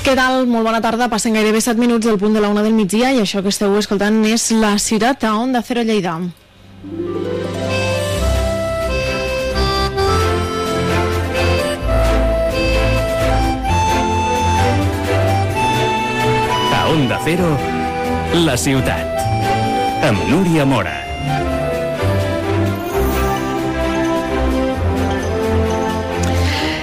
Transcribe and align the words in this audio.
Què 0.00 0.14
tal? 0.16 0.46
Molt 0.48 0.64
bona 0.64 0.80
tarda. 0.80 1.10
Passen 1.12 1.34
gairebé 1.36 1.60
7 1.60 1.76
minuts 1.80 2.06
del 2.08 2.16
punt 2.18 2.32
de 2.32 2.40
la 2.40 2.48
una 2.48 2.62
del 2.64 2.72
migdia 2.72 3.10
i 3.12 3.20
això 3.20 3.42
que 3.44 3.52
esteu 3.52 3.74
escoltant 3.76 4.22
és 4.24 4.48
la 4.56 4.72
ciutat 4.80 5.26
a 5.28 5.34
Onda 5.36 5.60
Cero 5.60 5.84
Lleida. 5.84 6.16
A 16.72 16.82
Onda 16.94 17.20
Cero, 17.28 17.52
la 18.48 18.56
ciutat. 18.56 19.22
Amb 20.08 20.26
Núria 20.32 20.64
Mora. 20.64 21.09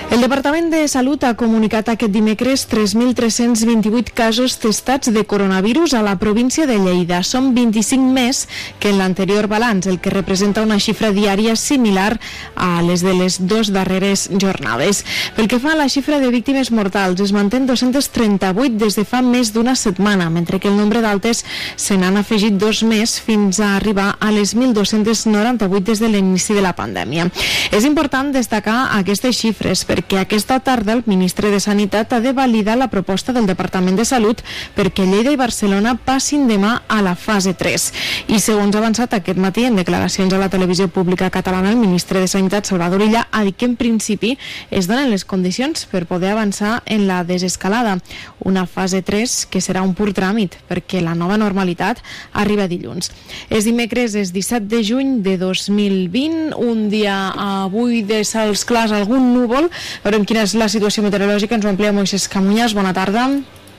El 0.10 0.22
Departament 0.22 0.70
de 0.72 0.86
Salut 0.88 1.26
ha 1.28 1.34
comunicat 1.36 1.90
aquest 1.92 2.14
dimecres 2.16 2.62
3.328 2.72 4.14
casos 4.16 4.54
testats 4.58 5.12
de 5.12 5.24
coronavirus 5.28 5.98
a 6.00 6.02
la 6.02 6.14
província 6.16 6.64
de 6.66 6.78
Lleida. 6.80 7.20
Són 7.28 7.50
25 7.52 8.14
més 8.16 8.46
que 8.80 8.94
en 8.94 9.02
l'anterior 9.02 9.50
balanç, 9.52 9.90
el 9.92 10.00
que 10.00 10.14
representa 10.14 10.64
una 10.64 10.78
xifra 10.80 11.12
diària 11.12 11.58
similar 11.60 12.22
a 12.56 12.80
les 12.88 13.04
de 13.04 13.18
les 13.20 13.36
dues 13.52 13.74
darreres 13.76 14.30
jornades. 14.32 15.04
Pel 15.36 15.52
que 15.52 15.60
fa 15.60 15.74
a 15.76 15.80
la 15.82 15.90
xifra 15.92 16.22
de 16.24 16.32
víctimes 16.32 16.72
mortals, 16.72 17.20
es 17.20 17.36
manté 17.36 17.60
238 17.68 18.80
des 18.80 18.96
de 18.96 19.04
fa 19.04 19.20
més 19.22 19.52
d'una 19.52 19.76
setmana, 19.76 20.30
mentre 20.32 20.62
que 20.64 20.72
el 20.72 20.80
nombre 20.80 21.04
d'altes 21.04 21.44
se 21.76 22.00
n'han 22.00 22.16
afegit 22.16 22.56
dos 22.56 22.80
més 22.88 23.18
fins 23.20 23.60
a 23.60 23.76
arribar 23.76 24.14
a 24.24 24.32
les 24.32 24.56
1.298 24.56 25.84
des 25.92 26.00
de 26.00 26.14
l'inici 26.16 26.56
de 26.56 26.64
la 26.64 26.74
pandèmia. 26.80 27.28
És 27.76 27.84
important 27.84 28.32
destacar 28.32 28.96
aquestes 29.02 29.36
xifres 29.44 29.84
perquè 29.84 29.97
perquè 29.98 30.20
aquesta 30.22 30.60
tarda 30.62 30.94
el 30.94 31.02
ministre 31.10 31.50
de 31.50 31.58
Sanitat 31.60 32.12
ha 32.14 32.20
de 32.22 32.30
validar 32.32 32.76
la 32.78 32.90
proposta 32.94 33.34
del 33.34 33.48
Departament 33.50 33.96
de 33.98 34.06
Salut 34.06 34.44
perquè 34.78 35.08
Lleida 35.10 35.32
i 35.34 35.40
Barcelona 35.40 35.96
passin 35.98 36.44
demà 36.46 36.84
a 36.86 37.00
la 37.02 37.16
fase 37.18 37.56
3. 37.58 37.88
I 38.30 38.38
segons 38.38 38.76
ha 38.76 38.82
avançat 38.84 39.16
aquest 39.18 39.42
matí 39.42 39.66
en 39.66 39.80
declaracions 39.80 40.34
a 40.34 40.38
la 40.38 40.52
televisió 40.54 40.86
pública 40.88 41.32
catalana, 41.34 41.72
el 41.72 41.82
ministre 41.82 42.22
de 42.22 42.28
Sanitat, 42.30 42.70
Salvador 42.70 43.02
Illa, 43.02 43.24
ha 43.32 43.42
dit 43.48 43.58
que 43.58 43.66
en 43.66 43.74
principi 43.76 44.36
es 44.70 44.86
donen 44.86 45.10
les 45.10 45.26
condicions 45.26 45.88
per 45.90 46.06
poder 46.06 46.36
avançar 46.36 46.84
en 46.86 47.08
la 47.08 47.24
desescalada. 47.26 47.98
Una 48.46 48.68
fase 48.68 49.02
3 49.02 49.48
que 49.50 49.64
serà 49.66 49.82
un 49.82 49.96
pur 49.98 50.12
tràmit 50.14 50.60
perquè 50.70 51.02
la 51.02 51.18
nova 51.18 51.40
normalitat 51.42 52.04
arriba 52.38 52.70
dilluns. 52.70 53.10
És 53.50 53.66
dimecres, 53.66 54.14
és 54.14 54.30
17 54.36 54.70
de 54.70 54.84
juny 54.86 55.18
de 55.26 55.40
2020, 55.42 56.54
un 56.54 56.86
dia 56.94 57.18
avui 57.66 58.04
de 58.06 58.22
cels 58.28 58.62
clars, 58.68 58.94
algun 58.94 59.34
núvol, 59.34 59.72
Veurem 60.04 60.26
quina 60.28 60.44
és 60.48 60.56
la 60.58 60.70
situació 60.72 61.04
meteorològica. 61.06 61.56
Ens 61.58 61.66
ho 61.66 61.72
amplia 61.74 61.94
Moisés 61.96 62.28
Camunyas. 62.32 62.76
Bona 62.78 62.94
tarda. 62.98 63.30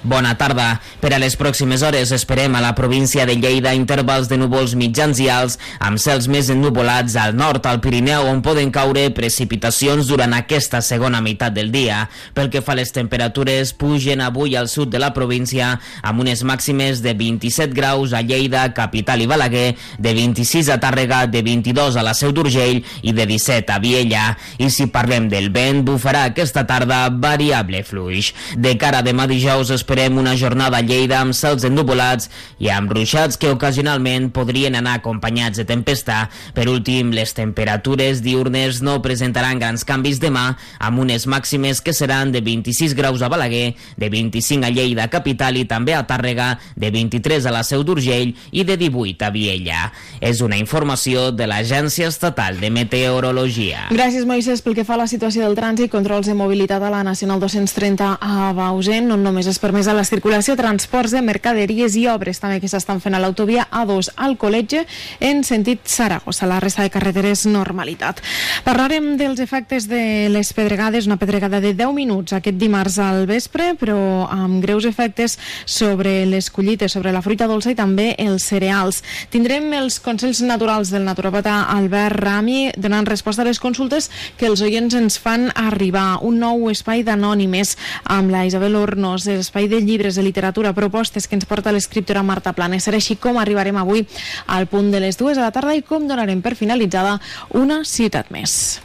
Bona 0.03 0.37
tarda. 0.39 0.79
Per 1.03 1.11
a 1.11 1.19
les 1.19 1.35
pròximes 1.35 1.83
hores 1.83 2.13
esperem 2.15 2.55
a 2.55 2.61
la 2.63 2.71
província 2.79 3.25
de 3.27 3.35
Lleida 3.35 3.73
intervals 3.75 4.29
de 4.31 4.37
núvols 4.39 4.77
mitjans 4.79 5.19
i 5.19 5.27
alts 5.27 5.57
amb 5.83 5.99
cels 5.99 6.29
més 6.31 6.53
ennuvolats 6.55 7.17
al 7.19 7.35
nord, 7.35 7.67
al 7.67 7.81
Pirineu, 7.83 8.29
on 8.31 8.39
poden 8.47 8.71
caure 8.71 9.09
precipitacions 9.15 10.07
durant 10.07 10.37
aquesta 10.37 10.79
segona 10.87 11.19
meitat 11.25 11.57
del 11.57 11.73
dia. 11.75 12.05
Pel 12.35 12.51
que 12.53 12.63
fa 12.63 12.77
a 12.77 12.79
les 12.79 12.95
temperatures, 12.95 13.73
pugen 13.75 14.23
avui 14.23 14.55
al 14.55 14.71
sud 14.71 14.93
de 14.95 15.01
la 15.03 15.11
província 15.17 15.73
amb 16.07 16.23
unes 16.23 16.45
màximes 16.47 17.03
de 17.03 17.17
27 17.19 17.75
graus 17.75 18.15
a 18.15 18.23
Lleida, 18.23 18.69
capital 18.79 19.27
i 19.27 19.27
Balaguer, 19.27 19.75
de 19.99 20.15
26 20.15 20.71
a 20.71 20.79
Tàrrega, 20.79 21.25
de 21.27 21.43
22 21.43 21.99
a 21.99 22.07
la 22.07 22.15
Seu 22.15 22.31
d'Urgell 22.31 22.85
i 23.03 23.17
de 23.17 23.27
17 23.27 23.75
a 23.75 23.81
Viella. 23.83 24.29
I 24.63 24.71
si 24.71 24.87
parlem 24.95 25.27
del 25.27 25.51
vent, 25.51 25.83
bufarà 25.91 26.29
aquesta 26.31 26.69
tarda 26.71 27.09
variable 27.11 27.83
fluix. 27.83 28.31
De 28.55 28.77
cara 28.79 29.03
a 29.03 29.07
demà 29.07 29.27
dijous 29.27 29.75
es 29.75 29.88
esperem 29.89 30.19
una 30.19 30.37
jornada 30.37 30.77
a 30.77 30.85
Lleida 30.85 31.17
amb 31.23 31.33
cels 31.33 31.65
ennuvolats 31.65 32.27
i 32.61 32.69
amb 32.69 32.91
ruixats 32.93 33.39
que 33.41 33.49
ocasionalment 33.49 34.27
podrien 34.37 34.75
anar 34.77 34.99
acompanyats 34.99 35.57
de 35.57 35.65
tempesta. 35.65 36.27
Per 36.53 36.67
últim, 36.69 37.09
les 37.17 37.33
temperatures 37.33 38.21
diurnes 38.21 38.83
no 38.85 38.99
presentaran 39.01 39.57
grans 39.57 39.87
canvis 39.89 40.21
demà, 40.21 40.59
amb 40.77 41.01
unes 41.01 41.25
màximes 41.25 41.81
que 41.81 41.95
seran 41.97 42.35
de 42.35 42.43
26 42.45 42.93
graus 42.99 43.25
a 43.25 43.31
Balaguer, 43.33 43.79
de 43.97 44.11
25 44.13 44.69
a 44.69 44.71
Lleida 44.75 45.07
capital 45.09 45.57
i 45.57 45.65
també 45.65 45.97
a 45.97 46.05
Tàrrega, 46.05 46.51
de 46.77 46.93
23 46.93 47.49
a 47.49 47.57
la 47.57 47.65
Seu 47.65 47.81
d'Urgell 47.81 48.37
i 48.53 48.67
de 48.69 48.77
18 48.77 49.25
a 49.25 49.33
Viella. 49.33 49.87
És 50.21 50.45
una 50.45 50.61
informació 50.61 51.31
de 51.33 51.49
l'Agència 51.49 52.13
Estatal 52.13 52.61
de 52.61 52.69
Meteorologia. 52.69 53.89
Gràcies, 53.89 54.29
Moisés. 54.29 54.61
Pel 54.61 54.77
que 54.77 54.85
fa 54.85 54.99
a 54.99 55.03
la 55.07 55.09
situació 55.09 55.49
del 55.49 55.57
trànsit, 55.57 55.89
controls 55.89 56.29
de 56.29 56.37
mobilitat 56.37 56.85
a 56.85 56.93
la 56.93 57.01
Nacional 57.09 57.41
230 57.41 58.19
a 58.21 58.53
Bausen, 58.53 59.09
no 59.09 59.17
només 59.17 59.49
es 59.49 59.57
permet 59.57 59.78
més 59.79 59.87
a 59.87 59.95
la 59.95 60.03
circulació, 60.03 60.57
transports 60.59 61.13
de 61.15 61.21
mercaderies 61.23 61.95
i 62.01 62.09
obres 62.11 62.41
també 62.43 62.57
que 62.59 62.67
s'estan 62.71 62.99
fent 62.99 63.15
a 63.15 63.21
l'autovia 63.23 63.69
A2 63.71 64.09
al 64.19 64.33
col·legi 64.41 64.81
en 65.23 65.45
sentit 65.47 65.85
Saragossa. 65.87 66.49
La 66.51 66.59
resta 66.59 66.83
de 66.83 66.91
carreteres 66.91 67.45
normalitat. 67.47 68.19
Parlarem 68.67 69.13
dels 69.21 69.39
efectes 69.39 69.87
de 69.87 70.27
les 70.33 70.51
pedregades, 70.57 71.07
una 71.07 71.19
pedregada 71.21 71.61
de 71.63 71.71
10 71.79 71.95
minuts 71.95 72.35
aquest 72.35 72.59
dimarts 72.59 72.97
al 72.99 73.29
vespre, 73.31 73.69
però 73.79 74.27
amb 74.27 74.59
greus 74.65 74.89
efectes 74.89 75.37
sobre 75.63 76.27
les 76.27 76.51
collites, 76.51 76.97
sobre 76.97 77.15
la 77.15 77.23
fruita 77.23 77.47
dolça 77.47 77.71
i 77.71 77.79
també 77.79 78.09
els 78.19 78.49
cereals. 78.51 79.05
Tindrem 79.31 79.71
els 79.79 80.01
consells 80.03 80.43
naturals 80.43 80.91
del 80.91 81.07
naturopata 81.07 81.69
Albert 81.77 82.19
Rami 82.19 82.73
donant 82.75 83.07
resposta 83.07 83.47
a 83.47 83.49
les 83.49 83.63
consultes 83.63 84.11
que 84.41 84.51
els 84.51 84.65
oients 84.65 84.99
ens 84.99 85.21
fan 85.23 85.53
arribar. 85.55 86.19
Un 86.27 86.43
nou 86.43 86.67
espai 86.73 87.07
d'anònimes 87.07 87.77
amb 88.11 88.35
la 88.35 88.43
Isabel 88.49 88.75
Hornos, 88.75 89.31
espai 89.31 89.68
de 89.69 89.81
llibres 89.81 90.17
de 90.17 90.25
literatura, 90.27 90.75
propostes 90.75 91.29
que 91.29 91.37
ens 91.39 91.47
porta 91.49 91.73
l'escriptora 91.73 92.25
Marta 92.27 92.53
Planes. 92.57 92.89
Serà 92.89 93.01
així 93.01 93.17
com 93.17 93.39
arribarem 93.39 93.77
avui 93.77 94.07
al 94.47 94.67
punt 94.67 94.91
de 94.93 95.01
les 95.05 95.21
dues 95.21 95.37
de 95.37 95.45
la 95.45 95.53
tarda 95.55 95.77
i 95.77 95.85
com 95.87 96.09
donarem 96.09 96.43
per 96.43 96.57
finalitzada 96.59 97.19
una 97.55 97.85
ciutat 97.85 98.33
més. 98.35 98.79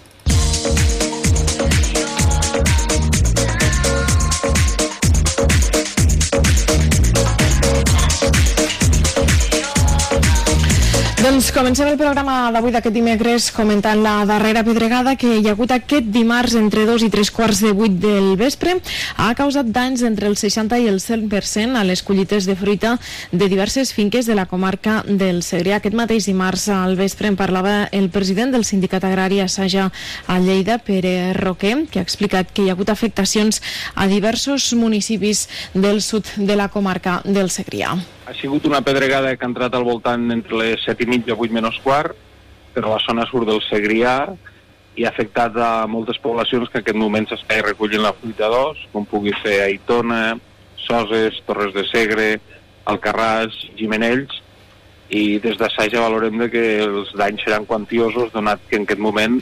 Doncs 11.24 11.54
comencem 11.56 11.88
el 11.88 11.96
programa 11.96 12.50
d'avui 12.52 12.74
d'aquest 12.76 12.92
dimecres 12.92 13.46
comentant 13.56 14.02
la 14.04 14.26
darrera 14.28 14.60
pedregada 14.68 15.14
que 15.16 15.38
hi 15.38 15.46
ha 15.48 15.54
hagut 15.54 15.72
aquest 15.72 16.10
dimarts 16.12 16.58
entre 16.60 16.82
dos 16.84 17.06
i 17.06 17.08
tres 17.14 17.30
quarts 17.32 17.62
de 17.64 17.70
vuit 17.72 17.94
del 17.96 18.34
vespre. 18.36 18.74
Ha 19.16 19.30
causat 19.40 19.70
danys 19.72 20.02
entre 20.04 20.28
el 20.28 20.36
60 20.36 20.82
i 20.84 20.90
el 20.92 21.00
100% 21.00 21.80
a 21.80 21.84
les 21.88 22.04
collites 22.04 22.44
de 22.44 22.58
fruita 22.60 22.98
de 23.32 23.48
diverses 23.48 23.94
finques 23.96 24.28
de 24.28 24.36
la 24.36 24.50
comarca 24.52 24.98
del 25.08 25.40
Segrià. 25.48 25.78
Aquest 25.80 25.96
mateix 25.96 26.28
dimarts 26.28 26.68
al 26.68 26.98
vespre 27.00 27.32
en 27.32 27.40
parlava 27.40 27.86
el 27.96 28.10
president 28.12 28.52
del 28.52 28.68
Sindicat 28.68 29.08
Agrari 29.08 29.40
Assaja 29.40 29.94
a 30.28 30.40
Lleida, 30.44 30.76
Pere 30.84 31.32
Roquer, 31.40 31.86
que 31.88 32.04
ha 32.04 32.04
explicat 32.04 32.52
que 32.52 32.66
hi 32.66 32.68
ha 32.68 32.76
hagut 32.76 32.92
afectacions 32.92 33.62
a 33.96 34.10
diversos 34.12 34.74
municipis 34.76 35.48
del 35.74 36.02
sud 36.02 36.36
de 36.36 36.60
la 36.60 36.68
comarca 36.68 37.22
del 37.24 37.48
Segrià. 37.48 37.96
Ha 38.24 38.34
sigut 38.40 38.64
una 38.66 38.80
pedregada 38.80 39.36
que 39.36 39.44
ha 39.44 39.50
entrat 39.52 39.74
al 39.76 39.84
voltant 39.84 40.30
entre 40.32 40.56
les 40.62 40.84
7 40.88 41.04
i 41.04 41.10
mitja, 41.12 41.36
8 41.36 41.52
menys 41.52 41.80
quart, 41.84 42.16
per 42.74 42.86
la 42.86 43.00
zona 43.04 43.26
sud 43.28 43.44
del 43.50 43.60
Segrià, 43.66 44.16
i 44.96 45.04
ha 45.04 45.12
afectat 45.12 45.58
a 45.60 45.72
moltes 45.92 46.22
poblacions 46.24 46.70
que 46.70 46.80
en 46.80 46.86
aquest 46.86 47.00
moment 47.02 47.28
s'està 47.28 47.60
recollint 47.66 48.06
la 48.06 48.14
fruita 48.16 48.48
d'os, 48.54 48.80
com 48.94 49.04
pugui 49.10 49.34
ser 49.42 49.58
Aitona, 49.66 50.38
Soses, 50.86 51.42
Torres 51.48 51.76
de 51.76 51.84
Segre, 51.90 52.28
Alcarràs, 52.88 53.58
Gimenells, 53.76 54.40
i 55.12 55.40
des 55.44 55.60
d'Assaja 55.60 56.02
valorem 56.06 56.40
de 56.46 56.50
que 56.54 56.64
els 56.86 57.12
danys 57.20 57.44
seran 57.44 57.68
quantiosos, 57.68 58.32
donat 58.32 58.64
que 58.70 58.80
en 58.80 58.88
aquest 58.88 59.04
moment 59.04 59.42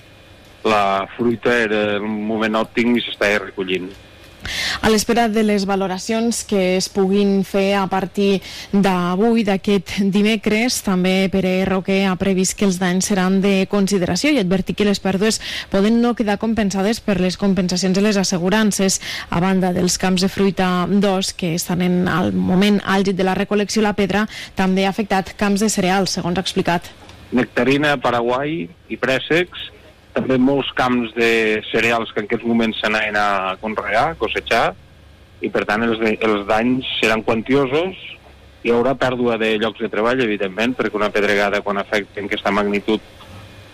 la 0.65 1.05
fruita 1.17 1.53
era 1.67 1.83
un 2.01 2.23
moment 2.25 2.57
òptim 2.65 2.95
i 2.97 3.05
s'està 3.05 3.29
recollint. 3.45 3.91
A 4.81 4.89
l'espera 4.89 5.27
de 5.29 5.43
les 5.43 5.65
valoracions 5.69 6.43
que 6.47 6.77
es 6.77 6.87
puguin 6.89 7.43
fer 7.47 7.75
a 7.77 7.85
partir 7.91 8.41
d'avui, 8.71 9.43
d'aquest 9.47 9.97
dimecres, 10.13 10.81
també 10.85 11.29
Pere 11.31 11.53
Roque 11.69 12.01
ha 12.07 12.15
previst 12.19 12.57
que 12.57 12.65
els 12.65 12.79
danys 12.81 13.11
seran 13.11 13.39
de 13.43 13.67
consideració 13.71 14.31
i 14.31 14.39
advertir 14.41 14.75
que 14.75 14.87
les 14.87 15.01
pèrdues 15.03 15.41
poden 15.71 16.01
no 16.01 16.15
quedar 16.15 16.39
compensades 16.41 17.01
per 17.03 17.19
les 17.21 17.37
compensacions 17.37 17.95
de 17.97 18.05
les 18.05 18.17
assegurances 18.17 18.99
a 19.29 19.41
banda 19.43 19.73
dels 19.73 19.97
camps 20.01 20.21
de 20.21 20.29
fruita 20.31 20.87
d'os 20.89 21.33
que 21.33 21.53
estan 21.55 21.81
en 21.85 22.07
el 22.07 22.33
moment 22.33 22.81
àlgid 22.85 23.17
de 23.19 23.27
la 23.27 23.35
recol·lecció 23.37 23.83
la 23.85 23.95
pedra 23.97 24.27
també 24.55 24.85
ha 24.85 24.93
afectat 24.95 25.35
camps 25.37 25.61
de 25.61 25.69
cereals, 25.69 26.17
segons 26.17 26.37
ha 26.37 26.45
explicat. 26.45 26.89
Nectarina, 27.31 27.95
Paraguai 28.01 28.65
i 28.91 28.97
préssecs 28.99 29.69
també 30.15 30.37
molts 30.41 30.71
camps 30.77 31.13
de 31.15 31.61
cereals 31.71 32.11
que 32.11 32.21
en 32.21 32.29
aquests 32.29 32.47
moments 32.47 32.79
s'anaven 32.81 33.17
a 33.19 33.57
conrear, 33.61 34.11
a 34.11 34.17
cosechar, 34.19 34.71
i 35.41 35.49
per 35.49 35.65
tant 35.65 35.85
els, 35.87 36.01
els 36.01 36.47
danys 36.49 36.87
seran 36.99 37.23
quantiosos, 37.25 37.99
hi 38.61 38.73
haurà 38.73 38.93
pèrdua 38.99 39.39
de 39.41 39.55
llocs 39.61 39.81
de 39.81 39.89
treball, 39.89 40.21
evidentment, 40.21 40.75
perquè 40.77 40.99
una 40.99 41.09
pedregada 41.13 41.63
quan 41.65 41.81
afecta 41.81 42.21
en 42.21 42.27
aquesta 42.29 42.53
magnitud 42.53 43.01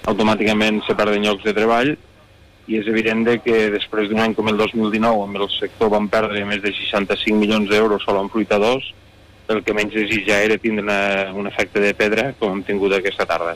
automàticament 0.07 0.83
se 0.87 0.95
perden 0.95 1.25
llocs 1.25 1.43
de 1.43 1.55
treball, 1.57 1.97
i 2.67 2.77
és 2.79 2.87
evident 2.91 3.23
de 3.23 3.37
que 3.39 3.67
després 3.71 4.09
d'un 4.09 4.19
any 4.19 4.33
com 4.35 4.47
el 4.51 4.57
2019 4.59 5.23
amb 5.23 5.39
el 5.39 5.49
sector 5.55 5.91
van 5.93 6.09
perdre 6.11 6.43
més 6.47 6.61
de 6.63 6.73
65 6.75 7.39
milions 7.39 7.69
d'euros 7.71 8.03
sol 8.03 8.19
en 8.19 8.31
fruitadors 8.31 8.89
el 9.47 9.63
que 9.63 9.73
menys 9.73 9.93
desitja 9.95 10.41
era 10.43 10.57
tindre 10.59 10.83
una, 10.83 11.31
un 11.33 11.47
efecte 11.47 11.79
de 11.79 11.93
pedra 11.95 12.33
com 12.39 12.51
hem 12.51 12.63
tingut 12.67 12.97
aquesta 12.97 13.25
tarda. 13.29 13.55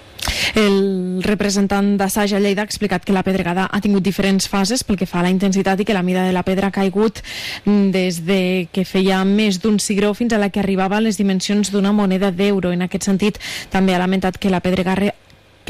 El 0.56 1.11
representant 1.24 1.96
d'Assaig 1.98 2.34
a 2.36 2.40
Lleida 2.40 2.64
ha 2.64 2.70
explicat 2.70 3.06
que 3.06 3.14
la 3.14 3.24
pedregada 3.24 3.68
ha 3.72 3.82
tingut 3.82 4.04
diferents 4.04 4.48
fases 4.50 4.84
pel 4.84 5.00
que 5.00 5.08
fa 5.10 5.20
a 5.22 5.26
la 5.28 5.32
intensitat 5.34 5.80
i 5.82 5.86
que 5.86 5.96
la 5.96 6.04
mida 6.04 6.26
de 6.26 6.34
la 6.36 6.44
pedra 6.48 6.68
ha 6.70 6.76
caigut 6.76 7.22
des 7.66 8.22
de 8.26 8.68
que 8.72 8.86
feia 8.86 9.24
més 9.26 9.62
d'un 9.62 9.80
cigró 9.80 10.14
fins 10.14 10.34
a 10.34 10.42
la 10.42 10.50
que 10.50 10.60
arribava 10.60 10.98
a 10.98 11.06
les 11.06 11.18
dimensions 11.18 11.72
d'una 11.72 11.92
moneda 11.92 12.32
d'euro. 12.32 12.72
En 12.72 12.82
aquest 12.82 13.08
sentit, 13.08 13.40
també 13.70 13.96
ha 13.96 14.00
lamentat 14.02 14.38
que 14.38 14.50
la 14.50 14.62
pedregada 14.62 15.14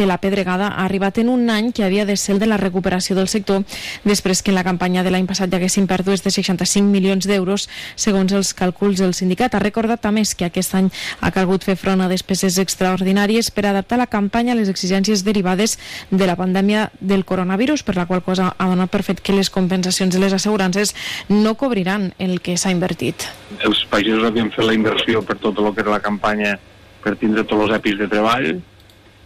que 0.01 0.07
la 0.07 0.17
pedregada 0.17 0.67
ha 0.67 0.85
arribat 0.85 1.19
en 1.19 1.29
un 1.29 1.51
any 1.53 1.67
que 1.77 1.83
havia 1.83 2.07
de 2.07 2.15
ser 2.17 2.33
el 2.33 2.39
de 2.41 2.47
la 2.49 2.57
recuperació 2.57 3.13
del 3.13 3.27
sector 3.29 3.61
després 4.01 4.39
que 4.41 4.49
en 4.49 4.55
la 4.57 4.63
campanya 4.65 5.03
de 5.05 5.11
l'any 5.13 5.27
passat 5.29 5.51
hi 5.53 5.59
haguessin 5.59 5.85
pèrdues 5.85 6.23
de 6.25 6.31
65 6.33 6.89
milions 6.89 7.27
d'euros 7.29 7.67
segons 7.93 8.33
els 8.33 8.49
càlculs 8.57 8.97
del 8.97 9.13
sindicat. 9.13 9.53
Ha 9.53 9.61
recordat 9.61 10.07
a 10.09 10.11
més 10.15 10.33
que 10.33 10.47
aquest 10.47 10.73
any 10.79 10.87
ha 11.21 11.29
calgut 11.35 11.67
fer 11.69 11.75
front 11.77 12.01
a 12.01 12.07
despeses 12.09 12.57
extraordinàries 12.57 13.51
per 13.53 13.67
adaptar 13.69 13.99
la 14.01 14.09
campanya 14.09 14.55
a 14.55 14.57
les 14.57 14.73
exigències 14.73 15.21
derivades 15.21 15.77
de 16.09 16.25
la 16.25 16.37
pandèmia 16.39 16.89
del 16.97 17.21
coronavirus, 17.21 17.85
per 17.85 17.99
la 17.99 18.07
qual 18.09 18.25
cosa 18.25 18.55
ha 18.57 18.69
donat 18.73 18.89
per 18.89 19.03
fet 19.05 19.21
que 19.21 19.37
les 19.37 19.53
compensacions 19.53 20.17
de 20.17 20.23
les 20.25 20.33
assegurances 20.33 20.95
no 21.29 21.53
cobriran 21.61 22.15
el 22.17 22.39
que 22.41 22.57
s'ha 22.57 22.73
invertit. 22.73 23.29
Els 23.61 23.85
països 23.85 24.25
havien 24.25 24.49
fet 24.49 24.65
la 24.65 24.73
inversió 24.73 25.21
per 25.21 25.37
tot 25.37 25.61
el 25.61 25.69
que 25.75 25.85
era 25.85 25.93
la 25.93 26.01
campanya 26.01 26.57
per 27.05 27.19
tindre 27.21 27.45
tots 27.45 27.69
els 27.69 27.77
EPIs 27.77 28.01
de 28.01 28.09
treball, 28.09 28.51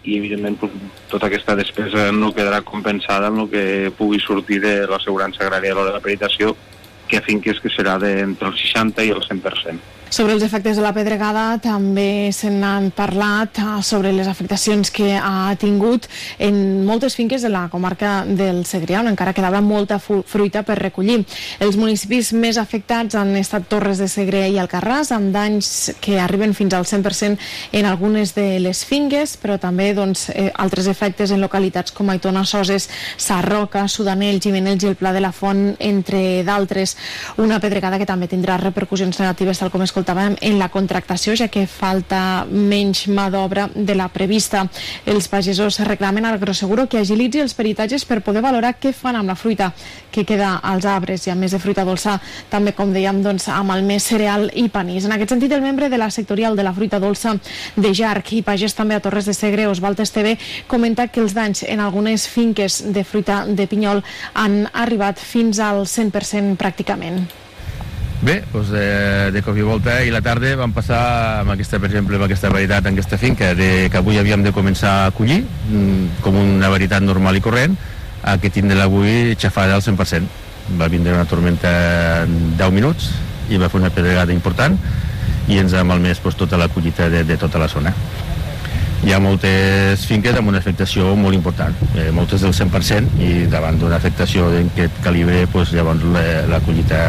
i 0.05 0.19
evidentment 0.19 0.59
tota 1.09 1.27
aquesta 1.27 1.55
despesa 1.57 2.11
no 2.13 2.33
quedarà 2.35 2.61
compensada 2.61 3.31
amb 3.31 3.45
el 3.45 3.49
que 3.49 3.65
pugui 3.97 4.21
sortir 4.21 4.61
de 4.63 4.77
l'assegurança 4.89 5.43
agrària 5.45 5.73
a 5.73 5.79
l'hora 5.79 5.91
de 5.91 5.97
la 5.97 6.03
peritació 6.05 6.55
que 7.09 7.21
finques 7.25 7.59
que 7.61 7.73
serà 7.73 7.97
de, 8.01 8.19
entre 8.21 8.49
el 8.49 8.57
60 8.57 9.05
i 9.05 9.13
el 9.13 9.21
100%. 9.21 9.94
Sobre 10.09 10.33
els 10.33 10.43
efectes 10.43 10.77
de 10.77 10.83
la 10.85 10.93
pedregada 10.93 11.57
també 11.57 12.29
se 12.31 12.51
n'han 12.53 12.91
parlat 12.95 13.57
eh, 13.57 13.69
sobre 13.83 14.11
les 14.13 14.27
afectacions 14.29 14.91
que 14.93 15.15
ha 15.17 15.55
tingut 15.59 16.05
en 16.37 16.85
moltes 16.85 17.15
finques 17.17 17.41
de 17.41 17.49
la 17.49 17.65
comarca 17.73 18.19
del 18.25 18.61
Segrià, 18.69 19.01
on 19.01 19.09
encara 19.09 19.33
quedava 19.33 19.63
molta 19.65 19.97
fruita 19.99 20.61
per 20.63 20.77
recollir. 20.77 21.23
Els 21.59 21.77
municipis 21.81 22.31
més 22.37 22.59
afectats 22.61 23.17
han 23.17 23.33
estat 23.39 23.65
Torres 23.67 23.97
de 23.99 24.07
Segre 24.07 24.43
i 24.45 24.59
Alcarràs, 24.61 25.09
amb 25.15 25.33
danys 25.33 25.95
que 25.99 26.19
arriben 26.21 26.53
fins 26.53 26.77
al 26.77 26.85
100% 26.85 27.41
en 27.73 27.89
algunes 27.89 28.35
de 28.37 28.59
les 28.61 28.85
finques, 28.85 29.35
però 29.41 29.57
també 29.59 29.89
doncs, 29.97 30.29
eh, 30.29 30.51
altres 30.53 30.87
efectes 30.87 31.33
en 31.33 31.41
localitats 31.41 31.91
com 31.91 32.13
Aitona, 32.13 32.45
Soses, 32.45 32.87
Sarroca, 33.17 33.87
Sudanell, 33.89 34.39
Gimenells 34.39 34.85
i 34.85 34.93
el 34.93 34.99
Pla 35.01 35.11
de 35.17 35.25
la 35.25 35.33
Font, 35.33 35.73
entre 35.79 36.43
d'altres. 36.45 36.95
Una 37.41 37.59
pedregada 37.59 37.97
que 37.97 38.07
també 38.07 38.29
tindrà 38.29 38.61
repercussions 38.61 39.19
negatives, 39.19 39.59
tal 39.59 39.73
com 39.73 39.81
es 39.81 39.95
escoltàvem, 40.05 40.35
en 40.41 40.59
la 40.59 40.69
contractació, 40.69 41.33
ja 41.35 41.47
que 41.49 41.65
falta 41.65 42.45
menys 42.45 43.07
mà 43.09 43.29
d'obra 43.33 43.69
de 43.73 43.95
la 43.95 44.07
prevista. 44.09 44.67
Els 45.05 45.27
pagesos 45.27 45.79
reclamen 45.79 46.25
al 46.25 46.35
Agroseguro 46.37 46.85
que 46.87 46.99
agilitzi 46.99 47.41
els 47.41 47.55
peritatges 47.55 48.05
per 48.05 48.21
poder 48.21 48.43
valorar 48.43 48.75
què 48.77 48.93
fan 48.93 49.15
amb 49.15 49.29
la 49.29 49.35
fruita 49.35 49.71
que 50.11 50.23
queda 50.23 50.59
als 50.61 50.85
arbres 50.85 51.25
i 51.25 51.31
a 51.31 51.35
més 51.35 51.51
de 51.51 51.59
fruita 51.59 51.83
dolça, 51.83 52.19
també 52.49 52.73
com 52.73 52.93
dèiem, 52.93 53.23
doncs, 53.23 53.47
amb 53.49 53.71
el 53.73 53.83
més 53.83 54.03
cereal 54.03 54.51
i 54.53 54.67
panís. 54.69 55.05
En 55.05 55.15
aquest 55.15 55.33
sentit, 55.33 55.51
el 55.51 55.63
membre 55.65 55.89
de 55.89 55.97
la 55.97 56.11
sectorial 56.11 56.55
de 56.55 56.63
la 56.63 56.73
fruita 56.73 56.99
dolça 56.99 57.35
de 57.75 57.93
Jarc 57.93 58.31
i 58.33 58.43
pagès 58.45 58.75
també 58.75 58.95
a 58.95 59.01
Torres 59.01 59.25
de 59.25 59.33
Segre, 59.33 59.67
Osvald 59.67 59.99
Esteve, 59.99 60.37
comenta 60.67 61.07
que 61.07 61.23
els 61.23 61.33
danys 61.33 61.63
en 61.63 61.81
algunes 61.81 62.27
finques 62.29 62.83
de 62.93 63.03
fruita 63.03 63.45
de 63.47 63.65
pinyol 63.67 64.03
han 64.33 64.67
arribat 64.73 65.19
fins 65.19 65.59
al 65.59 65.85
100% 65.89 66.55
pràcticament. 66.61 67.25
Bé, 68.23 68.39
doncs 68.53 68.71
de, 68.71 68.85
de 69.35 69.41
cop 69.43 69.57
i 69.59 69.65
volta 69.65 69.97
i 70.05 70.11
la 70.13 70.21
tarda 70.23 70.53
vam 70.57 70.71
passar 70.73 70.99
amb 71.41 71.51
aquesta, 71.53 71.81
per 71.81 71.89
exemple, 71.89 72.15
amb 72.15 72.25
aquesta 72.25 72.49
varietat 72.53 72.87
en 72.87 72.95
aquesta 72.95 73.19
finca 73.21 73.51
de, 73.57 73.89
que 73.91 73.99
avui 73.99 74.17
havíem 74.17 74.45
de 74.45 74.53
començar 74.55 74.93
a 75.03 75.11
collir 75.15 75.41
mm, 75.43 76.21
com 76.23 76.39
una 76.39 76.71
varietat 76.71 77.03
normal 77.03 77.37
i 77.37 77.43
corrent 77.43 77.75
a 78.23 78.37
que 78.41 78.49
tindrem 78.49 78.81
avui 78.81 79.35
xafada 79.37 79.75
al 79.75 79.83
100%. 79.85 80.31
Va 80.79 80.87
vindre 80.89 81.13
una 81.13 81.27
tormenta 81.29 81.71
en 82.23 82.55
10 82.57 82.73
minuts 82.73 83.11
i 83.51 83.59
va 83.61 83.69
fer 83.69 83.83
una 83.83 83.91
pedregada 83.93 84.33
important 84.33 84.79
i 85.51 85.59
ens 85.61 85.75
ha 85.75 85.83
malmès 85.85 86.23
doncs, 86.23 86.39
tota 86.39 86.57
la 86.57 86.71
collita 86.71 87.11
de, 87.11 87.21
de 87.27 87.37
tota 87.37 87.61
la 87.61 87.67
zona 87.69 87.93
hi 89.05 89.11
ha 89.13 89.19
moltes 89.21 90.01
finques 90.09 90.33
amb 90.33 90.49
una 90.49 90.57
afectació 90.57 91.11
molt 91.19 91.37
important, 91.37 91.75
eh, 91.93 92.07
moltes 92.15 92.41
del 92.41 92.55
100% 92.57 93.19
i 93.21 93.45
davant 93.51 93.77
d'una 93.77 93.99
afectació 94.01 94.47
d'aquest 94.49 94.97
calibre 95.05 95.43
doncs, 95.45 95.75
llavors 95.77 96.07
la, 96.15 96.25
la 96.49 96.59
collita 96.65 97.03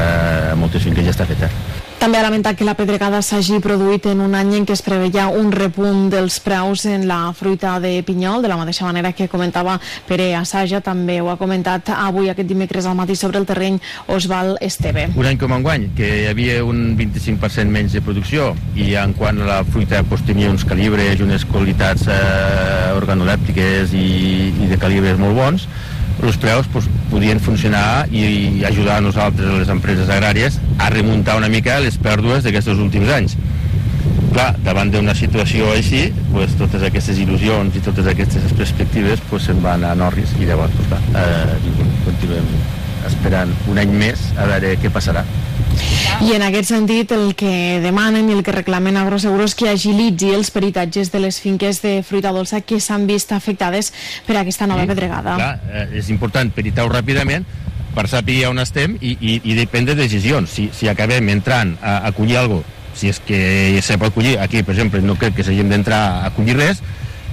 a 0.52 0.58
moltes 0.60 0.84
finques 0.84 1.08
ja 1.08 1.16
està 1.16 1.24
feta. 1.30 1.48
També 1.96 2.18
ha 2.18 2.22
lamentat 2.22 2.58
que 2.58 2.64
la 2.68 2.74
pedregada 2.76 3.22
s'hagi 3.24 3.56
produït 3.64 4.04
en 4.10 4.20
un 4.20 4.34
any 4.36 4.52
en 4.58 4.66
què 4.68 4.74
es 4.76 4.82
preveia 4.84 5.26
un 5.32 5.48
repunt 5.52 6.10
dels 6.12 6.36
preus 6.44 6.84
en 6.86 7.06
la 7.08 7.32
fruita 7.34 7.78
de 7.80 7.94
pinyol, 8.06 8.44
de 8.44 8.50
la 8.52 8.58
mateixa 8.60 8.84
manera 8.84 9.14
que 9.16 9.30
comentava 9.32 9.78
Pere 10.06 10.28
Assaja, 10.36 10.82
també 10.84 11.16
ho 11.22 11.30
ha 11.32 11.38
comentat 11.40 11.88
avui 11.96 12.28
aquest 12.28 12.48
dimecres 12.52 12.86
al 12.86 12.98
matí 13.00 13.16
sobre 13.16 13.40
el 13.40 13.48
terreny 13.48 13.80
Osval 14.12 14.54
Esteve. 14.60 15.08
Un 15.16 15.30
any 15.32 15.40
com 15.40 15.56
enguany, 15.56 15.88
que 15.96 16.12
hi 16.20 16.28
havia 16.30 16.60
un 16.68 16.94
25% 17.00 17.72
menys 17.72 17.96
de 17.96 18.04
producció 18.04 18.52
i 18.76 18.92
en 19.00 19.16
quant 19.16 19.40
a 19.40 19.48
la 19.48 19.58
fruita 19.64 20.04
doncs, 20.04 20.28
tenia 20.28 20.52
uns 20.52 20.68
calibres 20.68 21.16
i 21.18 21.24
unes 21.24 21.48
qualitats 21.48 22.06
eh, 22.12 22.92
organolèptiques 22.96 23.96
i, 23.96 24.08
i 24.52 24.70
de 24.70 24.78
calibres 24.78 25.16
molt 25.18 25.38
bons, 25.40 25.68
els 26.22 26.38
preus 26.40 26.68
pues, 26.72 26.86
podien 27.10 27.40
funcionar 27.40 28.06
i, 28.10 28.62
ajudar 28.66 28.98
a 28.98 29.04
nosaltres, 29.04 29.52
les 29.60 29.72
empreses 29.72 30.08
agràries, 30.12 30.60
a 30.78 30.88
remuntar 30.90 31.36
una 31.40 31.50
mica 31.52 31.78
les 31.84 31.98
pèrdues 32.00 32.46
d'aquests 32.46 32.80
últims 32.80 33.12
anys. 33.12 33.36
Clar, 34.32 34.50
davant 34.64 34.90
d'una 34.92 35.14
situació 35.16 35.70
així, 35.72 36.06
pues, 36.32 36.56
totes 36.60 36.84
aquestes 36.88 37.20
il·lusions 37.22 37.76
i 37.76 37.84
totes 37.84 38.08
aquestes 38.12 38.52
perspectives 38.56 39.22
pues, 39.30 39.48
se'n 39.48 39.62
van 39.64 39.84
a 39.84 39.94
Norris 39.96 40.34
i 40.40 40.48
llavors 40.48 40.74
pues, 40.76 40.90
clar, 40.92 41.04
eh, 41.22 41.86
continuem 42.04 42.50
esperant 43.08 43.52
un 43.70 43.78
any 43.82 43.92
més 43.92 44.22
a 44.36 44.48
veure 44.50 44.76
què 44.82 44.90
passarà. 44.92 45.24
I 46.24 46.32
en 46.32 46.42
aquest 46.46 46.70
sentit 46.70 47.10
el 47.12 47.34
que 47.36 47.78
demanen 47.84 48.30
i 48.30 48.36
el 48.36 48.42
que 48.44 48.54
reclamen 48.54 48.96
Agroseguros 48.96 49.52
és 49.52 49.58
que 49.58 49.68
agilitzi 49.68 50.30
els 50.32 50.50
peritatges 50.54 51.10
de 51.12 51.20
les 51.20 51.40
finques 51.42 51.82
de 51.84 51.98
fruita 52.06 52.32
dolça 52.32 52.62
que 52.64 52.80
s'han 52.80 53.04
vist 53.08 53.34
afectades 53.36 53.92
per 54.26 54.38
aquesta 54.40 54.66
nova 54.66 54.86
sí, 54.86 54.90
pedregada. 54.94 55.36
Clar, 55.36 55.52
eh, 55.68 56.00
és 56.00 56.08
important 56.14 56.50
peritar-ho 56.56 56.92
ràpidament 56.92 57.44
per 57.96 58.06
saber 58.12 58.42
on 58.48 58.60
estem 58.60 58.96
i, 59.00 59.16
i, 59.20 59.36
i 59.44 59.58
depèn 59.58 59.88
de 59.88 59.96
decisions. 59.98 60.52
Si, 60.52 60.70
si 60.72 60.88
acabem 60.88 61.28
entrant 61.32 61.76
a, 61.82 62.00
a 62.08 62.12
collir 62.16 62.40
alguna 62.40 62.64
cosa, 62.64 62.72
si 62.96 63.10
és 63.12 63.18
que 63.20 63.38
se 63.84 63.98
pot 64.00 64.14
collir, 64.14 64.38
aquí, 64.40 64.62
per 64.64 64.72
exemple, 64.72 65.02
no 65.04 65.18
crec 65.20 65.34
que 65.36 65.44
s'hagin 65.44 65.68
d'entrar 65.68 66.24
a 66.24 66.30
collir 66.32 66.56
res, 66.56 66.80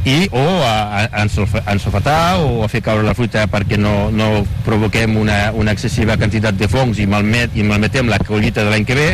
i 0.05 0.27
o 0.35 0.43
a, 0.63 1.07
a, 1.07 1.23
ensofetar 1.23 2.39
o 2.43 2.63
a 2.65 2.67
fer 2.67 2.81
caure 2.83 3.05
la 3.07 3.15
fruita 3.15 3.45
perquè 3.47 3.77
no, 3.79 4.09
no 4.11 4.43
provoquem 4.65 5.15
una, 5.19 5.45
una 5.55 5.71
excessiva 5.71 6.17
quantitat 6.19 6.57
de 6.59 6.67
fongs 6.67 6.99
i, 6.99 7.07
malmet, 7.07 7.55
i 7.55 7.63
malmetem 7.63 8.11
la 8.11 8.19
collita 8.19 8.65
de 8.65 8.73
l'any 8.73 8.87
que 8.87 8.97
ve 8.99 9.07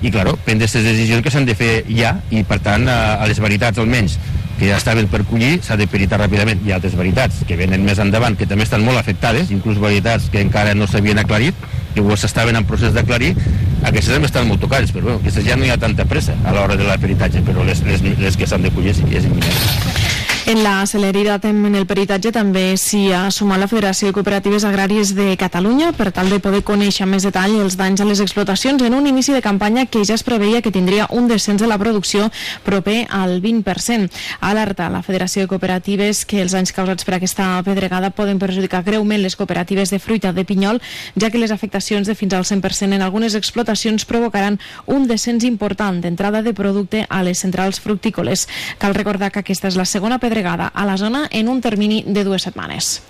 i, 0.00 0.10
claro, 0.10 0.36
prendre 0.44 0.64
aquestes 0.64 0.86
decisions 0.86 1.24
que 1.24 1.32
s'han 1.34 1.48
de 1.48 1.56
fer 1.58 1.82
ja 1.90 2.14
i, 2.30 2.44
per 2.46 2.60
tant, 2.64 2.86
a, 2.88 3.18
a 3.20 3.26
les 3.28 3.42
veritats 3.42 3.82
almenys 3.82 4.16
que 4.60 4.68
ja 4.68 4.76
estaven 4.76 5.08
per 5.08 5.22
collir 5.24 5.58
s'ha 5.64 5.76
de 5.80 5.86
peritar 5.88 6.18
ràpidament. 6.20 6.60
Hi 6.64 6.72
ha 6.72 6.78
altres 6.78 6.94
veritats 6.96 7.42
que 7.48 7.56
venen 7.56 7.84
més 7.84 7.98
endavant, 8.02 8.36
que 8.36 8.48
també 8.48 8.66
estan 8.68 8.84
molt 8.84 9.00
afectades, 9.00 9.50
inclús 9.50 9.80
veritats 9.80 10.28
que 10.32 10.44
encara 10.44 10.76
no 10.76 10.88
s'havien 10.88 11.20
aclarit, 11.22 11.56
que 11.94 12.04
ho 12.04 12.16
s'estaven 12.16 12.60
en 12.60 12.68
procés 12.68 12.92
d'aclarir, 12.94 13.32
aquestes 13.80 14.12
també 14.12 14.28
estan 14.28 14.48
molt 14.48 14.60
tocades, 14.60 14.92
però 14.92 15.08
bueno, 15.08 15.24
aquestes 15.24 15.48
ja 15.48 15.56
no 15.56 15.64
hi 15.64 15.72
ha 15.72 15.80
tanta 15.80 16.04
pressa 16.04 16.36
a 16.44 16.54
l'hora 16.54 16.76
de 16.76 16.84
la 16.84 17.00
peritatge, 17.00 17.44
però 17.46 17.64
les, 17.64 17.80
les, 17.88 18.04
les 18.20 18.36
que 18.36 18.48
s'han 18.48 18.68
de 18.68 18.72
collir 18.76 18.94
sí, 18.94 19.08
és 19.08 19.24
imminent. 19.24 20.19
En 20.50 20.64
la 20.64 20.84
celeritat 20.84 21.44
en 21.46 21.76
el 21.78 21.84
peritatge 21.86 22.32
també 22.34 22.72
s'hi 22.74 23.12
ha 23.14 23.28
sumat 23.30 23.60
la 23.62 23.68
Federació 23.70 24.08
de 24.08 24.14
Cooperatives 24.16 24.64
Agràries 24.66 25.12
de 25.14 25.36
Catalunya 25.38 25.92
per 25.94 26.08
tal 26.10 26.26
de 26.26 26.40
poder 26.42 26.64
conèixer 26.66 27.06
més 27.06 27.22
detall 27.22 27.52
els 27.62 27.76
danys 27.78 28.00
a 28.02 28.06
les 28.08 28.18
explotacions 28.18 28.82
en 28.82 28.96
un 28.98 29.06
inici 29.06 29.30
de 29.30 29.44
campanya 29.44 29.84
que 29.86 30.02
ja 30.02 30.16
es 30.18 30.24
preveia 30.26 30.58
que 30.60 30.72
tindria 30.74 31.06
un 31.14 31.28
descens 31.30 31.62
de 31.62 31.68
la 31.70 31.76
producció 31.78 32.32
proper 32.64 33.04
al 33.14 33.36
20%. 33.44 34.10
Alerta 34.40 34.88
la 34.90 35.04
Federació 35.06 35.44
de 35.44 35.52
Cooperatives 35.52 36.24
que 36.26 36.42
els 36.42 36.58
anys 36.58 36.74
causats 36.74 37.06
per 37.06 37.20
aquesta 37.20 37.62
pedregada 37.62 38.10
poden 38.10 38.42
perjudicar 38.42 38.82
greument 38.82 39.22
les 39.22 39.38
cooperatives 39.38 39.94
de 39.94 40.02
fruita 40.02 40.34
de 40.34 40.44
pinyol, 40.44 40.82
ja 41.14 41.30
que 41.30 41.38
les 41.38 41.54
afectacions 41.54 42.10
de 42.10 42.18
fins 42.18 42.34
al 42.34 42.42
100% 42.42 42.98
en 42.98 43.06
algunes 43.06 43.38
explotacions 43.38 44.02
provocaran 44.02 44.58
un 44.86 45.06
descens 45.06 45.46
important 45.46 46.02
d'entrada 46.02 46.42
de 46.42 46.58
producte 46.58 47.06
a 47.08 47.22
les 47.22 47.38
centrals 47.38 47.78
fructícoles. 47.78 48.48
Cal 48.82 48.98
recordar 48.98 49.30
que 49.30 49.46
aquesta 49.46 49.70
és 49.70 49.78
la 49.78 49.86
segona 49.86 50.18
pedregada 50.18 50.39
pedregada 50.40 50.68
a 50.68 50.86
la 50.86 50.96
zona 50.96 51.28
en 51.30 51.48
un 51.50 51.60
termini 51.60 52.02
de 52.06 52.24
dues 52.24 52.42
setmanes. 52.42 53.02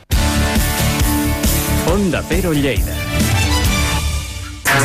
Onda 1.86 2.24
Cero 2.28 2.52
Lleida. 2.52 2.92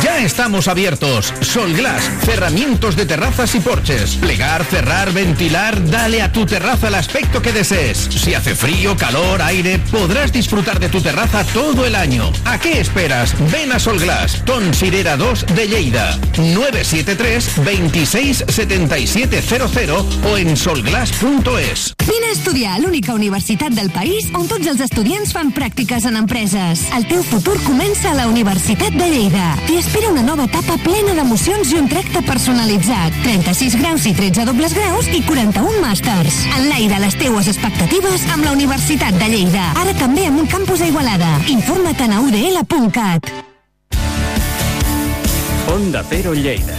Ya 0.02 0.18
estamos 0.18 0.68
abiertos. 0.68 1.32
Solglass, 1.40 2.10
cerramientos 2.24 2.96
de 2.96 3.06
terrazas 3.06 3.54
y 3.54 3.60
porches. 3.60 4.16
Plegar, 4.16 4.64
cerrar, 4.64 5.12
ventilar, 5.12 5.88
dale 5.90 6.22
a 6.22 6.32
tu 6.32 6.44
terraza 6.44 6.88
el 6.88 6.94
aspecto 6.94 7.40
que 7.40 7.52
desees. 7.52 8.08
Si 8.10 8.34
hace 8.34 8.54
frío, 8.54 8.96
calor, 8.96 9.40
aire, 9.42 9.78
podrás 9.90 10.32
disfrutar 10.32 10.80
de 10.80 10.88
tu 10.88 11.00
terraza 11.00 11.44
todo 11.44 11.86
el 11.86 11.94
año. 11.94 12.32
¿A 12.44 12.58
qué 12.58 12.80
esperas? 12.80 13.34
Ven 13.50 13.72
a 13.72 13.78
Solglass, 13.78 14.44
Ton 14.44 14.74
Sirera 14.74 15.16
2 15.16 15.46
de 15.54 15.68
Lleida. 15.68 16.18
973 16.36 17.64
26 17.64 18.44
7700 18.48 20.18
o 20.24 20.36
en 20.36 20.56
solglass.es. 20.56 21.94
Vine 22.06 22.26
a 22.26 22.32
estudiar 22.32 22.74
a 22.74 22.78
l'única 22.78 23.14
universitat 23.14 23.72
del 23.74 23.90
país 23.90 24.28
on 24.34 24.46
tots 24.46 24.66
els 24.70 24.80
estudiants 24.84 25.32
fan 25.34 25.50
pràctiques 25.54 26.06
en 26.06 26.18
empreses. 26.20 26.84
El 26.96 27.06
teu 27.10 27.24
futur 27.26 27.56
comença 27.66 28.12
a 28.12 28.14
la 28.14 28.28
Universitat 28.30 28.94
de 28.94 29.10
Lleida. 29.10 29.56
Espera 29.76 30.08
una 30.08 30.22
nova 30.22 30.46
etapa 30.48 30.78
plena 30.80 31.12
d'emocions 31.12 31.68
i 31.74 31.76
un 31.76 31.84
tracte 31.90 32.22
personalitzat. 32.24 33.12
36 33.26 33.74
graus 33.76 34.06
i 34.08 34.14
13 34.16 34.46
dobles 34.48 34.72
graus 34.72 35.10
i 35.12 35.20
41 35.26 35.82
màsters. 35.82 36.38
Enlaira 36.56 36.96
les 37.02 37.16
teues 37.20 37.50
expectatives 37.52 38.24
amb 38.32 38.48
la 38.48 38.54
Universitat 38.56 39.18
de 39.20 39.28
Lleida. 39.34 39.66
Ara 39.76 39.92
també 40.00 40.24
amb 40.30 40.40
un 40.40 40.48
campus 40.48 40.80
a 40.80 40.88
Igualada. 40.88 41.28
Informa't 41.52 42.08
a 42.08 42.22
udl.cat. 42.24 43.28
Onda 45.76 46.04
Cero 46.08 46.32
Lleida. 46.32 46.72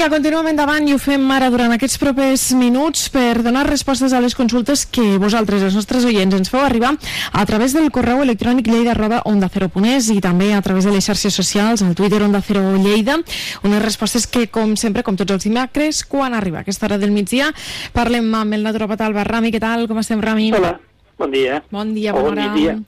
Vinga, 0.00 0.14
continuem 0.16 0.46
endavant 0.48 0.86
i 0.88 0.94
ho 0.94 0.98
fem 0.98 1.26
ara 1.28 1.50
durant 1.52 1.74
aquests 1.74 1.98
propers 2.00 2.46
minuts 2.56 3.02
per 3.12 3.42
donar 3.44 3.66
respostes 3.66 4.14
a 4.16 4.20
les 4.24 4.32
consultes 4.32 4.86
que 4.88 5.18
vosaltres, 5.20 5.60
els 5.66 5.76
nostres 5.76 6.06
oients, 6.08 6.32
ens 6.38 6.48
feu 6.48 6.62
arribar 6.64 6.94
a 7.36 7.42
través 7.44 7.74
del 7.76 7.90
correu 7.92 8.22
electrònic 8.24 8.70
lleida 8.72 8.94
arroba 8.94 9.18
onda 9.28 9.50
0.es 9.52 10.08
i 10.14 10.16
també 10.24 10.54
a 10.56 10.62
través 10.64 10.88
de 10.88 10.94
les 10.94 11.04
xarxes 11.04 11.36
socials, 11.36 11.84
al 11.84 11.92
Twitter 11.92 12.22
onda 12.24 12.40
0 12.40 12.80
Lleida, 12.80 13.18
unes 13.60 13.84
respostes 13.84 14.24
que, 14.24 14.46
com 14.48 14.72
sempre, 14.72 15.04
com 15.04 15.20
tots 15.20 15.36
els 15.36 15.44
dimecres, 15.44 16.00
quan 16.08 16.32
arriba 16.32 16.62
a 16.62 16.64
aquesta 16.64 16.88
hora 16.88 16.96
del 16.96 17.12
migdia, 17.12 17.52
parlem 17.92 18.32
amb 18.40 18.56
el 18.56 18.64
naturopat 18.64 19.04
Albert 19.04 19.28
Rami. 19.28 19.52
Què 19.52 19.60
tal? 19.60 19.84
Com 19.84 20.00
estem, 20.00 20.24
Rami? 20.24 20.48
Hola, 20.56 20.78
bon 21.20 21.36
dia. 21.36 21.60
Bon 21.68 21.92
dia, 21.92 22.16
bona 22.16 22.24
bon 22.24 22.38
hora. 22.38 22.48
migdia. 22.48 22.78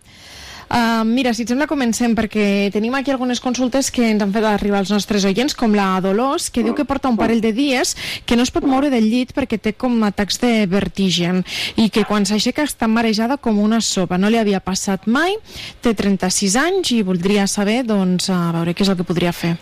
Uh, 0.73 1.05
mira, 1.05 1.35
si 1.37 1.45
et 1.45 1.51
sembla, 1.51 1.67
comencem, 1.69 2.15
perquè 2.17 2.71
tenim 2.73 2.95
aquí 2.97 3.13
algunes 3.13 3.43
consultes 3.45 3.91
que 3.93 4.07
ens 4.09 4.23
han 4.25 4.31
fet 4.33 4.47
arribar 4.49 4.79
els 4.81 4.93
nostres 4.95 5.27
oients, 5.29 5.53
com 5.53 5.75
la 5.77 5.99
Dolors, 6.01 6.47
que 6.49 6.63
diu 6.65 6.73
que 6.73 6.87
porta 6.89 7.11
un 7.13 7.19
parell 7.21 7.43
de 7.45 7.51
dies 7.53 7.93
que 8.25 8.39
no 8.41 8.47
es 8.47 8.53
pot 8.55 8.65
moure 8.65 8.89
del 8.89 9.05
llit 9.05 9.35
perquè 9.37 9.59
té 9.61 9.75
com 9.77 9.99
atacs 10.09 10.41
de 10.41 10.53
vertigen 10.73 11.43
i 11.77 11.91
que 11.93 12.07
quan 12.09 12.25
s'aixeca 12.25 12.65
està 12.65 12.89
marejada 12.89 13.37
com 13.37 13.61
una 13.61 13.83
sopa. 13.85 14.17
No 14.17 14.31
li 14.33 14.41
havia 14.41 14.63
passat 14.65 15.05
mai, 15.05 15.37
té 15.85 15.93
36 15.93 16.57
anys 16.63 16.95
i 16.97 17.03
voldria 17.05 17.45
saber, 17.45 17.83
doncs, 17.85 18.31
a 18.33 18.55
veure 18.57 18.73
què 18.73 18.87
és 18.87 18.95
el 18.95 18.97
que 18.97 19.09
podria 19.13 19.37
fer. 19.37 19.59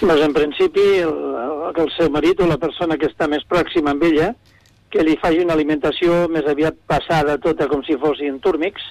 Doncs 0.00 0.26
en 0.26 0.34
principi 0.34 0.88
el, 1.06 1.14
el 1.70 1.94
seu 1.94 2.10
marit 2.10 2.42
o 2.42 2.50
la 2.50 2.58
persona 2.58 2.98
que 2.98 3.06
està 3.12 3.30
més 3.30 3.46
pròxima 3.46 3.94
amb 3.94 4.02
ella 4.10 4.32
que 4.90 5.06
li 5.06 5.14
faci 5.22 5.38
una 5.42 5.54
alimentació 5.54 6.24
més 6.30 6.50
aviat 6.50 6.82
passada 6.90 7.38
tota 7.42 7.70
com 7.70 7.86
si 7.86 7.94
fossin 7.98 8.42
túrmics, 8.42 8.82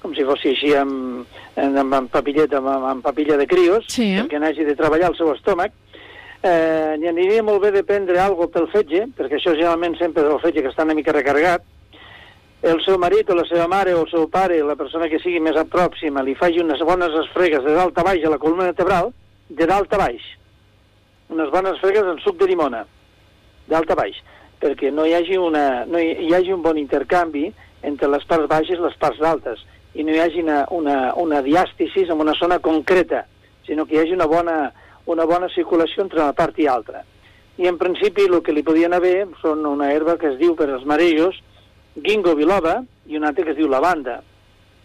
com 0.00 0.14
si 0.16 0.24
fos 0.24 0.40
així 0.48 0.72
amb, 0.74 1.26
amb, 1.60 1.94
amb 1.94 2.10
papilleta, 2.10 2.58
amb, 2.58 2.68
amb 2.88 3.04
papilla 3.04 3.36
de 3.36 3.46
crios, 3.46 3.84
Sí. 3.88 4.14
perquè 4.16 4.38
n'hagi 4.40 4.64
de 4.64 4.76
treballar 4.76 5.10
el 5.10 5.16
seu 5.16 5.32
estómac. 5.34 5.72
Eh, 6.42 6.96
aniria 7.08 7.42
molt 7.44 7.60
bé 7.60 7.70
de 7.70 7.82
prendre 7.84 8.18
alguna 8.18 8.48
pel 8.48 8.68
fetge, 8.72 9.06
perquè 9.16 9.36
això 9.36 9.52
generalment 9.52 9.98
sempre 9.98 10.24
és 10.24 10.32
el 10.32 10.40
fetge 10.40 10.62
que 10.62 10.70
està 10.72 10.84
una 10.84 10.94
mica 10.96 11.12
recarregat. 11.12 11.62
El 12.62 12.80
seu 12.84 12.96
marit 13.00 13.28
o 13.30 13.34
la 13.34 13.44
seva 13.48 13.66
mare 13.68 13.92
o 13.94 14.02
el 14.04 14.10
seu 14.10 14.26
pare, 14.28 14.62
la 14.64 14.76
persona 14.76 15.08
que 15.08 15.18
sigui 15.20 15.40
més 15.40 15.56
a 15.56 15.64
pròxima, 15.64 16.22
li 16.24 16.34
faci 16.34 16.60
unes 16.60 16.80
bones 16.80 17.12
esfregues 17.24 17.64
de 17.64 17.72
dalt 17.76 17.96
a 17.98 18.02
baix 18.04 18.24
a 18.24 18.30
la 18.32 18.38
columna 18.38 18.64
vertebral, 18.68 19.12
de 19.48 19.66
dalt 19.66 19.92
a 19.92 19.98
baix. 19.98 20.22
Unes 21.30 21.50
bones 21.50 21.74
esfregues 21.76 22.04
en 22.04 22.18
suc 22.24 22.36
de 22.40 22.46
llimona, 22.48 22.86
dalt 23.68 23.90
a 23.90 23.94
baix, 23.94 24.16
perquè 24.60 24.90
no 24.92 25.04
hi 25.06 25.14
hagi, 25.14 25.36
una, 25.40 25.84
no 25.86 25.98
hi, 25.98 26.10
hi 26.26 26.34
hagi 26.34 26.52
un 26.52 26.62
bon 26.62 26.76
intercanvi 26.80 27.50
entre 27.82 28.08
les 28.08 28.24
parts 28.28 28.48
baixes 28.48 28.76
i 28.78 28.82
les 28.82 28.96
parts 29.00 29.20
altes, 29.24 29.60
i 29.94 30.04
no 30.04 30.12
hi 30.14 30.20
hagi 30.22 30.42
una, 30.44 30.64
una, 30.70 31.14
una 31.18 31.40
diàstasis 31.42 32.10
en 32.10 32.20
una 32.20 32.34
zona 32.38 32.58
concreta, 32.58 33.24
sinó 33.66 33.86
que 33.86 33.96
hi 33.96 34.02
hagi 34.04 34.12
una 34.14 34.26
bona, 34.30 34.72
una 35.06 35.24
bona 35.26 35.48
circulació 35.54 36.04
entre 36.04 36.22
una 36.22 36.32
part 36.32 36.58
i 36.58 36.66
altra. 36.70 37.02
I 37.58 37.66
en 37.68 37.76
principi 37.78 38.24
el 38.28 38.40
que 38.42 38.52
li 38.56 38.62
podien 38.62 38.94
haver 38.96 39.26
són 39.42 39.66
una 39.66 39.90
herba 39.92 40.16
que 40.16 40.30
es 40.32 40.38
diu 40.38 40.54
per 40.56 40.70
als 40.70 40.86
marejos 40.86 41.36
ginkgo 42.00 42.36
biloba 42.38 42.78
i 43.10 43.18
una 43.18 43.28
altra 43.32 43.44
que 43.44 43.50
es 43.52 43.58
diu 43.58 43.68
lavanda. 43.68 44.20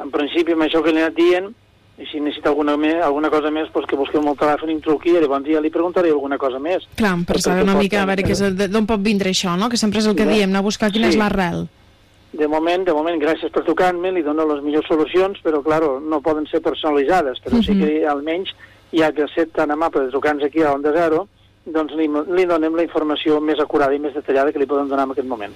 En 0.01 0.09
principi 0.12 0.51
amb 0.51 0.65
això 0.65 0.81
que 0.83 0.91
li 0.91 1.00
he 1.00 1.05
anat 1.05 1.15
dient, 1.15 1.53
i 1.95 2.03
si 2.09 2.19
necessita 2.19 2.50
alguna, 2.51 2.74
me, 2.75 2.89
alguna 3.00 3.29
cosa 3.31 3.47
més, 3.55 3.69
doncs 3.71 3.88
que 3.88 3.95
busqueu 3.95 4.19
el 4.19 4.35
telèfon 4.35 4.67
i 4.67 4.74
em 4.75 4.81
truqui 4.83 5.13
i 5.13 5.19
llavors 5.21 5.45
ja 5.47 5.62
li 5.63 5.69
preguntaré 5.71 6.09
alguna 6.12 6.35
cosa 6.38 6.59
més. 6.59 6.83
Clar, 7.00 7.13
per 7.24 7.39
saber 7.39 7.63
una 7.63 7.77
mica, 7.79 8.01
a 8.01 8.09
veure 8.09 8.67
d'on 8.67 8.89
pot 8.89 9.00
vindre 9.00 9.31
això, 9.31 9.53
no? 9.55 9.69
Que 9.71 9.77
sempre 9.79 10.01
és 10.01 10.09
el 10.09 10.17
que 10.17 10.25
diem, 10.27 10.50
anar 10.50 10.59
a 10.59 10.67
buscar 10.67 10.91
quina 10.91 11.07
Sí. 11.07 11.13
és 11.15 11.21
l'arrel. 11.21 11.69
De 12.36 12.48
moment, 12.51 12.84
de 12.84 12.94
moment, 12.94 13.15
gràcies 13.22 13.51
per 13.54 13.63
trucar-me, 13.63 14.12
li 14.12 14.24
dono 14.25 14.44
les 14.50 14.63
millors 14.63 14.88
solucions, 14.92 15.39
però, 15.44 15.62
claro, 15.63 16.00
no 16.04 16.20
poden 16.25 16.48
ser 16.51 16.60
personalitzades, 16.62 17.39
però 17.44 17.62
sí 17.63 17.77
que 17.80 18.04
almenys, 18.12 18.51
ja 18.92 19.12
que 19.15 19.24
ha 19.24 19.30
estat 19.30 19.54
tan 19.56 19.72
amable 19.72 20.04
de 20.04 20.12
trucar-nos 20.12 20.44
aquí 20.50 20.62
a 20.62 20.74
Onda 20.75 20.92
Zero, 20.92 21.27
doncs 21.65 21.96
li, 21.98 22.06
li 22.36 22.44
donem 22.46 22.75
la 22.77 22.84
informació 22.86 23.39
més 23.42 23.58
acurada 23.63 23.96
i 23.96 24.00
més 24.00 24.13
detallada 24.13 24.51
que 24.54 24.60
li 24.62 24.68
podem 24.70 24.89
donar 24.92 25.08
en 25.08 25.15
aquest 25.15 25.27
moment. 25.27 25.56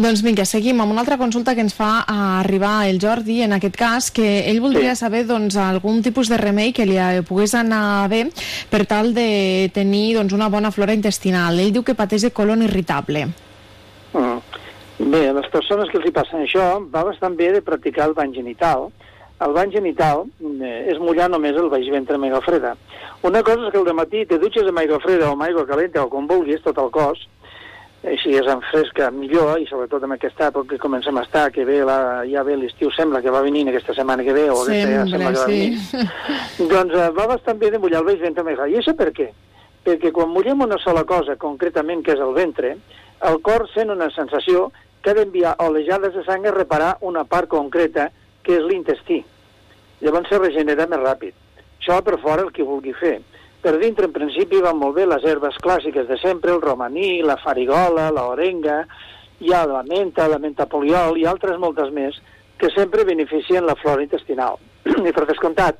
Doncs 0.00 0.22
vinga, 0.24 0.46
seguim 0.48 0.80
amb 0.80 0.94
una 0.94 1.02
altra 1.02 1.18
consulta 1.20 1.54
que 1.54 1.60
ens 1.60 1.74
fa 1.76 2.04
arribar 2.06 2.86
el 2.88 3.02
Jordi, 3.02 3.42
en 3.44 3.52
aquest 3.58 3.76
cas, 3.76 4.10
que 4.10 4.48
ell 4.48 4.62
voldria 4.64 4.94
Sí. 4.94 5.00
saber 5.04 5.26
doncs, 5.26 5.56
algun 5.56 6.00
tipus 6.02 6.30
de 6.30 6.38
remei 6.38 6.72
que 6.72 6.86
li 6.86 6.96
pogués 7.28 7.54
anar 7.54 8.08
bé 8.08 8.30
per 8.70 8.86
tal 8.86 9.12
de 9.12 9.70
tenir 9.74 10.14
doncs, 10.14 10.32
una 10.32 10.48
bona 10.48 10.70
flora 10.70 10.94
intestinal. 10.94 11.58
Ell 11.58 11.72
diu 11.72 11.82
que 11.82 11.94
pateix 11.98 12.22
de 12.22 12.30
colon 12.30 12.62
irritable. 12.62 13.26
Mm. 14.14 14.51
Bé, 14.98 15.28
a 15.28 15.32
les 15.32 15.48
persones 15.52 15.88
que 15.90 15.98
els 15.98 16.08
hi 16.08 16.14
passen 16.14 16.44
això, 16.44 16.66
va 16.92 17.04
bastant 17.08 17.36
bé 17.38 17.50
de 17.54 17.62
practicar 17.64 18.08
el 18.10 18.16
bany 18.18 18.34
genital. 18.36 18.90
El 19.42 19.54
bany 19.56 19.72
genital 19.74 20.26
eh, 20.62 20.92
és 20.92 21.00
mullar 21.02 21.28
només 21.32 21.56
el 21.58 21.70
baix 21.72 21.88
ventre 21.90 22.18
amb 22.18 22.28
aigua 22.28 22.42
freda. 22.44 22.76
Una 23.26 23.42
cosa 23.46 23.66
és 23.66 23.72
que 23.72 23.80
al 23.80 23.96
matí 23.98 24.26
te 24.28 24.38
dutxes 24.38 24.68
amb 24.68 24.82
aigua 24.82 25.00
freda 25.02 25.30
o 25.30 25.36
amb 25.36 25.46
aigua 25.48 25.66
calenta 25.66 26.04
o 26.04 26.10
com 26.12 26.28
vulguis, 26.30 26.62
tot 26.62 26.78
el 26.78 26.92
cos, 26.94 27.24
així 28.02 28.34
és 28.34 28.46
en 28.50 28.62
fresca 28.66 29.10
millor, 29.14 29.60
i 29.62 29.66
sobretot 29.70 30.02
en 30.06 30.14
aquesta 30.16 30.48
època 30.50 30.74
que 30.74 30.82
comencem 30.82 31.18
a 31.18 31.22
estar, 31.22 31.44
que 31.54 31.64
ve 31.66 31.80
la, 31.86 31.98
ja 32.26 32.42
ve 32.46 32.56
l'estiu, 32.58 32.90
sembla 32.94 33.22
que 33.22 33.30
va 33.30 33.44
venint 33.44 33.70
aquesta 33.70 33.94
setmana 33.94 34.26
que 34.26 34.34
ve, 34.34 34.48
o 34.50 34.64
aquesta 34.64 35.04
sembla 35.10 35.30
que 35.30 35.38
va 35.38 35.46
sí. 35.46 35.60
venir. 35.60 36.08
Doncs 36.74 36.98
eh, 36.98 37.10
va 37.18 37.28
bastant 37.30 37.62
bé 37.62 37.70
de 37.70 37.78
mullar 37.82 38.02
el 38.02 38.10
baix 38.10 38.22
ventre 38.22 38.42
amb 38.42 38.54
aigua. 38.54 38.68
I 38.70 38.80
això 38.82 38.94
per 38.98 39.12
què? 39.14 39.28
Perquè 39.86 40.10
quan 40.14 40.30
mullem 40.30 40.66
una 40.66 40.78
sola 40.82 41.06
cosa, 41.06 41.38
concretament 41.38 42.02
que 42.06 42.14
és 42.16 42.22
el 42.22 42.34
ventre, 42.34 42.76
el 43.28 43.40
cor 43.42 43.68
sent 43.72 43.90
una 43.90 44.10
sensació 44.14 44.70
que 45.02 45.10
ha 45.10 45.18
d'enviar 45.18 45.56
olejades 45.62 46.14
de 46.14 46.24
sang 46.26 46.46
a 46.46 46.54
reparar 46.54 46.96
una 47.00 47.24
part 47.24 47.50
concreta, 47.50 48.10
que 48.42 48.56
és 48.58 48.64
l'intestí. 48.66 49.20
Llavors 50.02 50.30
se 50.30 50.38
regenera 50.38 50.88
més 50.90 51.02
ràpid. 51.02 51.34
Això 51.78 52.00
per 52.06 52.18
fora 52.22 52.42
el 52.46 52.52
que 52.54 52.66
vulgui 52.66 52.94
fer. 52.98 53.20
Per 53.62 53.76
dintre, 53.78 54.08
en 54.08 54.14
principi, 54.14 54.58
van 54.62 54.78
molt 54.78 54.96
bé 54.98 55.06
les 55.06 55.24
herbes 55.26 55.58
clàssiques 55.62 56.08
de 56.08 56.18
sempre, 56.18 56.54
el 56.54 56.62
romaní, 56.62 57.22
la 57.22 57.38
farigola, 57.38 58.10
la 58.10 58.26
orenga, 58.30 58.82
hi 59.42 59.54
ha 59.54 59.62
la 59.66 59.82
menta, 59.86 60.26
la 60.30 60.38
menta 60.42 60.66
poliol 60.70 61.18
i 61.18 61.26
altres 61.26 61.58
moltes 61.62 61.90
més, 61.94 62.18
que 62.58 62.70
sempre 62.74 63.06
beneficien 63.06 63.66
la 63.66 63.78
flora 63.78 64.02
intestinal. 64.02 64.58
I 65.08 65.14
per 65.14 65.26
descomptat, 65.30 65.78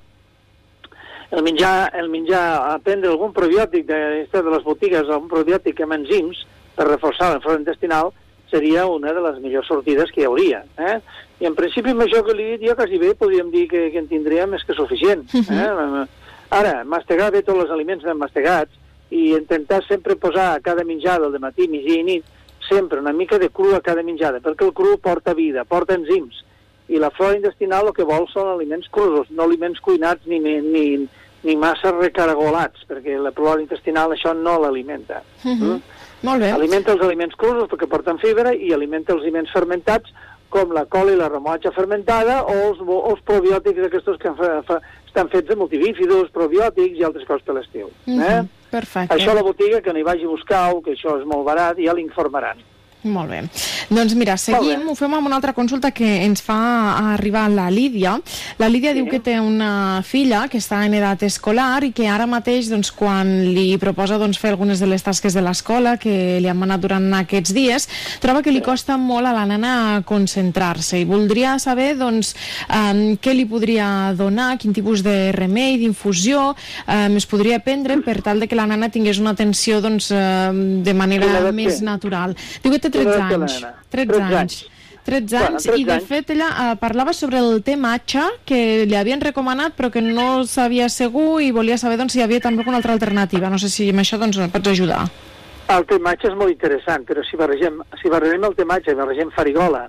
el 1.32 1.42
menjar, 1.42 1.90
el 1.98 2.10
menjar, 2.12 2.78
prendre 2.86 3.10
algun 3.10 3.34
probiòtic 3.34 3.86
de, 3.88 4.00
de 4.30 4.42
les 4.50 4.66
botigues, 4.66 5.06
algun 5.08 5.30
probiòtic 5.30 5.82
amb 5.82 5.98
enzims 5.98 6.42
per 6.76 6.88
reforçar 6.88 7.32
la 7.32 7.40
flora 7.40 7.60
intestinal, 7.60 8.12
seria 8.52 8.86
una 8.86 9.12
de 9.12 9.20
les 9.24 9.38
millors 9.40 9.66
sortides 9.66 10.12
que 10.12 10.22
hi 10.22 10.28
hauria. 10.28 10.62
Eh? 10.76 10.98
I 11.40 11.48
en 11.48 11.56
principi 11.56 11.94
amb 11.94 12.04
això 12.04 12.20
que 12.24 12.36
li 12.36 12.44
he 12.44 12.58
dit 12.58 12.68
jo 12.68 12.76
quasi 12.76 13.00
bé 13.00 13.14
podríem 13.18 13.50
dir 13.50 13.64
que, 13.70 13.88
que 13.90 13.98
en 13.98 14.10
tindríem 14.10 14.52
més 14.52 14.64
que 14.68 14.76
suficient. 14.76 15.24
Eh? 15.32 16.04
Ara, 16.52 16.82
mastegar 16.84 17.30
bé 17.32 17.40
tots 17.42 17.64
els 17.64 17.72
aliments 17.72 18.04
ben 18.04 18.20
mastegats 18.20 18.76
i 19.12 19.32
intentar 19.32 19.80
sempre 19.86 20.16
posar 20.20 20.52
a 20.52 20.60
cada 20.60 20.84
menjada, 20.84 21.26
al 21.28 21.40
matí, 21.40 21.68
migdia 21.68 22.00
i 22.00 22.04
nit, 22.04 22.28
sempre 22.68 23.00
una 23.00 23.12
mica 23.12 23.38
de 23.38 23.48
cru 23.48 23.74
a 23.76 23.80
cada 23.80 24.04
menjada, 24.04 24.40
perquè 24.40 24.68
el 24.68 24.74
cru 24.76 24.98
porta 25.00 25.34
vida, 25.34 25.64
porta 25.68 25.96
enzims, 25.96 26.42
i 26.92 27.00
la 27.00 27.10
flora 27.10 27.36
intestinal 27.36 27.88
el 27.88 27.96
que 27.96 28.06
vol 28.08 28.26
són 28.32 28.52
aliments 28.52 28.88
crus, 28.92 29.30
no 29.30 29.46
aliments 29.48 29.80
cuinats 29.80 30.28
ni, 30.28 30.38
ni, 30.40 30.86
ni, 31.44 31.56
massa 31.56 31.92
recaragolats, 31.94 32.84
perquè 32.88 33.16
la 33.20 33.32
flora 33.36 33.62
intestinal 33.62 34.12
això 34.12 34.34
no 34.36 34.58
l'alimenta. 34.60 35.22
Uh 35.44 35.56
-huh. 35.56 35.80
Molt 36.22 36.42
bé. 36.44 36.52
Alimenta 36.54 36.94
els 36.94 37.02
aliments 37.02 37.34
crus 37.38 37.68
perquè 37.70 37.88
porten 37.90 38.18
fibra 38.22 38.54
i 38.54 38.72
alimenta 38.72 39.14
els 39.14 39.24
aliments 39.24 39.50
fermentats 39.54 40.12
com 40.52 40.72
la 40.76 40.84
col 40.92 41.10
i 41.10 41.16
la 41.16 41.30
remotxa 41.32 41.72
fermentada 41.72 42.42
o 42.44 42.56
els, 42.68 42.82
o 42.84 42.98
els 43.10 43.22
probiòtics 43.28 43.86
aquests 43.88 44.18
que 44.22 44.34
fa, 44.38 44.50
fa, 44.68 44.80
estan 45.08 45.30
fets 45.32 45.48
de 45.48 45.56
multibífidos, 45.56 46.32
probiòtics 46.34 46.98
i 47.00 47.06
altres 47.08 47.26
coses 47.28 47.46
per 47.46 47.56
l'estiu. 47.56 47.88
Mhm. 48.06 48.20
Eh? 48.20 48.42
Perfecte. 48.72 49.14
Això 49.14 49.32
a 49.32 49.36
la 49.36 49.44
botiga, 49.44 49.82
que 49.84 49.92
no 49.92 50.00
hi 50.00 50.06
vagi 50.06 50.24
a 50.24 50.32
buscar-ho, 50.32 50.80
que 50.80 50.94
això 50.94 51.18
és 51.20 51.26
molt 51.28 51.44
barat, 51.44 51.76
ja 51.76 51.92
l'informaran. 51.92 52.60
Molt 53.02 53.32
bé. 53.32 53.40
Doncs 53.90 54.14
mira, 54.14 54.36
seguim, 54.38 54.84
ho 54.86 54.94
fem 54.94 55.10
amb 55.16 55.26
una 55.26 55.34
altra 55.40 55.52
consulta 55.56 55.90
que 55.90 56.06
ens 56.22 56.42
fa 56.44 56.54
arribar 57.14 57.48
la 57.50 57.66
Lídia. 57.70 58.14
La 58.60 58.68
Lídia 58.70 58.92
sí. 58.92 59.00
diu 59.00 59.08
que 59.10 59.18
té 59.18 59.34
una 59.42 60.02
filla 60.06 60.44
que 60.50 60.60
està 60.62 60.84
en 60.86 60.94
edat 60.94 61.24
escolar 61.26 61.82
i 61.82 61.90
que 61.96 62.06
ara 62.06 62.28
mateix, 62.30 62.68
doncs, 62.70 62.92
quan 62.94 63.32
li 63.56 63.74
proposa 63.82 64.20
doncs, 64.22 64.38
fer 64.38 64.52
algunes 64.52 64.78
de 64.78 64.86
les 64.86 65.02
tasques 65.02 65.34
de 65.34 65.42
l'escola 65.42 65.96
que 65.98 66.38
li 66.38 66.50
han 66.50 66.60
manat 66.60 66.84
durant 66.84 67.08
aquests 67.18 67.54
dies, 67.56 67.88
troba 68.22 68.44
que 68.44 68.54
li 68.54 68.62
costa 68.62 68.94
molt 69.00 69.26
a 69.26 69.34
la 69.34 69.48
nena 69.50 69.72
concentrar-se 70.06 71.02
i 71.02 71.08
voldria 71.08 71.56
saber 71.62 71.96
doncs, 71.98 72.36
um, 72.68 73.02
què 73.18 73.34
li 73.34 73.48
podria 73.50 74.12
donar, 74.14 74.52
quin 74.62 74.76
tipus 74.76 75.02
de 75.02 75.32
remei, 75.34 75.74
d'infusió 75.82 76.52
um, 76.52 77.18
es 77.18 77.26
podria 77.26 77.58
prendre 77.66 77.98
per 78.06 78.20
tal 78.22 78.38
de 78.38 78.46
que 78.46 78.58
la 78.58 78.68
nena 78.70 78.92
tingués 78.94 79.18
una 79.18 79.34
atenció 79.34 79.82
doncs, 79.82 80.12
um, 80.14 80.62
de 80.86 80.94
manera 80.94 81.50
més 81.50 81.82
natural. 81.82 82.38
Diu 82.62 82.70
que 82.70 82.78
té 82.78 82.91
13 82.92 83.24
anys. 83.28 83.58
13 83.90 84.22
anys. 84.42 84.60
13 85.02 85.36
anys, 85.36 85.66
bueno, 85.66 85.80
i 85.80 85.84
de 85.88 85.96
fet 86.06 86.28
ella 86.30 86.48
uh, 86.52 86.74
parlava 86.78 87.10
sobre 87.12 87.40
el 87.42 87.64
té 87.66 87.74
matxa 87.74 88.28
que 88.46 88.84
li 88.86 88.94
havien 88.94 89.20
recomanat 89.20 89.74
però 89.74 89.90
que 89.90 89.98
no 90.04 90.44
sabia 90.46 90.86
segur 90.86 91.40
i 91.42 91.50
volia 91.50 91.78
saber 91.78 91.98
doncs, 91.98 92.14
si 92.14 92.20
hi 92.20 92.22
havia 92.22 92.38
també 92.44 92.62
una 92.62 92.78
altra 92.78 92.94
alternativa. 92.94 93.50
No 93.50 93.58
sé 93.58 93.72
si 93.72 93.88
amb 93.90 94.04
això 94.04 94.20
doncs, 94.22 94.38
pots 94.54 94.70
ajudar. 94.70 95.02
El 95.72 95.86
té 95.90 95.98
matxa 95.98 96.30
és 96.30 96.38
molt 96.38 96.54
interessant, 96.54 97.02
però 97.08 97.24
si 97.26 97.38
barregem, 97.40 97.82
si 97.98 98.10
barregem 98.12 98.46
el 98.46 98.54
i 98.54 98.94
barregem 98.94 99.34
farigola 99.34 99.88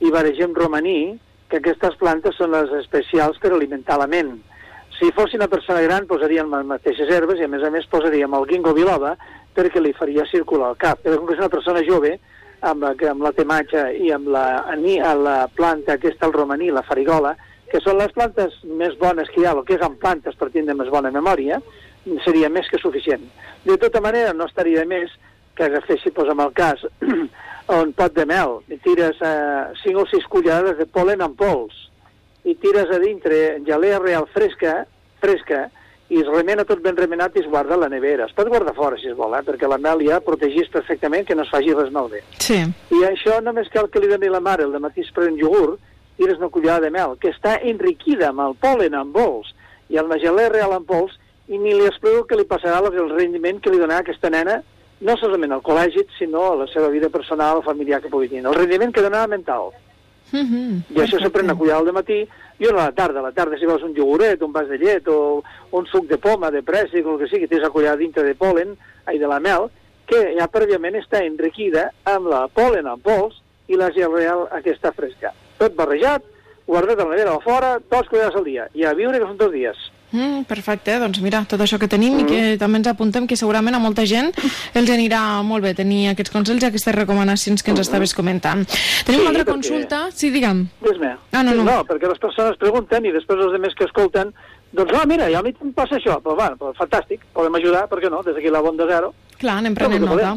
i 0.00 0.10
barregem 0.10 0.56
romaní, 0.56 1.18
que 1.48 1.60
aquestes 1.60 1.96
plantes 2.00 2.36
són 2.38 2.52
les 2.54 2.72
especials 2.80 3.38
per 3.38 3.52
alimentar 3.52 3.98
la 4.00 4.08
ment. 4.10 4.34
Si 4.98 5.10
fos 5.14 5.34
una 5.34 5.48
persona 5.50 5.82
gran 5.82 6.06
posaríem 6.06 6.50
les 6.50 6.66
mateixes 6.66 7.10
herbes 7.10 7.40
i 7.40 7.46
a 7.46 7.50
més 7.50 7.64
a 7.66 7.70
més 7.70 7.86
posaríem 7.90 8.34
el 8.34 8.46
ginkgo 8.50 8.72
biloba 8.74 9.16
perquè 9.54 9.82
li 9.82 9.92
faria 9.94 10.26
circular 10.30 10.72
el 10.72 10.78
cap. 10.80 11.02
Però 11.02 11.18
com 11.18 11.28
que 11.28 11.36
és 11.36 11.42
una 11.42 11.50
persona 11.52 11.82
jove, 11.86 12.16
amb 12.60 12.82
la, 12.84 12.94
amb 13.10 13.24
la 13.24 13.32
tematge 13.32 13.82
i 14.00 14.12
amb 14.12 14.28
la, 14.34 14.46
la 15.18 15.36
planta 15.54 15.96
aquesta, 15.98 16.26
el 16.26 16.36
romaní, 16.36 16.70
la 16.70 16.84
farigola, 16.86 17.34
que 17.70 17.80
són 17.82 17.98
les 17.98 18.12
plantes 18.14 18.54
més 18.78 18.96
bones 19.00 19.30
que 19.32 19.40
hi 19.42 19.46
ha, 19.46 19.54
el 19.56 19.64
que 19.66 19.74
és 19.78 19.84
en 19.84 19.96
plantes 19.98 20.36
per 20.38 20.50
tindre 20.54 20.76
més 20.78 20.90
bona 20.92 21.10
memòria, 21.10 21.60
seria 22.24 22.50
més 22.52 22.68
que 22.70 22.78
suficient. 22.78 23.24
De 23.64 23.76
tota 23.80 24.00
manera, 24.04 24.34
no 24.36 24.46
estaria 24.46 24.84
més 24.86 25.10
que 25.56 25.64
agafessi, 25.64 26.10
pues, 26.10 26.28
en 26.30 26.40
el 26.40 26.52
cas, 26.52 26.84
un 27.80 27.92
pot 27.96 28.14
de 28.14 28.26
mel, 28.28 28.58
i 28.68 28.78
tires 28.84 29.20
eh, 29.22 29.72
5 29.82 30.02
o 30.02 30.06
6 30.10 30.28
cullerades 30.30 30.78
de 30.78 30.86
polen 30.86 31.24
en 31.24 31.34
pols, 31.38 31.88
i 32.44 32.54
tires 32.60 32.90
a 32.92 33.00
dintre 33.00 33.60
gelea 33.64 33.98
real 34.02 34.28
fresca, 34.34 34.82
fresca, 35.22 35.68
i 36.10 36.20
es 36.20 36.28
remena 36.28 36.66
tot 36.68 36.82
ben 36.84 36.96
remenat 36.96 37.36
i 37.36 37.40
es 37.40 37.48
guarda 37.48 37.74
a 37.74 37.80
la 37.80 37.88
nevera. 37.88 38.26
Es 38.28 38.36
pot 38.36 38.48
guardar 38.52 38.74
fora, 38.76 38.98
si 39.00 39.08
es 39.08 39.16
vol, 39.16 39.32
eh? 39.38 39.42
perquè 39.46 39.68
la 39.70 39.78
mel 39.80 40.04
ja 40.04 40.20
protegís 40.24 40.68
perfectament 40.72 41.26
que 41.26 41.34
no 41.34 41.46
es 41.46 41.52
faci 41.52 41.72
res 41.72 41.90
malbé. 41.94 42.20
Sí. 42.44 42.60
I 42.92 43.04
això 43.08 43.40
només 43.42 43.70
cal 43.72 43.88
que 43.90 44.02
li 44.02 44.10
doni 44.10 44.28
la 44.32 44.42
mare 44.44 44.66
el 44.68 44.76
matí 44.84 45.04
es 45.04 45.12
pren 45.16 45.38
iogurt, 45.40 45.80
tires 46.18 46.38
una 46.38 46.52
cullerada 46.52 46.86
de 46.86 46.92
mel, 46.94 47.16
que 47.18 47.32
està 47.32 47.56
enriquida 47.62 48.28
amb 48.30 48.44
el 48.44 48.54
polen 48.60 48.94
en 48.94 49.10
pols 49.14 49.50
i 49.90 49.98
el 49.98 50.12
gelé 50.20 50.48
real 50.52 50.76
en 50.76 50.84
pols, 50.86 51.16
i 51.48 51.58
ni 51.58 51.74
li 51.74 51.88
explico 51.88 52.24
que 52.28 52.38
li 52.38 52.46
passarà 52.48 52.78
el 52.84 53.10
rendiment 53.10 53.58
que 53.60 53.72
li 53.72 53.80
donarà 53.80 54.04
aquesta 54.04 54.30
nena, 54.32 54.60
no 55.04 55.16
solament 55.20 55.52
al 55.52 55.64
col·legi, 55.64 56.06
sinó 56.18 56.44
a 56.52 56.60
la 56.62 56.68
seva 56.72 56.88
vida 56.88 57.10
personal, 57.12 57.62
familiar 57.64 58.00
que 58.00 58.12
pugui 58.12 58.30
tenir. 58.30 58.46
El 58.46 58.56
rendiment 58.56 58.92
que 58.94 59.02
donarà 59.04 59.26
mental. 59.28 59.72
Uh 60.32 60.40
-huh. 60.40 60.82
I 60.90 61.00
això 61.00 61.20
se 61.20 61.30
pren 61.30 61.44
una 61.44 61.54
cullerada 61.54 61.88
al 61.88 61.92
matí 61.92 62.26
i 62.58 62.68
una 62.68 62.82
a 62.82 62.88
la 62.88 62.96
tarda. 62.96 63.20
A 63.20 63.28
la 63.28 63.32
tarda, 63.36 63.58
si 63.58 63.68
vols 63.68 63.84
un 63.86 63.94
ioguret, 63.96 64.42
un 64.42 64.52
vas 64.54 64.68
de 64.70 64.78
llet 64.78 65.08
o 65.10 65.42
un 65.72 65.88
suc 65.90 66.06
de 66.10 66.18
poma, 66.18 66.52
de 66.54 66.62
préssic, 66.62 67.06
o 67.06 67.14
el 67.14 67.24
que 67.24 67.30
sigui, 67.30 67.48
tens 67.50 67.64
la 67.64 67.72
cullerada 67.74 68.00
dintre 68.00 68.26
de 68.26 68.34
polen, 68.38 68.76
ai, 69.06 69.18
de 69.18 69.30
la 69.30 69.40
mel, 69.42 69.70
que 70.06 70.20
ja 70.36 70.50
prèviament 70.52 70.98
està 71.00 71.22
enriquida 71.24 71.88
amb 72.08 72.28
la 72.30 72.44
polen 72.52 72.86
en 72.90 73.00
pols 73.02 73.40
i 73.68 73.78
la 73.80 73.90
gel 73.94 74.12
real 74.12 74.46
aquesta 74.52 74.92
fresca. 74.92 75.32
Tot 75.58 75.74
barrejat, 75.78 76.24
guardat 76.68 77.00
a 77.00 77.04
la 77.06 77.14
nevera 77.14 77.34
a 77.34 77.42
fora, 77.44 77.76
tots 77.90 78.10
cullerades 78.10 78.36
al 78.38 78.46
dia. 78.46 78.68
I 78.76 78.84
a 78.84 78.94
viure 78.96 79.18
que 79.18 79.28
són 79.28 79.40
dos 79.40 79.52
dies. 79.54 79.80
Mm, 80.14 80.44
perfecte, 80.46 80.94
doncs 81.02 81.18
mira, 81.24 81.40
tot 81.50 81.58
això 81.64 81.74
que 81.82 81.88
tenim 81.90 82.14
mm. 82.14 82.22
i 82.22 82.26
que 82.28 82.40
mm. 82.40 82.58
també 82.60 82.78
ens 82.78 82.90
apuntem 82.92 83.26
que 83.26 83.38
segurament 83.38 83.74
a 83.74 83.80
molta 83.82 84.04
gent 84.06 84.30
els 84.78 84.92
anirà 84.94 85.20
molt 85.42 85.66
bé 85.66 85.72
tenir 85.74 86.04
aquests 86.12 86.30
consells 86.30 86.62
i 86.62 86.68
aquestes 86.68 86.94
recomanacions 86.94 87.64
que 87.64 87.72
ens 87.74 87.80
mm. 87.80 87.86
estaves 87.88 88.14
comentant. 88.14 88.62
Tenim 89.08 89.18
sí, 89.18 89.24
una 89.24 89.32
altra 89.32 89.42
perquè... 89.42 89.56
consulta? 89.56 90.04
Sí, 90.14 90.30
digue'm. 90.30 90.64
Ah, 91.34 91.42
no, 91.42 91.50
no. 91.50 91.66
no, 91.66 91.80
perquè 91.88 92.06
les 92.06 92.22
persones 92.22 92.60
pregunten 92.62 93.08
i 93.08 93.14
després 93.14 93.42
els 93.42 93.58
altres 93.58 93.74
que 93.74 93.88
escolten 93.88 94.30
doncs, 94.74 94.94
ah, 94.98 95.04
mira, 95.06 95.28
ja 95.32 95.40
a 95.40 95.46
mi 95.46 95.54
em 95.54 95.72
passa 95.74 95.98
això. 95.98 96.18
Però, 96.22 96.36
bueno, 96.38 96.58
però, 96.60 96.72
fantàstic, 96.78 97.22
podem 97.36 97.60
ajudar, 97.60 97.86
per 97.90 98.00
què 98.02 98.10
no? 98.12 98.22
Des 98.26 98.36
d'aquí 98.36 98.52
la 98.52 98.62
Bonda 98.64 98.88
Zero. 98.90 99.12
Clar, 99.38 99.58
anem 99.60 99.74
prenent 99.74 100.04
nota. 100.04 100.34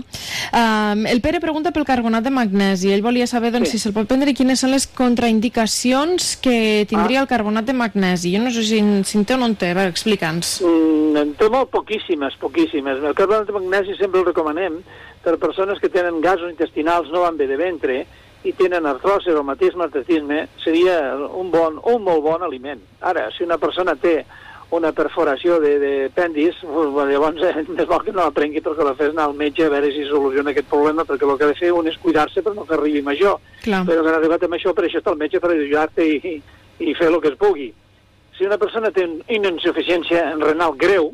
Um, 0.57 1.03
el 1.09 1.21
Pere 1.21 1.39
pregunta 1.43 1.71
pel 1.75 1.85
carbonat 1.87 2.25
de 2.25 2.31
magnesi. 2.33 2.89
Ell 2.93 3.03
volia 3.05 3.27
saber 3.29 3.51
doncs, 3.53 3.69
sí. 3.69 3.77
si 3.77 3.85
se'l 3.85 3.95
pot 3.95 4.09
prendre 4.09 4.33
i 4.33 4.37
quines 4.37 4.61
són 4.63 4.73
les 4.73 4.87
contraindicacions 4.97 6.33
que 6.43 6.85
tindria 6.89 7.21
ah. 7.21 7.25
el 7.25 7.29
carbonat 7.29 7.67
de 7.67 7.75
magnesi. 7.77 8.33
Jo 8.33 8.41
no 8.43 8.53
sé 8.53 8.65
si, 8.65 8.81
si 9.07 9.19
en 9.19 9.27
té 9.27 9.37
o 9.37 9.41
no 9.41 9.49
en 9.51 9.57
té. 9.59 9.71
A 9.73 9.77
veure, 9.77 9.93
explica'ns. 9.93 10.57
Mm, 10.65 11.17
en 11.21 11.35
té 11.39 11.49
molt 11.53 11.71
poquíssimes, 11.73 12.39
poquíssimes. 12.41 13.03
El 13.03 13.17
carbonat 13.17 13.49
de 13.49 13.57
magnesi 13.57 13.97
sempre 13.99 14.23
el 14.23 14.29
recomanem 14.31 14.81
per 15.23 15.37
persones 15.41 15.81
que 15.83 15.91
tenen 15.91 16.21
gasos 16.23 16.49
intestinals, 16.49 17.11
no 17.11 17.25
van 17.25 17.37
bé 17.37 17.49
de 17.49 17.57
ventre, 17.59 18.05
i 18.47 18.53
tenen 18.55 18.85
artrosi, 18.87 19.31
reumatisme, 19.31 19.83
artritisme, 19.83 20.47
seria 20.63 21.15
un, 21.15 21.51
bon, 21.51 21.79
un 21.83 22.03
molt 22.03 22.23
bon 22.23 22.43
aliment. 22.45 22.79
Ara, 23.03 23.27
si 23.35 23.43
una 23.43 23.57
persona 23.59 23.95
té 23.99 24.21
una 24.71 24.91
perforació 24.91 25.59
de, 25.63 25.73
de 25.79 25.91
pendis, 26.15 26.57
pues, 26.63 27.09
llavors 27.09 27.43
eh, 27.43 27.63
més 27.75 27.87
val 27.87 28.03
que 28.03 28.13
no 28.15 28.25
la 28.25 28.35
prengui 28.35 28.63
perquè 28.63 28.83
la 28.87 28.95
fes 28.99 29.13
anar 29.13 29.29
al 29.29 29.35
metge 29.39 29.67
a 29.67 29.71
veure 29.71 29.91
si 29.95 30.05
soluciona 30.09 30.51
aquest 30.51 30.69
problema, 30.71 31.05
perquè 31.07 31.27
el 31.27 31.39
que 31.39 31.47
ha 31.47 31.51
de 31.53 31.59
fer 31.59 31.71
un 31.75 31.87
és 31.91 31.99
cuidar-se 32.03 32.43
per 32.43 32.55
no 32.55 32.67
fer 32.67 32.77
arribi 32.79 33.03
major. 33.03 33.39
Clar. 33.63 33.83
Però 33.87 34.03
que 34.03 34.11
han 34.11 34.19
arribat 34.19 34.47
amb 34.47 34.59
això, 34.59 34.75
per 34.75 34.87
això 34.87 35.01
està 35.01 35.15
el 35.15 35.21
metge 35.23 35.43
per 35.43 35.53
ajudar-te 35.53 36.07
i, 36.07 36.37
i 36.83 36.95
fer 36.99 37.11
el 37.11 37.19
que 37.23 37.33
es 37.33 37.39
pugui. 37.39 37.71
Si 38.37 38.45
una 38.45 38.59
persona 38.61 38.91
té 38.93 39.07
una 39.07 39.51
insuficiència 39.55 40.29
renal 40.37 40.75
greu, 40.77 41.11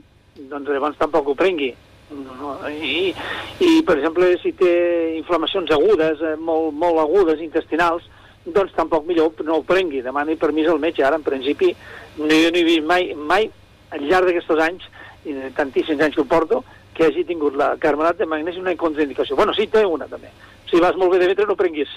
doncs 0.49 0.69
llavors 0.69 0.97
tampoc 0.99 1.29
ho 1.29 1.37
prengui 1.37 1.71
no, 2.13 2.57
I, 2.69 3.13
I, 3.59 3.71
per 3.87 3.97
exemple, 3.97 4.29
si 4.41 4.53
té 4.57 4.73
inflamacions 5.17 5.71
agudes, 5.73 6.21
eh, 6.21 6.35
molt, 6.37 6.73
molt 6.77 7.01
agudes, 7.03 7.41
intestinals, 7.43 8.05
doncs 8.45 8.75
tampoc 8.75 9.07
millor 9.07 9.31
no 9.47 9.59
ho 9.59 9.65
prengui, 9.67 10.03
demani 10.03 10.35
permís 10.39 10.67
al 10.69 10.81
metge. 10.83 11.03
Ara, 11.05 11.19
en 11.19 11.25
principi, 11.25 11.73
no, 12.19 12.29
jo 12.29 12.51
no 12.51 12.59
he 12.59 12.65
vist 12.67 12.87
mai, 12.87 13.13
mai, 13.15 13.49
al 13.93 14.07
llarg 14.09 14.29
d'aquests 14.29 14.63
anys, 14.67 14.87
i 15.23 15.35
tantíssims 15.55 16.01
anys 16.03 16.17
que 16.17 16.23
ho 16.23 16.29
porto, 16.29 16.63
que 16.93 17.07
hagi 17.07 17.23
tingut 17.25 17.55
la 17.57 17.73
carbonat 17.81 18.19
de 18.19 18.27
magnesi 18.29 18.61
una 18.61 18.75
contraindicació. 18.77 19.37
Bueno, 19.39 19.53
sí, 19.57 19.67
té 19.71 19.85
una, 19.87 20.07
també. 20.11 20.29
Si 20.69 20.81
vas 20.81 20.97
molt 20.99 21.13
bé 21.13 21.21
de 21.21 21.29
ventre, 21.31 21.47
no 21.49 21.57
prenguis. 21.57 21.89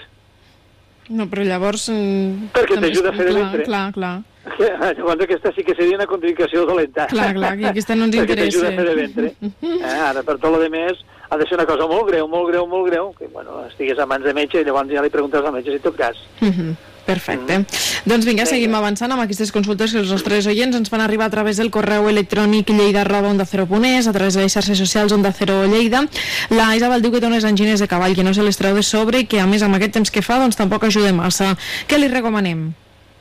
No, 1.09 1.27
però 1.31 1.43
llavors... 1.47 1.87
Mm, 1.93 2.49
Perquè 2.55 2.79
t'ajuda 2.81 3.13
a 3.13 3.15
fer 3.15 3.27
de 3.29 3.35
ventre. 3.37 3.67
Clar, 3.67 3.85
clar. 3.95 4.15
Llavors 4.57 5.23
aquesta 5.23 5.51
sí 5.55 5.63
que 5.63 5.75
seria 5.77 5.97
una 5.99 6.07
contraindicació 6.09 6.65
dolenta. 6.65 7.07
Clar, 7.11 7.33
clar, 7.37 7.53
que 7.59 7.69
aquesta 7.69 7.95
no 7.95 8.07
ens 8.07 8.17
interessa. 8.17 8.41
Perquè 8.41 8.51
t'ajuda 8.51 8.73
a 8.73 8.77
fer 8.79 8.87
de 8.87 8.95
ventre. 8.95 9.33
Eh, 9.77 9.95
ara, 10.09 10.25
per 10.25 10.37
tot 10.41 10.57
el 10.57 10.69
més, 10.73 11.05
ha 11.29 11.37
de 11.37 11.47
ser 11.47 11.59
una 11.59 11.67
cosa 11.69 11.87
molt 11.87 12.09
greu, 12.09 12.27
molt 12.27 12.51
greu, 12.51 12.67
molt 12.67 12.89
greu, 12.89 13.13
que, 13.17 13.29
bueno, 13.33 13.63
estigués 13.67 13.99
a 13.99 14.09
mans 14.09 14.25
de 14.25 14.33
metge 14.33 14.61
i 14.61 14.67
llavors 14.67 14.91
ja 14.93 15.05
li 15.05 15.13
preguntes 15.13 15.43
al 15.43 15.53
metge 15.53 15.75
si 15.75 15.83
tot 15.83 15.95
cas. 15.95 16.17
-huh. 16.41 16.75
Perfecte. 17.07 17.59
Mm. 17.59 17.65
Doncs 18.03 18.25
vinga, 18.27 18.45
seguim 18.45 18.73
avançant 18.75 19.13
amb 19.15 19.23
aquestes 19.23 19.53
consultes 19.55 19.93
que 19.95 20.01
els 20.01 20.09
nostres 20.11 20.45
oients 20.51 20.75
ens 20.75 20.91
fan 20.91 20.99
arribar 20.99 21.29
a 21.29 21.31
través 21.31 21.55
del 21.55 21.71
correu 21.71 22.09
electrònic 22.09 22.73
lleida 22.75 23.05
arroba 23.05 23.29
onda 23.31 23.45
0.es, 23.47 24.07
a 24.07 24.13
través 24.13 24.35
de 24.35 24.41
les 24.43 24.51
xarxes 24.51 24.77
socials 24.77 25.15
onda 25.15 25.31
0 25.31 25.67
lleida. 25.71 26.03
La 26.49 26.75
Isabel 26.75 27.01
diu 27.01 27.13
que 27.13 27.21
té 27.23 27.27
unes 27.27 27.47
angines 27.47 27.79
de 27.79 27.87
cavall 27.87 28.15
que 28.15 28.27
no 28.27 28.33
se 28.33 28.43
les 28.43 28.59
treu 28.59 28.75
de 28.75 28.83
sobre 28.83 29.23
i 29.23 29.25
que 29.25 29.39
a 29.39 29.47
més 29.47 29.63
amb 29.63 29.79
aquest 29.79 29.93
temps 29.93 30.11
que 30.11 30.21
fa 30.21 30.41
doncs 30.43 30.59
tampoc 30.59 30.83
ajuda 30.83 31.13
massa. 31.15 31.55
Què 31.87 31.97
li 31.97 32.11
recomanem? 32.11 32.73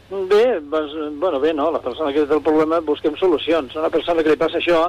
Bé, 0.09 0.61
doncs, 0.61 0.93
bueno, 1.19 1.41
bé, 1.41 1.53
no, 1.53 1.73
la 1.73 1.81
persona 1.83 2.13
que 2.15 2.23
té 2.23 2.35
el 2.37 2.43
problema 2.47 2.79
busquem 2.79 3.17
solucions. 3.19 3.75
Una 3.75 3.91
persona 3.91 4.23
que 4.23 4.31
li 4.31 4.39
passa 4.39 4.61
això 4.61 4.85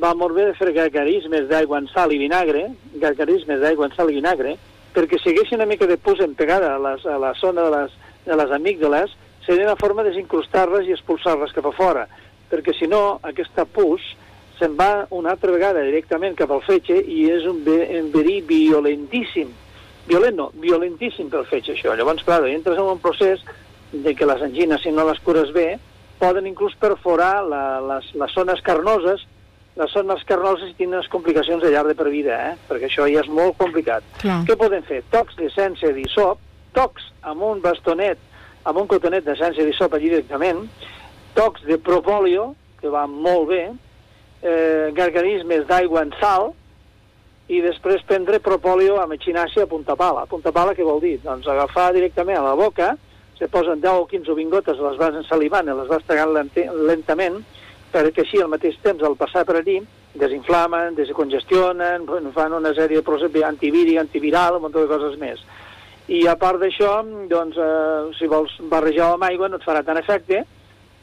va 0.00 0.12
molt 0.16 0.32
bé 0.32 0.46
de 0.48 0.54
fer 0.56 0.70
gargarismes 0.72 1.44
d'aigua 1.50 1.82
en 1.82 1.88
sal 1.92 2.14
i 2.14 2.20
vinagre, 2.22 2.70
gargarismes 3.02 3.60
d'aigua 3.60 3.90
en 3.90 3.96
sal 3.98 4.08
i 4.08 4.16
vinagre, 4.16 4.54
perquè 4.96 5.20
si 5.20 5.28
haguessin 5.28 5.60
una 5.60 5.68
mica 5.68 5.86
de 5.86 5.98
pus 6.00 6.24
empegada 6.24 6.72
a, 6.72 6.80
les, 6.80 7.04
a 7.04 7.18
la 7.20 7.34
zona 7.36 7.66
de 7.66 7.74
les, 7.74 7.98
de 8.24 8.38
les 8.40 8.56
amígdales, 8.56 9.12
seria 9.44 9.68
una 9.68 9.76
forma 9.76 10.02
de 10.02 10.14
desincrustar-les 10.14 10.88
i 10.88 10.96
expulsar-les 10.96 11.52
cap 11.52 11.68
a 11.68 11.76
fora, 11.76 12.06
perquè 12.48 12.72
si 12.78 12.88
no, 12.88 13.18
aquesta 13.28 13.66
pus 13.68 14.14
se'n 14.56 14.76
va 14.78 15.04
una 15.10 15.34
altra 15.34 15.52
vegada 15.52 15.84
directament 15.84 16.38
cap 16.38 16.52
al 16.54 16.64
fetge 16.64 16.96
i 16.96 17.26
és 17.28 17.44
un, 17.50 17.60
un 17.66 18.08
verí 18.14 18.40
violentíssim. 18.48 19.52
Violent 20.08 20.38
no, 20.38 20.48
violentíssim 20.64 21.28
pel 21.30 21.44
fetge, 21.50 21.76
això. 21.76 21.92
Llavors, 21.98 22.24
clar, 22.24 22.40
entres 22.48 22.80
en 22.80 22.88
un 22.94 23.02
procés 23.02 23.44
de 23.92 24.14
que 24.16 24.26
les 24.26 24.42
angines, 24.42 24.80
si 24.82 24.92
no 24.92 25.04
les 25.08 25.20
cures 25.20 25.52
bé, 25.52 25.76
poden 26.22 26.46
inclús 26.46 26.74
perforar 26.80 27.42
la, 27.44 27.62
les, 27.90 28.08
les 28.18 28.34
zones 28.34 28.62
carnoses, 28.64 29.24
les 29.76 29.92
zones 29.92 30.22
carnoses 30.28 30.70
i 30.70 30.76
tenen 30.76 31.04
complicacions 31.12 31.62
de 31.64 31.70
llarg 31.72 31.92
de 31.92 31.96
per 31.98 32.08
vida, 32.12 32.38
eh? 32.50 32.56
perquè 32.68 32.88
això 32.88 33.08
ja 33.10 33.22
és 33.24 33.30
molt 33.32 33.56
complicat. 33.60 34.04
Clar. 34.20 34.42
Què 34.48 34.56
poden 34.60 34.84
fer? 34.88 35.02
Tocs 35.12 35.38
d'essència 35.40 35.92
d'isop, 35.96 36.40
tocs 36.76 37.08
amb 37.28 37.44
un 37.48 37.62
bastonet, 37.64 38.20
amb 38.68 38.82
un 38.82 38.88
cotonet 38.90 39.24
d'essència 39.26 39.64
d'isop 39.66 39.96
allí 39.96 40.12
directament, 40.12 40.66
tocs 41.36 41.64
de 41.66 41.78
propòlio, 41.80 42.52
que 42.80 42.90
va 42.92 43.06
molt 43.08 43.48
bé, 43.48 43.62
eh, 44.42 44.90
garganismes 44.94 45.66
d'aigua 45.68 46.02
en 46.06 46.12
sal 46.20 46.52
i 47.48 47.60
després 47.64 48.04
prendre 48.08 48.40
propòlio 48.42 48.98
amb 49.02 49.16
echinacea 49.16 49.66
a 49.66 49.70
punta 49.70 49.96
pala. 49.98 50.26
Punta 50.30 50.52
pala 50.54 50.74
què 50.76 50.84
vol 50.86 51.00
dir? 51.02 51.18
Doncs 51.24 51.48
agafar 51.48 51.92
directament 51.96 52.38
a 52.38 52.46
la 52.50 52.54
boca, 52.58 52.92
se 53.42 53.48
posen 53.48 53.80
10 53.80 53.90
o 53.90 54.06
15 54.06 54.30
o 54.30 54.34
20 54.38 54.54
gotes, 54.54 54.78
les 54.78 54.98
vas 55.00 55.16
ensalivant 55.18 55.66
i 55.66 55.74
les 55.74 55.88
vas 55.90 56.04
tagant 56.06 56.30
lent 56.30 56.52
lentament, 56.86 57.40
perquè 57.90 58.22
així 58.22 58.38
al 58.38 58.52
mateix 58.52 58.76
temps, 58.84 59.02
al 59.02 59.16
passar 59.18 59.42
per 59.48 59.56
allí, 59.58 59.80
desinflamen, 60.14 60.94
descongestionen, 60.94 62.06
fan 62.36 62.54
una 62.54 62.70
sèrie 62.76 63.00
de 63.00 63.02
processos 63.02 63.48
antivíric, 63.48 63.98
antiviral, 63.98 64.60
un 64.60 64.62
munt 64.62 64.76
de 64.76 64.86
coses 64.86 65.18
més. 65.18 65.42
I 66.06 66.22
a 66.30 66.36
part 66.38 66.62
d'això, 66.62 66.92
doncs, 67.30 67.58
eh, 67.58 68.14
si 68.18 68.30
vols 68.30 68.54
barrejar 68.70 69.10
amb 69.16 69.26
aigua 69.26 69.48
no 69.50 69.58
et 69.58 69.66
farà 69.66 69.82
tant 69.82 69.98
efecte, 69.98 70.44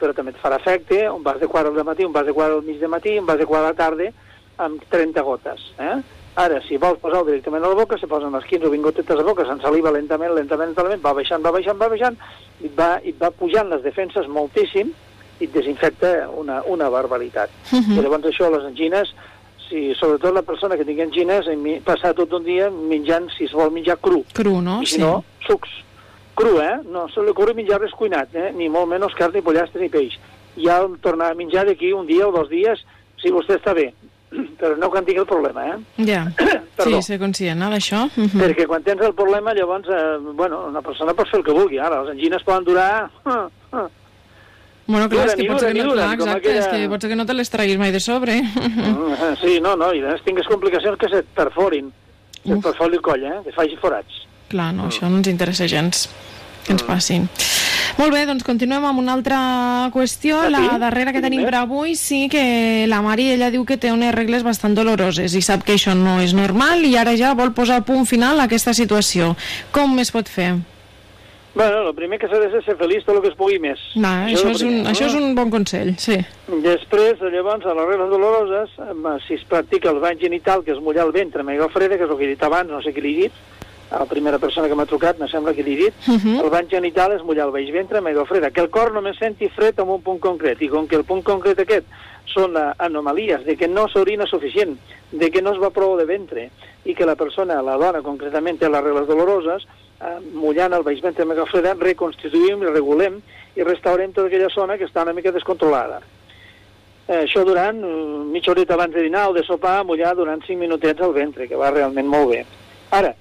però 0.00 0.16
també 0.16 0.32
et 0.32 0.40
farà 0.40 0.56
efecte 0.56 1.02
un 1.10 1.22
vas 1.22 1.40
de 1.40 1.48
quart 1.48 1.68
al 1.68 1.84
matí, 1.84 2.08
un 2.08 2.16
vas 2.16 2.24
de 2.24 2.32
quart 2.32 2.56
al 2.56 2.64
mig 2.64 2.80
de 2.80 2.88
matí, 2.88 3.18
un 3.18 3.28
vas 3.28 3.36
de 3.36 3.44
quart 3.44 3.66
a 3.66 3.74
la 3.74 3.76
tarda, 3.76 4.08
amb 4.56 4.80
30 4.88 5.28
gotes. 5.28 5.72
Eh? 5.76 6.00
Ara, 6.38 6.60
si 6.62 6.76
vols 6.78 7.00
posar-ho 7.02 7.26
directament 7.26 7.64
a 7.64 7.70
la 7.72 7.74
boca, 7.74 7.98
se 7.98 8.06
posen 8.06 8.32
les 8.36 8.44
15 8.46 8.68
o 8.68 8.70
20 8.70 8.86
gotetes 8.86 9.16
a 9.16 9.18
la 9.18 9.26
boca, 9.26 9.44
s'ensaliva 9.46 9.90
lentament, 9.90 10.30
lentament, 10.36 10.70
lentament, 10.70 11.02
va 11.02 11.14
baixant, 11.16 11.42
va 11.42 11.50
baixant, 11.50 11.78
va 11.78 11.88
baixant, 11.90 12.16
i 12.60 12.68
et 12.68 12.76
va, 12.78 12.90
i 13.02 13.10
et 13.10 13.18
va 13.18 13.32
pujant 13.34 13.68
les 13.72 13.82
defenses 13.82 14.28
moltíssim, 14.30 14.92
i 15.40 15.48
et 15.48 15.52
desinfecta 15.52 16.28
una, 16.38 16.60
una 16.70 16.90
barbaritat. 16.92 17.50
Uh 17.72 17.80
-huh. 17.80 17.98
I 17.98 18.02
llavors 18.02 18.24
això, 18.30 18.50
les 18.50 18.64
angines, 18.64 19.12
si, 19.68 19.92
sobretot 19.94 20.34
la 20.34 20.42
persona 20.42 20.76
que 20.76 20.84
tingui 20.84 21.02
angines, 21.02 21.46
passar 21.84 22.14
tot 22.14 22.32
un 22.32 22.44
dia 22.44 22.70
menjant, 22.70 23.28
si 23.36 23.44
es 23.44 23.52
vol 23.52 23.72
menjar 23.72 23.98
cru. 23.98 24.24
Cru, 24.32 24.60
no? 24.62 24.82
I 24.82 24.86
si 24.86 24.94
sí. 24.94 25.00
no, 25.00 25.24
sucs. 25.46 25.70
Cru, 26.34 26.60
eh? 26.60 26.78
No 26.84 27.08
se 27.08 27.20
li 27.22 27.30
ocorre 27.30 27.54
menjar 27.54 27.80
res 27.80 27.92
cuinat, 27.92 28.34
eh? 28.34 28.52
Ni 28.52 28.68
molt 28.68 28.88
menys 28.88 29.14
carn, 29.14 29.34
ni 29.34 29.42
pollastre, 29.42 29.80
ni 29.80 29.88
peix. 29.88 30.18
Ja 30.56 30.86
tornar 31.00 31.30
a 31.30 31.34
menjar 31.34 31.66
d'aquí 31.66 31.92
un 31.92 32.06
dia 32.06 32.28
o 32.28 32.32
dos 32.32 32.48
dies, 32.48 32.78
si 33.16 33.30
vostè 33.30 33.56
està 33.56 33.74
bé 33.74 33.92
però 34.30 34.76
no 34.78 34.90
quan 34.90 35.04
tingui 35.06 35.22
el 35.22 35.28
problema, 35.28 35.64
eh? 35.72 36.04
Ja, 36.06 36.24
sí, 36.84 36.98
ser 37.02 37.18
conscient 37.22 37.58
no, 37.58 37.70
d'això. 37.72 38.04
Uh 38.06 38.26
-huh. 38.26 38.42
Perquè 38.44 38.66
quan 38.66 38.82
tens 38.82 39.02
el 39.02 39.14
problema, 39.14 39.54
llavors, 39.54 39.88
eh, 39.88 40.18
bueno, 40.34 40.66
una 40.68 40.82
persona 40.82 41.14
pot 41.14 41.28
fer 41.28 41.40
el 41.40 41.44
que 41.44 41.52
vulgui. 41.52 41.78
Ara, 41.78 42.02
les 42.02 42.12
angines 42.12 42.42
poden 42.42 42.64
durar... 42.64 43.10
Uh, 43.24 43.48
uh. 43.76 43.88
Bueno, 44.86 45.08
clar, 45.08 45.26
és 45.26 45.34
que 45.34 45.46
pot 45.46 45.60
ser 45.60 45.72
que 45.72 45.84
no, 45.84 45.92
clar, 45.92 46.14
exacte, 46.14 46.38
aquella... 46.38 46.60
és 46.60 46.66
que 46.66 46.88
pot 46.88 47.00
ser 47.00 47.10
que 47.10 47.16
no 47.16 47.26
te 47.26 47.34
les 47.34 47.50
traguis 47.50 47.78
mai 47.78 47.92
de 47.92 48.00
sobre. 48.00 48.40
Uh, 48.40 49.36
sí, 49.40 49.60
no, 49.60 49.76
no, 49.76 49.92
i 49.92 50.00
després 50.00 50.24
tingues 50.24 50.46
complicacions 50.46 50.98
que 50.98 51.08
se't 51.08 51.28
perforin, 51.34 51.92
se't 52.44 52.62
perfori 52.62 52.96
el 52.96 53.02
coll, 53.02 53.22
eh? 53.24 53.38
Que 53.44 53.52
faci 53.52 53.76
forats. 53.76 54.26
Clar, 54.48 54.74
no, 54.74 54.84
uh. 54.84 54.88
això 54.88 55.08
no 55.08 55.16
ens 55.16 55.28
interessa 55.28 55.66
gens 55.66 56.08
que 56.64 56.74
ens 56.76 56.84
passin. 56.86 57.28
Molt 57.98 58.14
bé, 58.14 58.24
doncs 58.28 58.44
continuem 58.46 58.84
amb 58.88 59.02
una 59.02 59.14
altra 59.18 59.38
qüestió. 59.94 60.40
Ah? 60.46 60.50
La 60.52 60.78
darrera 60.80 61.12
que 61.12 61.22
tenim 61.24 61.44
per 61.44 61.58
avui, 61.60 61.96
sí 61.98 62.28
que 62.32 62.86
la 62.88 63.02
Mari, 63.04 63.30
ella 63.34 63.50
diu 63.52 63.66
que 63.68 63.78
té 63.80 63.92
unes 63.92 64.14
regles 64.14 64.46
bastant 64.46 64.76
doloroses 64.78 65.34
i 65.36 65.42
sap 65.44 65.66
que 65.66 65.76
això 65.76 65.96
no 65.98 66.20
és 66.24 66.34
normal 66.36 66.84
i 66.86 66.96
ara 66.96 67.16
ja 67.18 67.34
vol 67.38 67.54
posar 67.56 67.82
punt 67.84 68.06
final 68.08 68.40
a 68.40 68.48
aquesta 68.48 68.74
situació. 68.76 69.34
Com 69.74 69.98
es 70.00 70.12
pot 70.14 70.30
fer? 70.30 70.54
Bueno, 71.52 71.88
el 71.88 71.94
primer 71.94 72.20
que 72.20 72.28
s'ha 72.30 72.38
de 72.38 72.48
ser 72.52 72.60
ser 72.62 72.76
feliç 72.78 73.02
tot 73.04 73.16
el 73.16 73.24
que 73.24 73.32
es 73.32 73.38
pugui 73.38 73.58
més. 73.58 73.80
No, 73.98 74.10
això, 74.28 74.46
això, 74.46 74.50
és, 74.54 74.62
un, 74.62 74.76
no? 74.84 74.90
això 74.92 75.08
és 75.08 75.16
un 75.18 75.32
bon 75.34 75.50
consell, 75.50 75.96
sí. 75.98 76.20
Després, 76.62 77.18
llavors, 77.34 77.66
a 77.66 77.74
les 77.74 77.88
regles 77.90 78.12
doloroses, 78.12 78.76
si 79.26 79.34
es 79.34 79.42
practica 79.50 79.90
el 79.90 79.98
bany 80.02 80.20
genital, 80.20 80.62
que 80.62 80.76
és 80.76 80.82
mullar 80.82 81.08
el 81.08 81.16
ventre 81.16 81.42
amb 81.42 81.50
aigua 81.50 81.68
freda, 81.74 81.98
que 81.98 82.06
és 82.06 82.12
el 82.12 82.20
que 82.20 82.28
he 82.28 82.30
dit 82.36 82.46
abans, 82.46 82.70
no 82.70 82.78
sé 82.84 82.94
qui 82.94 83.02
l'he 83.02 83.16
dit, 83.24 83.40
a 83.90 83.98
la 83.98 84.06
primera 84.06 84.38
persona 84.38 84.68
que 84.68 84.76
m'ha 84.78 84.86
trucat, 84.86 85.18
me 85.18 85.28
sembla 85.28 85.52
que 85.52 85.62
l'he 85.62 85.76
dit, 85.76 85.94
uh 86.06 86.14
-huh. 86.14 86.44
el 86.44 86.50
bany 86.50 86.68
genital 86.68 87.12
és 87.12 87.22
mullar 87.22 87.46
el 87.46 87.52
baix 87.52 87.70
ventre 87.72 87.98
amb 87.98 88.06
aigua 88.06 88.26
freda, 88.26 88.50
que 88.50 88.60
el 88.60 88.70
cor 88.70 88.92
només 88.92 89.18
senti 89.18 89.48
fred 89.48 89.78
en 89.78 89.88
un 89.88 90.02
punt 90.02 90.20
concret, 90.20 90.62
i 90.62 90.68
com 90.68 90.86
que 90.86 90.96
el 90.96 91.04
punt 91.04 91.22
concret 91.22 91.58
aquest 91.58 91.86
són 92.26 92.56
anomalies 92.78 93.44
de 93.44 93.56
que 93.56 93.68
no 93.68 93.88
s'orina 93.88 94.26
suficient, 94.26 94.78
de 95.10 95.30
que 95.30 95.42
no 95.42 95.52
es 95.52 95.58
va 95.58 95.70
prou 95.70 95.96
de 95.96 96.04
ventre, 96.04 96.50
i 96.84 96.94
que 96.94 97.06
la 97.06 97.16
persona, 97.16 97.62
la 97.62 97.76
dona 97.76 98.02
concretament, 98.02 98.58
té 98.58 98.68
les 98.68 98.84
regles 98.84 99.08
doloroses, 99.08 99.66
eh, 100.00 100.18
mullant 100.32 100.72
el 100.72 100.82
baix 100.82 101.00
ventre 101.00 101.22
amb 101.22 101.32
aigua 101.32 101.46
freda, 101.46 101.74
reconstituïm, 101.74 102.62
regulem 102.72 103.20
i 103.56 103.62
restaurem 103.62 104.12
tota 104.12 104.28
aquella 104.28 104.48
zona 104.48 104.78
que 104.78 104.84
està 104.84 105.02
una 105.02 105.12
mica 105.12 105.32
descontrolada. 105.32 106.00
Eh, 107.08 107.24
això 107.24 107.42
durant 107.44 107.82
uh, 107.82 108.22
mitja 108.30 108.52
horeta 108.52 108.76
abans 108.76 108.94
de 108.94 109.02
dinar 109.02 109.28
o 109.30 109.32
de 109.34 109.42
sopar, 109.42 109.80
mullar 109.84 110.14
durant 110.14 110.44
5 110.46 110.58
minutets 110.60 111.02
al 111.02 111.12
ventre, 111.12 111.48
que 111.50 111.58
va 111.58 111.72
realment 111.74 112.06
molt 112.06 112.30
bé. 112.30 112.44
Ara, 112.94 113.16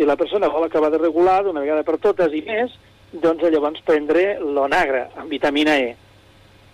si 0.00 0.06
la 0.06 0.16
persona 0.16 0.48
vol 0.48 0.64
acabar 0.64 0.88
de 0.90 0.96
regular 0.96 1.42
d'una 1.44 1.60
vegada 1.60 1.84
per 1.84 1.98
totes 2.00 2.32
i 2.32 2.40
més, 2.46 2.72
doncs 3.12 3.42
llavors 3.52 3.82
prendre 3.84 4.38
l'onagre 4.40 5.10
amb 5.20 5.28
vitamina 5.28 5.74
E. 5.76 5.90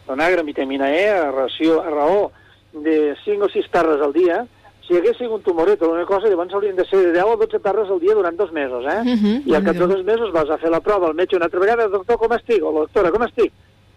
L'onagre 0.06 0.44
amb 0.44 0.52
vitamina 0.52 0.92
E 0.94 1.08
a, 1.10 1.32
ració, 1.34 1.80
a 1.82 1.90
raó 1.90 2.28
de 2.70 3.16
5 3.24 3.48
o 3.48 3.50
6 3.50 3.66
tarres 3.74 4.04
al 4.06 4.14
dia, 4.14 4.44
si 4.86 4.94
hagués 4.94 5.18
sigut 5.18 5.40
un 5.40 5.42
tumoret 5.42 5.82
o 5.82 5.90
una 5.90 6.06
cosa, 6.06 6.30
llavors 6.30 6.54
haurien 6.54 6.78
de 6.78 6.86
ser 6.86 7.02
de 7.02 7.10
10 7.18 7.32
o 7.32 7.36
12 7.42 7.62
tarres 7.66 7.90
al 7.90 7.98
dia 7.98 8.14
durant 8.14 8.38
dos 8.38 8.52
mesos, 8.54 8.86
eh? 8.86 9.00
Uh 9.02 9.18
-huh, 9.18 9.42
I 9.42 9.54
al 9.56 9.64
cap 9.64 9.74
de 9.74 9.86
dos 9.88 10.04
mesos 10.04 10.30
vas 10.30 10.48
a 10.48 10.58
fer 10.58 10.70
la 10.70 10.80
prova 10.80 11.08
al 11.08 11.18
metge 11.18 11.34
una 11.34 11.46
altra 11.46 11.58
vegada, 11.58 11.88
doctor, 11.88 12.18
com 12.18 12.32
estic? 12.32 12.62
O 12.62 12.70
doctora, 12.70 13.10
com 13.10 13.24
estic? 13.24 13.52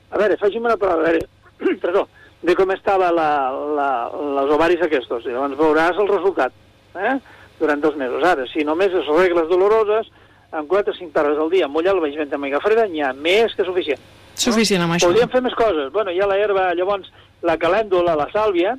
A 0.10 0.18
veure, 0.18 0.38
faci'm 0.38 0.66
una 0.66 0.78
prova, 0.78 0.96
a 0.96 1.12
veure, 1.12 1.28
perdó, 1.86 2.08
de 2.42 2.56
com 2.56 2.72
estava 2.72 3.12
la, 3.12 3.52
la, 3.78 4.12
les 4.42 4.56
ovaris 4.56 4.82
aquests, 4.82 5.26
i 5.28 5.30
llavors 5.30 5.54
veuràs 5.56 6.00
el 6.00 6.08
resultat, 6.08 6.52
eh? 6.96 7.20
Durant 7.60 7.82
dos 7.84 7.96
mesos. 8.00 8.24
Ara, 8.24 8.48
si 8.50 8.64
només 8.66 8.94
és 8.96 9.08
regles 9.12 9.50
doloroses, 9.52 10.10
amb 10.52 10.70
4 10.70 10.94
o 10.94 10.98
5 10.98 11.14
tardes 11.14 11.38
al 11.38 11.52
dia, 11.52 11.68
mullar 11.68 11.94
el 11.96 12.02
vent 12.02 12.34
amb 12.34 12.48
aigua 12.48 12.62
freda, 12.64 12.88
n'hi 12.88 13.04
ha 13.04 13.14
més 13.14 13.54
que 13.56 13.66
suficient. 13.68 14.02
Suficient 14.40 14.86
amb 14.86 14.96
això. 14.96 15.10
Podríem 15.10 15.30
fer 15.30 15.42
més 15.44 15.56
coses. 15.60 15.92
Bueno, 15.94 16.12
hi 16.12 16.22
ha 16.22 16.30
la 16.30 16.40
herba, 16.40 16.72
llavors, 16.74 17.12
la 17.44 17.58
calèndula, 17.60 18.16
la 18.16 18.30
sàlvia, 18.34 18.78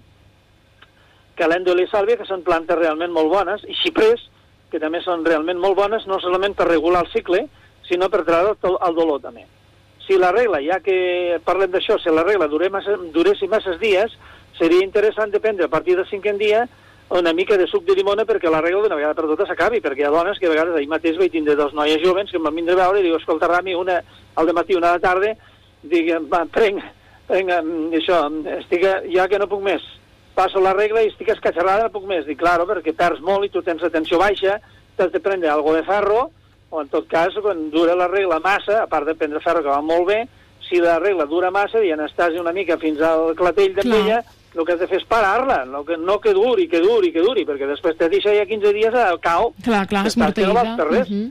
calèndula 1.37 1.85
i 1.85 1.89
sàlvia, 1.93 2.19
que 2.21 2.29
són 2.29 2.43
plantes 2.47 2.79
realment 2.79 3.13
molt 3.13 3.31
bones, 3.33 3.65
i 3.69 3.77
xiprés, 3.85 4.27
que 4.71 4.81
també 4.83 5.01
són 5.05 5.25
realment 5.27 5.61
molt 5.61 5.77
bones, 5.79 6.07
no 6.07 6.21
solament 6.21 6.57
per 6.57 6.69
regular 6.69 7.05
el 7.05 7.13
cicle, 7.13 7.47
sinó 7.89 8.09
per 8.11 8.25
treure 8.25 8.55
el 8.57 8.95
dolor 8.97 9.21
també. 9.23 9.47
Si 10.07 10.19
la 10.19 10.33
regla, 10.35 10.61
ja 10.65 10.81
que 10.83 11.39
parlem 11.47 11.71
d'això, 11.71 11.99
si 12.01 12.11
la 12.11 12.25
regla 12.27 12.49
durés 12.51 12.71
massa, 12.73 12.97
duressi 13.15 13.47
masses 13.51 13.79
dies, 13.83 14.15
seria 14.59 14.85
interessant 14.85 15.31
de 15.31 15.41
prendre 15.41 15.67
a 15.67 15.73
partir 15.73 15.97
del 15.97 16.09
cinquè 16.09 16.35
dia 16.39 16.65
una 17.11 17.33
mica 17.33 17.57
de 17.59 17.67
suc 17.67 17.85
de 17.85 17.97
llimona 17.99 18.25
perquè 18.25 18.51
la 18.51 18.61
regla 18.63 18.85
d'una 18.85 18.97
vegada 18.99 19.17
per 19.19 19.27
totes 19.27 19.49
s'acabi, 19.51 19.81
perquè 19.83 20.05
hi 20.05 20.07
ha 20.07 20.15
dones 20.15 20.39
que 20.39 20.47
a 20.47 20.53
vegades 20.53 20.77
ahir 20.79 20.89
mateix 20.89 21.19
vaig 21.19 21.33
tindre 21.35 21.57
dos 21.59 21.75
noies 21.75 22.03
joves 22.05 22.31
que 22.31 22.39
em 22.39 22.47
van 22.47 22.55
vindre 22.55 22.77
a 22.77 22.85
veure 22.85 23.01
i 23.01 23.09
diu, 23.09 23.17
escolta, 23.19 23.49
Rami, 23.51 23.75
una 23.75 23.99
al 24.39 24.53
matí, 24.55 24.77
una 24.79 24.95
la 24.95 25.03
tarda, 25.03 25.35
dic, 25.83 26.13
va, 26.31 26.45
prenc, 26.55 26.85
prenc, 27.27 27.51
això, 27.99 28.23
estic, 28.61 28.87
ja 29.11 29.27
que 29.27 29.43
no 29.43 29.51
puc 29.51 29.65
més, 29.67 29.83
passo 30.39 30.63
la 30.63 30.73
regla 30.77 31.03
i 31.03 31.11
estic 31.11 31.33
escatxerrada, 31.35 31.89
no 31.89 31.95
puc 31.95 32.07
més. 32.09 32.25
Dic, 32.29 32.39
claro, 32.39 32.67
perquè 32.69 32.95
perds 32.97 33.23
molt 33.27 33.49
i 33.49 33.53
tu 33.53 33.63
tens 33.67 33.83
la 33.83 33.91
tensió 33.91 34.21
baixa, 34.21 34.61
t'has 34.97 35.11
de 35.13 35.21
prendre 35.21 35.51
algo 35.51 35.75
de 35.75 35.83
ferro, 35.87 36.29
o 36.71 36.81
en 36.81 36.89
tot 36.93 37.09
cas, 37.11 37.35
quan 37.43 37.69
dura 37.75 37.97
la 37.99 38.07
regla 38.09 38.39
massa, 38.39 38.85
a 38.85 38.91
part 38.91 39.09
de 39.09 39.17
prendre 39.19 39.43
ferro 39.43 39.65
que 39.65 39.73
va 39.73 39.83
molt 39.83 40.07
bé, 40.07 40.21
si 40.69 40.79
la 40.79 41.01
regla 41.03 41.27
dura 41.27 41.51
massa 41.51 41.83
i 41.83 41.91
n'estàs 41.99 42.39
una 42.39 42.55
mica 42.55 42.79
fins 42.79 43.01
al 43.03 43.35
clatell 43.35 43.75
de 43.75 43.83
pella, 43.83 44.21
el 44.55 44.65
que 44.65 44.73
has 44.73 44.81
de 44.81 44.89
fer 44.91 44.99
és 44.99 45.07
parar-la, 45.07 45.65
no 45.65 45.85
que, 45.87 45.97
no 45.97 46.19
que 46.21 46.33
duri, 46.35 46.67
que 46.69 46.81
duri, 46.83 47.13
que 47.15 47.23
duri, 47.23 47.45
perquè 47.47 47.69
després 47.71 47.99
te 47.99 48.09
deixa 48.11 48.35
ja 48.35 48.47
15 48.49 48.73
dies 48.75 48.97
al 48.99 49.21
cau. 49.23 49.53
Clar, 49.63 49.85
clar, 49.91 50.07
es 50.11 50.17
mortella. 50.19 50.65
No 50.77 50.89
res. 50.89 51.09
Uh 51.09 51.15
-huh. 51.15 51.31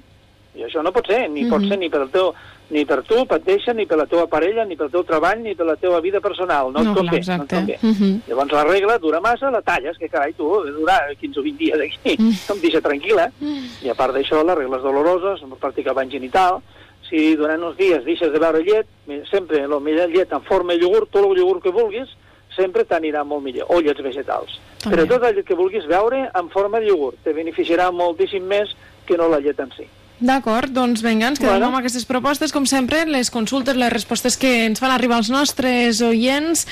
I 0.56 0.64
això 0.64 0.84
no 0.84 0.92
pot 0.92 1.08
ser, 1.08 1.30
ni 1.30 1.44
uh 1.44 1.48
-huh. 1.48 1.50
pot 1.52 1.68
ser 1.68 1.78
ni 1.78 1.90
per, 1.90 2.02
el 2.02 2.10
teu, 2.10 2.34
ni 2.70 2.86
per 2.86 3.04
tu, 3.04 3.26
per 3.26 3.42
deixa, 3.44 3.74
ni 3.74 3.86
per 3.86 3.98
la 3.98 4.06
teva 4.06 4.28
parella, 4.28 4.66
ni 4.66 4.76
pel 4.76 4.90
teu 4.90 5.04
treball, 5.04 5.42
ni 5.42 5.56
per 5.56 5.66
la 5.66 5.76
teva 5.76 6.00
vida 6.00 6.20
personal. 6.20 6.72
No, 6.72 6.84
no 6.84 6.92
et 6.92 6.98
convé. 6.98 7.22
No 7.26 7.44
et 7.44 7.50
convé. 7.50 7.80
Uh 7.82 7.90
-huh. 7.90 8.22
Llavors 8.28 8.52
la 8.52 8.64
regla 8.64 8.98
dura 8.98 9.20
massa, 9.20 9.52
la 9.52 9.62
talles, 9.62 9.98
que 9.98 10.10
carai, 10.10 10.34
tu, 10.34 10.44
durar 10.44 11.16
15 11.20 11.40
o 11.40 11.44
20 11.44 11.58
dies 11.58 11.80
aquí, 11.80 12.14
uh 12.14 12.26
-huh. 12.32 12.54
em 12.54 12.62
deixa 12.62 12.82
tranquil·la. 12.82 13.32
Uh 13.42 13.48
-huh. 13.48 13.86
I 13.86 13.90
a 13.90 13.96
part 13.96 14.14
d'això, 14.14 14.44
les 14.46 14.58
regles 14.58 14.82
doloroses, 14.82 15.42
no 15.48 15.56
practicar 15.56 15.94
bany 15.94 16.10
genital, 16.10 16.62
si 17.10 17.36
durant 17.36 17.64
uns 17.64 17.78
dies 17.78 18.06
deixes 18.06 18.32
de 18.32 18.40
beure 18.40 18.64
llet, 18.64 18.88
sempre 19.30 19.64
el 19.64 19.82
millor 19.82 20.10
llet 20.10 20.32
en 20.32 20.42
forma 20.44 20.74
de 20.74 20.80
iogurt, 20.80 21.10
tot 21.10 21.26
el 21.26 21.38
iogurt 21.38 21.64
que 21.64 21.72
vulguis, 21.72 22.10
sempre 22.56 22.86
t'anirà 22.88 23.24
molt 23.28 23.44
millor, 23.46 23.70
o 23.70 23.80
llets 23.84 24.02
vegetals. 24.04 24.60
També. 24.80 24.96
Però 24.96 25.08
tot 25.14 25.28
el 25.30 25.44
que 25.46 25.58
vulguis 25.58 25.86
veure 25.90 26.26
en 26.34 26.50
forma 26.54 26.80
de 26.80 26.90
iogurt 26.92 27.22
te 27.24 27.34
beneficiarà 27.36 27.90
moltíssim 27.92 28.46
més 28.48 28.76
que 29.06 29.18
no 29.18 29.30
la 29.30 29.42
llet 29.44 29.60
en 29.60 29.74
si. 29.78 29.88
D'acord, 30.20 30.74
doncs 30.76 31.00
vinga, 31.00 31.30
ens 31.32 31.40
quedem 31.40 31.56
bueno. 31.56 31.70
amb 31.70 31.80
aquestes 31.80 32.04
propostes, 32.04 32.52
com 32.52 32.66
sempre, 32.68 33.06
les 33.08 33.30
consultes, 33.32 33.78
les 33.80 33.92
respostes 33.94 34.36
que 34.40 34.66
ens 34.66 34.82
fan 34.82 34.92
arribar 34.92 35.22
els 35.22 35.30
nostres 35.32 36.02
oients, 36.04 36.66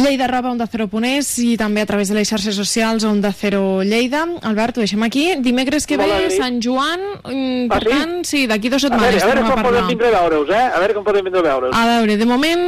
Lleida 0.00 0.24
arroba 0.24 0.50
onda 0.54 0.66
cero 0.70 0.86
ponés 0.88 1.28
i 1.44 1.56
també 1.60 1.84
a 1.84 1.88
través 1.88 2.08
de 2.08 2.16
les 2.16 2.28
xarxes 2.28 2.56
socials 2.56 3.04
onda 3.04 3.32
cero 3.36 3.82
Lleida. 3.84 4.24
Albert, 4.48 4.78
ho 4.78 4.84
deixem 4.84 5.02
aquí. 5.04 5.26
Dimecres 5.44 5.86
que 5.86 5.98
ve, 6.00 6.08
Sant 6.32 6.60
Joan, 6.64 7.04
mm, 7.22 7.68
per 7.68 7.82
ah, 7.82 7.84
sí? 7.84 7.92
tant, 7.92 8.16
sí, 8.24 8.44
d'aquí 8.48 8.72
dues 8.72 8.86
setmanes. 8.88 9.22
A 9.22 9.28
veure, 9.28 9.40
a 9.40 9.44
veure 9.44 9.54
com 9.54 9.68
podem 9.68 9.92
vindre 9.92 10.08
a 10.08 10.22
veure-us, 10.22 10.54
eh? 10.56 10.64
A 10.66 10.80
veure 10.80 10.96
com 10.96 11.04
podem 11.04 11.28
vindre 11.28 11.44
a 11.44 11.48
veure'us. 11.50 11.76
A 11.76 11.84
veure, 11.92 12.16
de 12.16 12.26
moment 12.26 12.64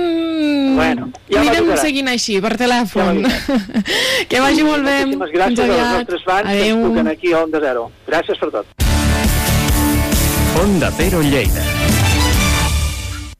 bueno, 0.78 1.08
ja 1.32 1.40
anirem 1.40 1.72
seguint 1.80 2.12
així, 2.12 2.38
per 2.44 2.54
telèfon. 2.60 3.24
Ja 3.24 3.56
que 4.30 4.44
vagi 4.44 4.66
molt 4.66 4.84
bé. 4.84 5.00
Moltíssimes 5.06 5.34
gràcies 5.34 5.64
als 5.64 5.96
nostres 5.96 6.28
fans 6.28 6.52
Adeu. 6.52 6.84
que 6.92 7.04
ens 7.06 7.16
aquí 7.16 7.32
a 7.32 7.42
Onda 7.46 7.64
Zero. 7.64 7.90
Gràcies 8.06 8.44
per 8.44 8.52
tot. 8.60 8.97
Onda 10.60 10.90
Cero 10.90 11.22
Lleida. 11.22 12.07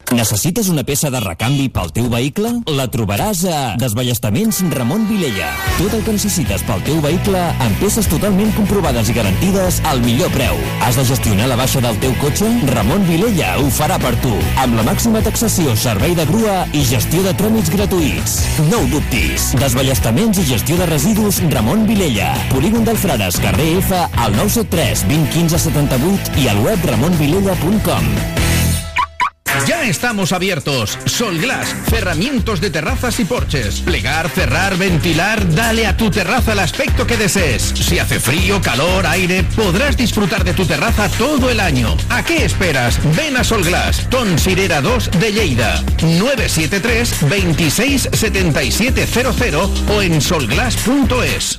Necessites 0.08 0.70
una 0.72 0.82
peça 0.88 1.10
de 1.12 1.20
recanvi 1.20 1.66
pel 1.68 1.90
teu 1.92 2.06
vehicle? 2.08 2.48
La 2.72 2.86
trobaràs 2.88 3.42
a 3.44 3.56
Desballestaments 3.80 4.62
Ramon 4.72 5.04
Vilella. 5.10 5.50
Tot 5.76 5.92
el 5.98 6.04
que 6.06 6.14
necessites 6.16 6.64
pel 6.64 6.80
teu 6.86 7.02
vehicle 7.04 7.42
amb 7.52 7.76
peces 7.82 8.08
totalment 8.08 8.54
comprovades 8.56 9.10
i 9.12 9.16
garantides 9.18 9.82
al 9.90 10.00
millor 10.06 10.32
preu. 10.32 10.56
Has 10.86 10.96
de 10.96 11.04
gestionar 11.10 11.50
la 11.52 11.60
baixa 11.60 11.84
del 11.84 12.00
teu 12.00 12.16
cotxe? 12.22 12.48
Ramon 12.72 13.04
Vilella 13.10 13.52
ho 13.60 13.68
farà 13.68 14.00
per 14.00 14.14
tu. 14.24 14.32
Amb 14.64 14.80
la 14.80 14.86
màxima 14.88 15.20
taxació, 15.24 15.76
servei 15.76 16.16
de 16.16 16.24
grua 16.32 16.62
i 16.72 16.86
gestió 16.88 17.20
de 17.28 17.36
tràmits 17.36 17.68
gratuïts. 17.76 18.40
No 18.72 18.80
ho 18.80 18.90
dubtis. 18.96 19.52
Desballestaments 19.60 20.40
i 20.40 20.48
gestió 20.54 20.80
de 20.80 20.88
residus 20.88 21.44
Ramon 21.52 21.84
Vilella. 21.90 22.32
Polígon 22.54 22.88
del 22.88 22.96
Frares, 22.96 23.36
carrer 23.44 23.74
F, 23.84 23.92
al 23.92 24.32
973 24.40 25.04
20 25.12 25.32
15 25.36 25.64
78 25.68 26.38
i 26.40 26.48
al 26.48 26.64
web 26.64 26.92
ramonvilella.com. 26.96 28.47
Ya 29.66 29.84
estamos 29.84 30.32
abiertos. 30.32 30.98
Solglass, 31.04 31.74
cerramientos 31.88 32.60
de 32.60 32.70
terrazas 32.70 33.18
y 33.20 33.24
porches. 33.24 33.80
Plegar, 33.80 34.28
cerrar, 34.30 34.76
ventilar, 34.76 35.54
dale 35.54 35.86
a 35.86 35.96
tu 35.96 36.10
terraza 36.10 36.52
el 36.52 36.60
aspecto 36.60 37.06
que 37.06 37.16
desees. 37.16 37.62
Si 37.62 37.98
hace 37.98 38.20
frío, 38.20 38.60
calor, 38.60 39.06
aire, 39.06 39.44
podrás 39.56 39.96
disfrutar 39.96 40.44
de 40.44 40.54
tu 40.54 40.64
terraza 40.64 41.08
todo 41.10 41.50
el 41.50 41.60
año. 41.60 41.96
¿A 42.08 42.24
qué 42.24 42.44
esperas? 42.44 42.98
Ven 43.16 43.36
a 43.36 43.44
Solglass, 43.44 44.08
Ton 44.10 44.38
Sirera 44.38 44.80
2 44.80 45.10
de 45.18 45.32
Lleida. 45.32 45.82
973 46.02 47.28
26 47.28 48.08
7700 48.12 49.70
o 49.88 50.02
en 50.02 50.20
solglass.es. 50.20 51.58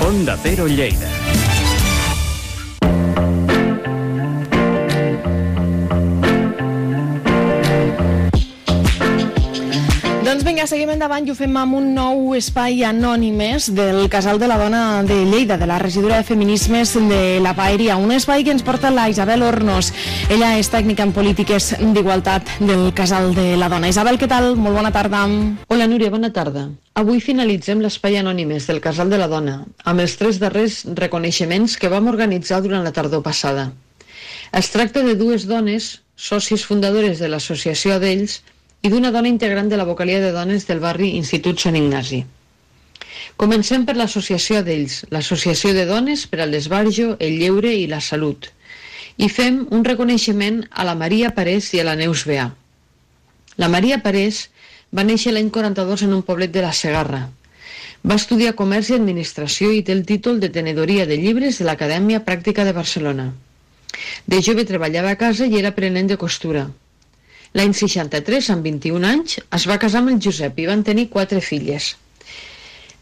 Onda 0.00 0.38
Cero 0.42 0.66
Lleida. 0.66 1.08
Doncs 10.38 10.46
vinga, 10.46 10.68
seguim 10.70 10.90
endavant 10.92 11.24
i 11.26 11.32
ho 11.32 11.34
fem 11.34 11.56
amb 11.58 11.74
un 11.74 11.86
nou 11.96 12.36
espai 12.38 12.84
anònimes 12.86 13.64
del 13.74 14.04
Casal 14.06 14.38
de 14.38 14.46
la 14.46 14.54
Dona 14.60 15.02
de 15.02 15.16
Lleida, 15.26 15.56
de 15.58 15.66
la 15.66 15.80
regidora 15.82 16.20
de 16.20 16.26
Feminismes 16.28 16.92
de 16.94 17.40
la 17.42 17.56
Paeria, 17.58 17.96
un 17.98 18.12
espai 18.14 18.44
que 18.46 18.52
ens 18.54 18.62
porta 18.62 18.92
la 18.94 19.08
Isabel 19.10 19.42
Hornos. 19.42 19.88
Ella 20.30 20.52
és 20.60 20.68
tècnica 20.70 21.02
en 21.02 21.10
polítiques 21.16 21.72
d'igualtat 21.80 22.52
del 22.60 22.92
Casal 22.94 23.34
de 23.34 23.56
la 23.58 23.66
Dona. 23.72 23.90
Isabel, 23.90 24.14
què 24.20 24.28
tal? 24.30 24.52
Molt 24.54 24.78
bona 24.78 24.92
tarda. 24.94 25.24
Hola 25.74 25.88
Núria, 25.90 26.12
bona 26.14 26.30
tarda. 26.30 26.68
Avui 26.94 27.18
finalitzem 27.18 27.82
l'espai 27.82 28.20
anònimes 28.20 28.68
del 28.70 28.78
Casal 28.84 29.10
de 29.10 29.18
la 29.18 29.26
Dona 29.26 29.56
amb 29.82 30.04
els 30.04 30.14
tres 30.20 30.38
darrers 30.38 30.84
reconeixements 31.00 31.74
que 31.74 31.90
vam 31.90 32.06
organitzar 32.12 32.60
durant 32.62 32.86
la 32.86 32.94
tardor 32.94 33.24
passada. 33.26 33.72
Es 34.54 34.70
tracta 34.70 35.02
de 35.02 35.16
dues 35.18 35.48
dones, 35.50 35.96
sòcies 36.14 36.62
fundadores 36.62 37.18
de 37.18 37.26
l'associació 37.26 37.98
d'ells, 37.98 38.38
i 38.82 38.90
d'una 38.90 39.10
dona 39.14 39.30
integrant 39.30 39.68
de 39.70 39.78
la 39.80 39.86
vocalia 39.88 40.20
de 40.22 40.32
dones 40.32 40.66
del 40.68 40.82
barri 40.82 41.14
Institut 41.18 41.58
Sant 41.60 41.76
Ignasi. 41.78 42.20
Comencem 43.38 43.84
per 43.86 43.96
l'associació 43.98 44.62
d'ells, 44.66 45.00
l'Associació 45.14 45.72
de 45.74 45.84
Dones 45.86 46.24
per 46.30 46.40
al 46.42 46.54
Desbarjo, 46.54 47.16
el 47.18 47.38
Lleure 47.40 47.72
i 47.74 47.86
la 47.90 48.00
Salut, 48.02 48.48
i 49.18 49.28
fem 49.28 49.60
un 49.74 49.84
reconeixement 49.86 50.62
a 50.70 50.86
la 50.86 50.94
Maria 50.98 51.30
Parés 51.34 51.72
i 51.74 51.82
a 51.82 51.86
la 51.88 51.96
Neus 51.98 52.24
Beà. 52.26 52.48
La 53.58 53.68
Maria 53.74 53.98
Parés 54.02 54.44
va 54.94 55.04
néixer 55.06 55.34
l'any 55.34 55.50
42 55.54 56.06
en 56.06 56.14
un 56.18 56.22
poblet 56.26 56.54
de 56.54 56.62
la 56.62 56.72
Segarra. 56.72 57.24
Va 58.06 58.18
estudiar 58.22 58.54
Comerç 58.58 58.92
i 58.92 58.98
Administració 58.98 59.70
i 59.74 59.82
té 59.82 59.94
el 59.96 60.04
títol 60.06 60.38
de 60.42 60.50
Tenedoria 60.54 61.06
de 61.06 61.18
Llibres 61.18 61.58
de 61.58 61.66
l'Acadèmia 61.66 62.22
Pràctica 62.26 62.66
de 62.66 62.74
Barcelona. 62.76 63.32
De 64.26 64.38
jove 64.42 64.64
treballava 64.64 65.10
a 65.10 65.18
casa 65.18 65.46
i 65.46 65.58
era 65.58 65.74
aprenent 65.74 66.10
de 66.10 66.18
costura. 66.20 66.68
L'any 67.56 67.72
63, 67.72 68.50
amb 68.52 68.66
21 68.68 69.06
anys, 69.08 69.38
es 69.56 69.64
va 69.70 69.78
casar 69.80 70.02
amb 70.02 70.12
el 70.12 70.20
Josep 70.24 70.58
i 70.60 70.66
van 70.68 70.84
tenir 70.84 71.08
quatre 71.14 71.40
filles. 71.40 71.94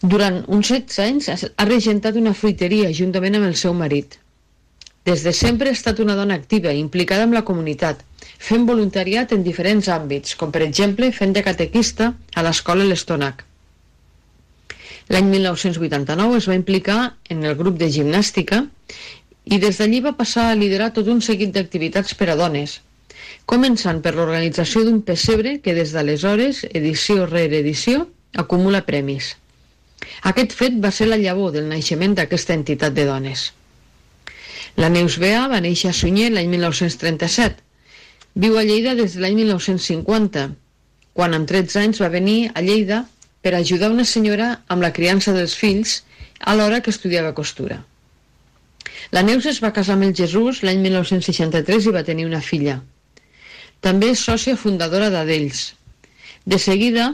Durant 0.02 0.42
uns 0.52 0.70
16 0.70 1.00
anys 1.06 1.28
ha 1.32 1.66
regentat 1.66 2.18
una 2.20 2.34
fruiteria 2.34 2.92
juntament 2.94 3.38
amb 3.38 3.48
el 3.48 3.56
seu 3.58 3.74
marit. 3.74 4.18
Des 5.06 5.22
de 5.26 5.32
sempre 5.32 5.70
ha 5.70 5.78
estat 5.78 6.02
una 6.04 6.14
dona 6.18 6.36
activa 6.38 6.72
i 6.74 6.82
implicada 6.82 7.26
amb 7.26 7.34
la 7.34 7.44
comunitat, 7.48 8.04
fent 8.38 8.66
voluntariat 8.70 9.34
en 9.34 9.42
diferents 9.46 9.88
àmbits, 9.96 10.34
com 10.38 10.54
per 10.54 10.62
exemple 10.66 11.10
fent 11.18 11.34
de 11.34 11.42
catequista 11.46 12.12
a 12.34 12.46
l'escola 12.46 12.86
L'Estonac. 12.86 13.44
L'any 15.14 15.28
1989 15.30 16.40
es 16.40 16.48
va 16.50 16.58
implicar 16.58 16.98
en 17.30 17.44
el 17.44 17.54
grup 17.58 17.78
de 17.82 17.90
gimnàstica 17.98 18.64
i 19.46 19.60
des 19.62 19.78
d'allí 19.78 20.02
va 20.02 20.16
passar 20.18 20.48
a 20.50 20.58
liderar 20.58 20.92
tot 20.94 21.06
un 21.12 21.22
seguit 21.22 21.54
d'activitats 21.54 22.14
per 22.18 22.32
a 22.32 22.38
dones, 22.38 22.80
començant 23.46 24.02
per 24.02 24.12
l'organització 24.16 24.82
d'un 24.84 25.02
pessebre 25.06 25.58
que 25.62 25.74
des 25.74 25.92
d'aleshores, 25.94 26.64
edició 26.74 27.26
rere 27.30 27.60
edició, 27.62 28.06
acumula 28.34 28.82
premis. 28.86 29.34
Aquest 30.30 30.52
fet 30.58 30.80
va 30.82 30.90
ser 30.90 31.06
la 31.08 31.18
llavor 31.20 31.52
del 31.54 31.68
naixement 31.70 32.16
d'aquesta 32.18 32.54
entitat 32.58 32.94
de 32.96 33.06
dones. 33.08 33.52
La 34.76 34.90
Neus 34.92 35.16
Bea 35.22 35.46
va 35.48 35.62
néixer 35.64 35.90
a 35.90 35.96
Sunyer 35.96 36.28
l'any 36.34 36.50
1937. 36.52 37.62
Viu 38.44 38.58
a 38.58 38.64
Lleida 38.68 38.94
des 38.98 39.14
de 39.16 39.22
l'any 39.22 39.38
1950, 39.38 40.48
quan 41.16 41.36
amb 41.36 41.48
13 41.48 41.80
anys 41.84 42.02
va 42.04 42.12
venir 42.12 42.50
a 42.52 42.64
Lleida 42.66 43.04
per 43.40 43.54
ajudar 43.54 43.92
una 43.94 44.04
senyora 44.04 44.50
amb 44.68 44.84
la 44.84 44.92
criança 44.92 45.32
dels 45.32 45.54
fills 45.56 46.02
alhora 46.52 46.82
que 46.82 46.92
estudiava 46.92 47.32
costura. 47.38 47.78
La 49.14 49.22
Neus 49.22 49.46
es 49.46 49.62
va 49.64 49.72
casar 49.72 49.96
amb 49.96 50.10
el 50.10 50.14
Jesús 50.18 50.60
l'any 50.66 50.82
1963 50.84 51.88
i 51.88 51.94
va 51.96 52.04
tenir 52.04 52.26
una 52.28 52.42
filla. 52.42 52.80
També 53.86 54.08
és 54.16 54.22
sòcia 54.28 54.58
fundadora 54.58 55.12
d'Adells. 55.14 55.60
De 56.52 56.58
seguida 56.62 57.04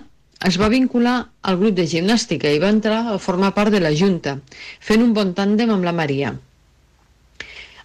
es 0.48 0.56
va 0.60 0.70
vincular 0.72 1.16
al 1.50 1.58
grup 1.60 1.74
de 1.76 1.84
gimnàstica 1.90 2.48
i 2.48 2.60
va 2.62 2.70
entrar 2.74 3.00
a 3.10 3.18
formar 3.24 3.50
part 3.58 3.74
de 3.74 3.80
la 3.84 3.92
Junta, 3.98 4.38
fent 4.80 5.04
un 5.04 5.12
bon 5.18 5.34
tàndem 5.36 5.70
amb 5.74 5.84
la 5.88 5.92
Maria. 5.98 6.32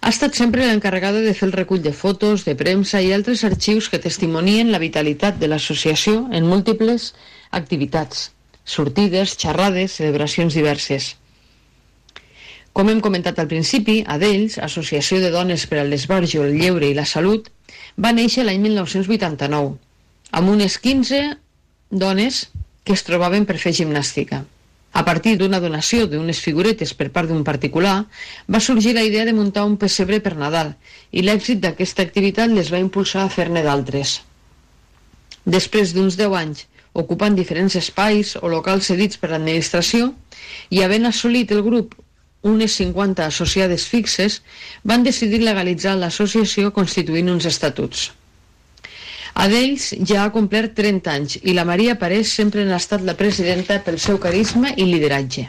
Ha 0.00 0.12
estat 0.14 0.40
sempre 0.40 0.64
l'encarregada 0.64 1.20
de 1.20 1.34
fer 1.36 1.48
el 1.48 1.54
recull 1.58 1.84
de 1.84 1.92
fotos, 2.00 2.46
de 2.48 2.54
premsa 2.62 3.02
i 3.04 3.12
altres 3.12 3.44
arxius 3.50 3.90
que 3.92 4.00
testimonien 4.08 4.72
la 4.72 4.80
vitalitat 4.82 5.38
de 5.42 5.52
l'associació 5.52 6.24
en 6.32 6.48
múltiples 6.48 7.12
activitats, 7.60 8.28
sortides, 8.64 9.36
xerrades, 9.42 9.98
celebracions 10.00 10.56
diverses. 10.56 11.16
Com 12.78 12.86
hem 12.92 13.00
comentat 13.02 13.40
al 13.42 13.48
principi, 13.50 13.94
Adells, 14.06 14.54
Associació 14.62 15.16
de 15.18 15.32
Dones 15.34 15.64
per 15.66 15.80
al 15.80 15.88
Desbarjo, 15.90 16.44
el 16.46 16.52
Lleure 16.60 16.86
i 16.86 16.94
la 16.94 17.08
Salut, 17.10 17.48
va 17.98 18.12
néixer 18.14 18.44
l'any 18.44 18.60
1989, 18.68 19.72
amb 20.38 20.52
unes 20.52 20.76
15 20.84 21.18
dones 22.04 22.38
que 22.86 22.94
es 22.94 23.02
trobaven 23.02 23.48
per 23.50 23.58
fer 23.64 23.74
gimnàstica. 23.80 24.44
A 24.94 25.04
partir 25.10 25.34
d'una 25.42 25.58
donació 25.66 26.06
d'unes 26.06 26.44
figuretes 26.46 26.94
per 26.94 27.10
part 27.18 27.34
d'un 27.34 27.42
particular, 27.42 27.96
va 28.46 28.62
sorgir 28.62 28.94
la 28.94 29.06
idea 29.10 29.26
de 29.26 29.34
muntar 29.34 29.66
un 29.66 29.74
pessebre 29.82 30.22
per 30.22 30.36
Nadal 30.38 30.76
i 31.10 31.26
l'èxit 31.26 31.58
d'aquesta 31.66 32.06
activitat 32.06 32.54
les 32.54 32.70
va 32.70 32.86
impulsar 32.86 33.26
a 33.26 33.36
fer-ne 33.40 33.66
d'altres. 33.66 34.20
Després 35.42 35.98
d'uns 35.98 36.14
10 36.14 36.42
anys 36.46 36.68
ocupant 36.94 37.34
diferents 37.34 37.74
espais 37.74 38.36
o 38.38 38.46
locals 38.46 38.94
cedits 38.94 39.18
per 39.18 39.34
l'administració 39.34 40.12
i 40.70 40.86
havent 40.86 41.10
assolit 41.10 41.50
el 41.50 41.66
grup 41.66 42.04
unes 42.42 42.76
50 42.78 43.26
associades 43.26 43.86
fixes, 43.86 44.42
van 44.84 45.02
decidir 45.02 45.42
legalitzar 45.42 45.96
l'associació 45.96 46.72
constituint 46.72 47.30
uns 47.32 47.46
estatuts. 47.50 48.12
Adells 49.38 49.92
ja 50.10 50.24
ha 50.24 50.32
complert 50.34 50.74
30 50.74 51.10
anys 51.14 51.38
i 51.42 51.54
la 51.54 51.66
Maria 51.68 51.94
Parés 51.98 52.32
sempre 52.34 52.64
n'ha 52.66 52.78
estat 52.82 53.04
la 53.06 53.14
presidenta 53.18 53.78
pel 53.86 53.98
seu 54.02 54.18
carisma 54.18 54.72
i 54.76 54.86
lideratge. 54.88 55.48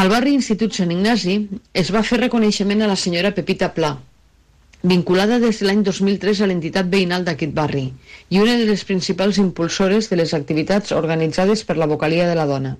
Al 0.00 0.08
barri 0.12 0.32
Institut 0.36 0.76
Sant 0.76 0.92
Ignasi 0.94 1.34
es 1.82 1.90
va 1.92 2.04
fer 2.04 2.20
reconeixement 2.20 2.84
a 2.84 2.88
la 2.88 2.96
senyora 2.96 3.34
Pepita 3.36 3.72
Pla, 3.74 3.96
vinculada 4.82 5.38
des 5.42 5.58
de 5.58 5.66
l'any 5.66 5.82
2003 5.82 6.42
a 6.42 6.48
l'entitat 6.48 6.88
veïnal 6.92 7.24
d'aquest 7.26 7.52
barri 7.52 7.88
i 8.30 8.38
una 8.38 8.56
de 8.60 8.66
les 8.68 8.84
principals 8.84 9.40
impulsores 9.42 10.08
de 10.10 10.20
les 10.20 10.34
activitats 10.34 10.92
organitzades 10.92 11.64
per 11.64 11.76
la 11.76 11.88
vocalia 11.90 12.28
de 12.28 12.36
la 12.38 12.46
dona. 12.46 12.76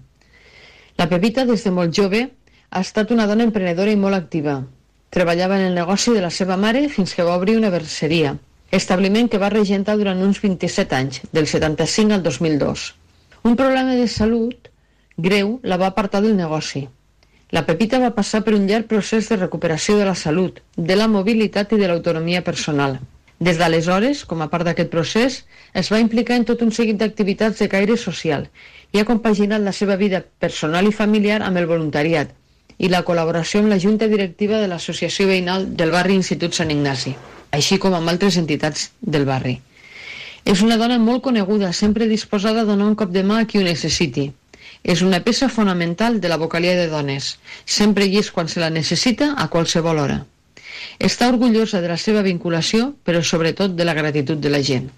La 0.99 1.09
Pepita, 1.09 1.45
des 1.45 1.65
de 1.65 1.71
molt 1.71 1.95
jove, 1.95 2.29
ha 2.71 2.81
estat 2.85 3.11
una 3.15 3.27
dona 3.27 3.47
emprenedora 3.49 3.93
i 3.93 3.97
molt 3.97 4.17
activa. 4.17 4.59
Treballava 5.15 5.57
en 5.57 5.67
el 5.71 5.75
negoci 5.75 6.13
de 6.13 6.21
la 6.21 6.31
seva 6.31 6.57
mare 6.61 6.89
fins 6.93 7.15
que 7.17 7.25
va 7.25 7.37
obrir 7.41 7.57
una 7.57 7.71
verseria, 7.73 8.35
establiment 8.71 9.29
que 9.33 9.41
va 9.41 9.49
regentar 9.55 9.97
durant 9.97 10.21
uns 10.21 10.41
27 10.43 10.97
anys, 10.97 11.21
del 11.33 11.47
75 11.49 12.19
al 12.19 12.23
2002. 12.23 12.95
Un 13.49 13.57
problema 13.57 13.95
de 13.97 14.07
salut 14.13 14.69
greu 15.17 15.59
la 15.63 15.79
va 15.81 15.89
apartar 15.89 16.21
del 16.21 16.37
negoci. 16.37 16.87
La 17.51 17.65
Pepita 17.65 17.99
va 18.03 18.13
passar 18.13 18.43
per 18.45 18.53
un 18.53 18.67
llarg 18.69 18.85
procés 18.91 19.31
de 19.33 19.39
recuperació 19.41 19.97
de 19.97 20.05
la 20.05 20.15
salut, 20.15 20.61
de 20.77 20.97
la 20.97 21.09
mobilitat 21.09 21.73
i 21.73 21.79
de 21.81 21.89
l'autonomia 21.89 22.43
personal. 22.45 22.99
Des 23.41 23.57
d'aleshores, 23.57 24.27
com 24.29 24.43
a 24.43 24.51
part 24.53 24.67
d'aquest 24.69 24.91
procés, 24.93 25.39
es 25.73 25.89
va 25.89 26.03
implicar 26.03 26.37
en 26.37 26.45
tot 26.45 26.61
un 26.61 26.75
seguit 26.75 26.99
d'activitats 27.01 27.63
de 27.63 27.71
caire 27.73 27.97
social 27.97 28.45
i 28.93 29.01
ha 29.01 29.09
compaginat 29.09 29.65
la 29.65 29.73
seva 29.73 29.97
vida 29.97 30.21
personal 30.45 30.91
i 30.91 30.93
familiar 30.93 31.41
amb 31.47 31.57
el 31.57 31.69
voluntariat, 31.71 32.35
i 32.79 32.89
la 32.89 33.05
col·laboració 33.05 33.61
amb 33.61 33.73
la 33.73 33.79
Junta 33.83 34.07
Directiva 34.09 34.61
de 34.63 34.69
l'Associació 34.71 35.27
Veïnal 35.27 35.67
del 35.77 35.91
barri 35.91 36.15
Institut 36.15 36.55
Sant 36.55 36.71
Ignasi. 36.71 37.17
així 37.51 37.79
com 37.79 37.95
amb 37.97 38.09
altres 38.13 38.37
entitats 38.37 38.91
del 39.01 39.25
barri. 39.25 39.55
És 40.45 40.63
una 40.63 40.77
dona 40.81 40.99
molt 40.99 41.23
coneguda, 41.23 41.73
sempre 41.73 42.09
disposada 42.09 42.61
a 42.61 42.69
donar 42.69 42.87
un 42.87 42.95
cop 42.95 43.11
de 43.11 43.23
mà 43.25 43.41
a 43.41 43.47
qui 43.47 43.59
ho 43.59 43.65
necessiti. 43.65 44.33
És 44.85 45.03
una 45.03 45.21
peça 45.25 45.49
fonamental 45.49 46.21
de 46.21 46.29
la 46.29 46.37
vocalia 46.37 46.77
de 46.77 46.87
dones. 46.89 47.39
Sempre 47.65 48.07
hi 48.07 48.19
és 48.19 48.31
quan 48.31 48.49
se 48.49 48.61
la 48.61 48.71
necessita 48.71 49.35
a 49.37 49.49
qualsevol 49.49 49.99
hora. 49.99 50.27
Està 50.99 51.29
orgullosa 51.29 51.81
de 51.81 51.89
la 51.89 51.97
seva 51.97 52.23
vinculació, 52.23 52.95
però 53.05 53.23
sobretot 53.23 53.75
de 53.75 53.85
la 53.85 53.95
gratitud 53.95 54.39
de 54.39 54.51
la 54.51 54.63
gent. 54.63 54.91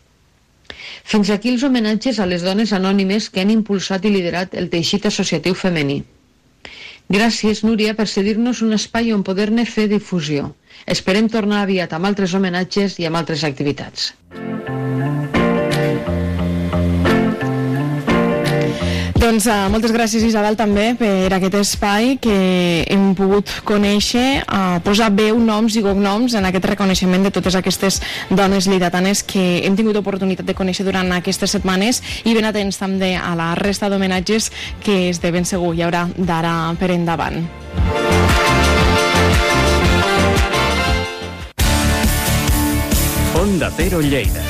Fins 1.05 1.31
aquí 1.31 1.51
els 1.55 1.62
homenatges 1.62 2.19
a 2.21 2.27
les 2.27 2.43
dones 2.43 2.73
anònimes 2.73 3.31
que 3.31 3.40
han 3.40 3.51
impulsat 3.51 4.05
i 4.05 4.11
liderat 4.11 4.55
el 4.55 4.69
teixit 4.71 5.07
associatiu 5.07 5.55
femení. 5.55 6.03
Gràcies, 7.11 7.64
Núria, 7.66 7.92
per 7.99 8.07
cedir-nos 8.07 8.61
un 8.62 8.77
espai 8.77 9.09
on 9.14 9.25
poder-ne 9.27 9.64
fer 9.66 9.88
difusió. 9.90 10.53
Esperem 10.94 11.27
tornar 11.37 11.64
aviat 11.64 11.96
amb 11.96 12.07
altres 12.07 12.37
homenatges 12.38 13.01
i 13.03 13.09
amb 13.09 13.18
altres 13.20 13.42
activitats. 13.49 14.12
Doncs 19.31 19.45
uh, 19.47 19.69
moltes 19.71 19.93
gràcies 19.95 20.25
Isabel 20.27 20.57
també 20.59 20.88
per 20.99 21.29
aquest 21.37 21.55
espai 21.55 22.16
que 22.19 22.33
hem 22.90 23.12
pogut 23.14 23.47
conèixer, 23.62 24.40
uh, 24.43 24.81
posar 24.83 25.12
veu, 25.14 25.38
noms 25.38 25.77
i 25.79 25.85
cognoms 25.85 26.35
en 26.35 26.49
aquest 26.49 26.66
reconeixement 26.66 27.23
de 27.23 27.31
totes 27.37 27.55
aquestes 27.55 28.01
dones 28.27 28.66
lidatanes 28.66 29.23
que 29.23 29.62
hem 29.62 29.79
tingut 29.79 30.01
oportunitat 30.03 30.51
de 30.51 30.59
conèixer 30.59 30.83
durant 30.83 31.14
aquestes 31.14 31.55
setmanes 31.55 32.03
i 32.27 32.35
ben 32.35 32.51
atents 32.51 32.83
també 32.83 33.14
a 33.14 33.37
la 33.38 33.53
resta 33.55 33.87
d'homenatges 33.87 34.51
que 34.83 34.99
és 35.12 35.23
de 35.23 35.31
ben 35.31 35.47
segur 35.47 35.77
hi 35.79 35.87
haurà 35.87 36.09
d'ara 36.19 36.75
per 36.83 36.90
endavant. 36.90 37.45
Onda 43.38 43.71
Cero 43.79 44.03
Lleida. 44.03 44.50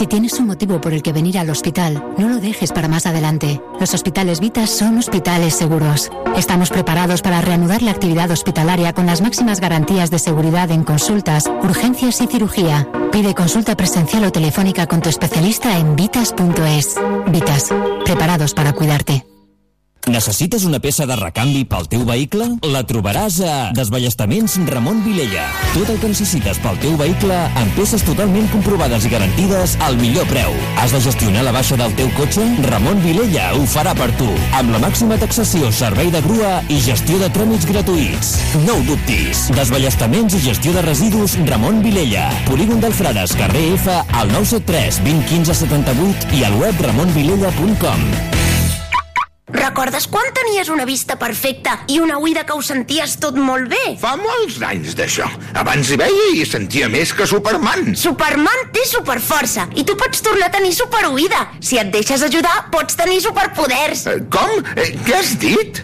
Si 0.00 0.06
tienes 0.06 0.40
un 0.40 0.46
motivo 0.46 0.80
por 0.80 0.94
el 0.94 1.02
que 1.02 1.12
venir 1.12 1.36
al 1.36 1.50
hospital, 1.50 2.02
no 2.16 2.26
lo 2.30 2.38
dejes 2.38 2.72
para 2.72 2.88
más 2.88 3.04
adelante. 3.04 3.60
Los 3.78 3.92
hospitales 3.92 4.40
Vitas 4.40 4.70
son 4.70 4.96
hospitales 4.96 5.52
seguros. 5.52 6.10
Estamos 6.38 6.70
preparados 6.70 7.20
para 7.20 7.42
reanudar 7.42 7.82
la 7.82 7.90
actividad 7.90 8.30
hospitalaria 8.30 8.94
con 8.94 9.04
las 9.04 9.20
máximas 9.20 9.60
garantías 9.60 10.10
de 10.10 10.18
seguridad 10.18 10.70
en 10.70 10.84
consultas, 10.84 11.50
urgencias 11.62 12.22
y 12.22 12.28
cirugía. 12.28 12.88
Pide 13.12 13.34
consulta 13.34 13.76
presencial 13.76 14.24
o 14.24 14.32
telefónica 14.32 14.86
con 14.86 15.02
tu 15.02 15.10
especialista 15.10 15.78
en 15.78 15.94
vitas.es. 15.96 16.94
Vitas, 17.30 17.68
preparados 18.06 18.54
para 18.54 18.72
cuidarte. 18.72 19.29
Necessites 20.08 20.64
una 20.64 20.78
peça 20.80 21.04
de 21.04 21.14
recanvi 21.18 21.66
pel 21.68 21.84
teu 21.90 22.06
vehicle? 22.08 22.46
La 22.72 22.80
trobaràs 22.88 23.36
a 23.44 23.56
Desballestaments 23.76 24.56
Ramon 24.70 25.02
Vilella. 25.04 25.44
Tot 25.74 25.90
el 25.92 26.00
que 26.00 26.08
necessites 26.08 26.58
pel 26.64 26.78
teu 26.80 26.96
vehicle 26.98 27.36
amb 27.60 27.76
peces 27.76 28.02
totalment 28.06 28.48
comprovades 28.50 29.04
i 29.04 29.12
garantides 29.12 29.76
al 29.84 29.98
millor 30.00 30.24
preu. 30.32 30.56
Has 30.80 30.94
de 30.96 31.02
gestionar 31.04 31.44
la 31.44 31.52
baixa 31.52 31.76
del 31.76 31.92
teu 32.00 32.08
cotxe? 32.16 32.46
Ramon 32.70 33.02
Vilella 33.04 33.50
ho 33.58 33.66
farà 33.68 33.92
per 33.98 34.08
tu. 34.18 34.28
Amb 34.56 34.72
la 34.72 34.80
màxima 34.82 35.20
taxació, 35.20 35.68
servei 35.70 36.10
de 36.14 36.24
grua 36.24 36.56
i 36.72 36.80
gestió 36.80 37.20
de 37.20 37.28
tràmits 37.36 37.68
gratuïts. 37.68 38.34
No 38.64 38.80
ho 38.80 38.84
dubtis. 38.88 39.46
Desballestaments 39.54 40.40
i 40.40 40.44
gestió 40.48 40.74
de 40.76 40.84
residus 40.88 41.36
Ramon 41.44 41.84
Vilella. 41.84 42.30
Polígon 42.48 42.80
del 42.80 42.96
Frares, 42.96 43.36
carrer 43.36 43.68
F, 43.76 43.92
al 43.92 44.32
973 44.32 45.04
2015 45.04 45.60
78 45.62 46.36
i 46.40 46.46
al 46.48 46.56
web 46.64 46.86
ramonvilella.com. 46.88 48.49
Recordes 49.52 50.06
quan 50.10 50.30
tenies 50.34 50.68
una 50.70 50.84
vista 50.86 51.16
perfecta 51.18 51.80
i 51.90 51.98
una 52.00 52.18
oïda 52.22 52.44
que 52.46 52.54
ho 52.54 52.62
senties 52.62 53.16
tot 53.22 53.38
molt 53.38 53.70
bé? 53.72 53.82
Fa 54.00 54.14
molts 54.20 54.60
anys 54.66 54.94
d'això. 54.98 55.28
Abans 55.58 55.90
hi 55.90 55.98
veia 56.00 56.26
i 56.38 56.44
sentia 56.48 56.88
més 56.92 57.14
que 57.16 57.26
Superman. 57.28 57.94
Superman 57.98 58.68
té 58.74 58.84
superforça 58.88 59.66
i 59.74 59.84
tu 59.86 59.96
pots 60.00 60.22
tornar 60.26 60.50
a 60.50 60.56
tenir 60.58 60.74
superoïda. 60.76 61.46
Si 61.60 61.80
et 61.80 61.90
deixes 61.94 62.22
ajudar, 62.26 62.70
pots 62.74 62.98
tenir 62.98 63.20
superpoders. 63.24 64.06
Eh, 64.06 64.20
com? 64.30 64.60
Eh, 64.76 64.92
què 65.06 65.18
has 65.18 65.34
dit? 65.42 65.82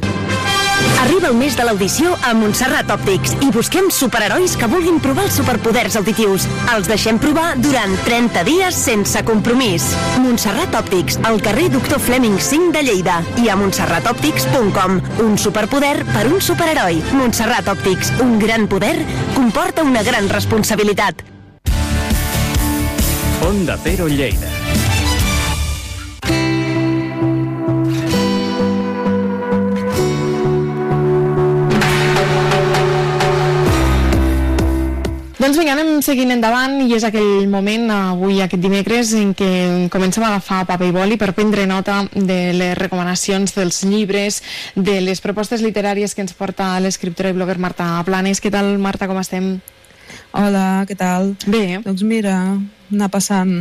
Arriba 1.02 1.28
el 1.28 1.36
mes 1.36 1.56
de 1.56 1.64
l'audició 1.66 2.14
a 2.24 2.32
Montserrat 2.34 2.88
Òptics 2.90 3.34
i 3.44 3.50
busquem 3.54 3.90
superherois 3.92 4.56
que 4.58 4.68
vulguin 4.70 4.98
provar 5.04 5.26
els 5.28 5.36
superpoders 5.38 5.98
auditius. 6.00 6.46
Els 6.72 6.88
deixem 6.90 7.20
provar 7.22 7.50
durant 7.60 7.92
30 8.06 8.44
dies 8.48 8.78
sense 8.88 9.22
compromís. 9.28 9.86
Montserrat 10.24 10.74
Òptics, 10.80 11.20
al 11.28 11.40
carrer 11.44 11.68
Doctor 11.74 12.00
Fleming 12.02 12.40
5 12.40 12.72
de 12.74 12.84
Lleida 12.88 13.20
i 13.42 13.50
a 13.52 13.56
montserratòptics.com. 13.60 15.00
Un 15.28 15.38
superpoder 15.38 15.96
per 16.14 16.26
un 16.32 16.40
superheroi. 16.40 17.02
Montserrat 17.14 17.68
Òptics, 17.76 18.14
un 18.24 18.38
gran 18.42 18.66
poder 18.66 18.96
comporta 19.36 19.84
una 19.84 20.02
gran 20.02 20.30
responsabilitat. 20.32 21.22
Onda 23.46 23.78
Cero 23.84 24.08
Lleida. 24.08 24.65
Doncs 35.46 35.60
vinga, 35.62 35.76
anem 35.76 36.00
seguint 36.02 36.32
endavant 36.34 36.72
i 36.82 36.88
és 36.96 37.04
aquell 37.06 37.44
moment, 37.46 37.84
avui, 37.94 38.40
aquest 38.42 38.58
dimecres, 38.64 39.12
en 39.14 39.28
què 39.38 39.50
comencem 39.94 40.24
a 40.26 40.32
agafar 40.32 40.64
paper 40.66 40.88
i 40.90 40.94
boli 40.96 41.18
per 41.20 41.28
prendre 41.36 41.68
nota 41.70 42.00
de 42.10 42.38
les 42.56 42.72
recomanacions 42.74 43.54
dels 43.54 43.78
llibres, 43.86 44.40
de 44.74 44.96
les 45.06 45.22
propostes 45.22 45.62
literàries 45.62 46.16
que 46.18 46.24
ens 46.26 46.34
porta 46.34 46.72
l'escriptora 46.82 47.30
i 47.30 47.36
blogger 47.38 47.60
Marta 47.62 47.86
Planes. 48.08 48.42
Què 48.42 48.50
tal, 48.50 48.72
Marta, 48.82 49.06
com 49.06 49.20
estem? 49.22 49.60
Hola, 50.34 50.82
què 50.90 50.98
tal? 50.98 51.36
Bé. 51.46 51.78
Doncs 51.86 52.02
mira, 52.02 52.34
anar 52.90 53.12
passant 53.14 53.60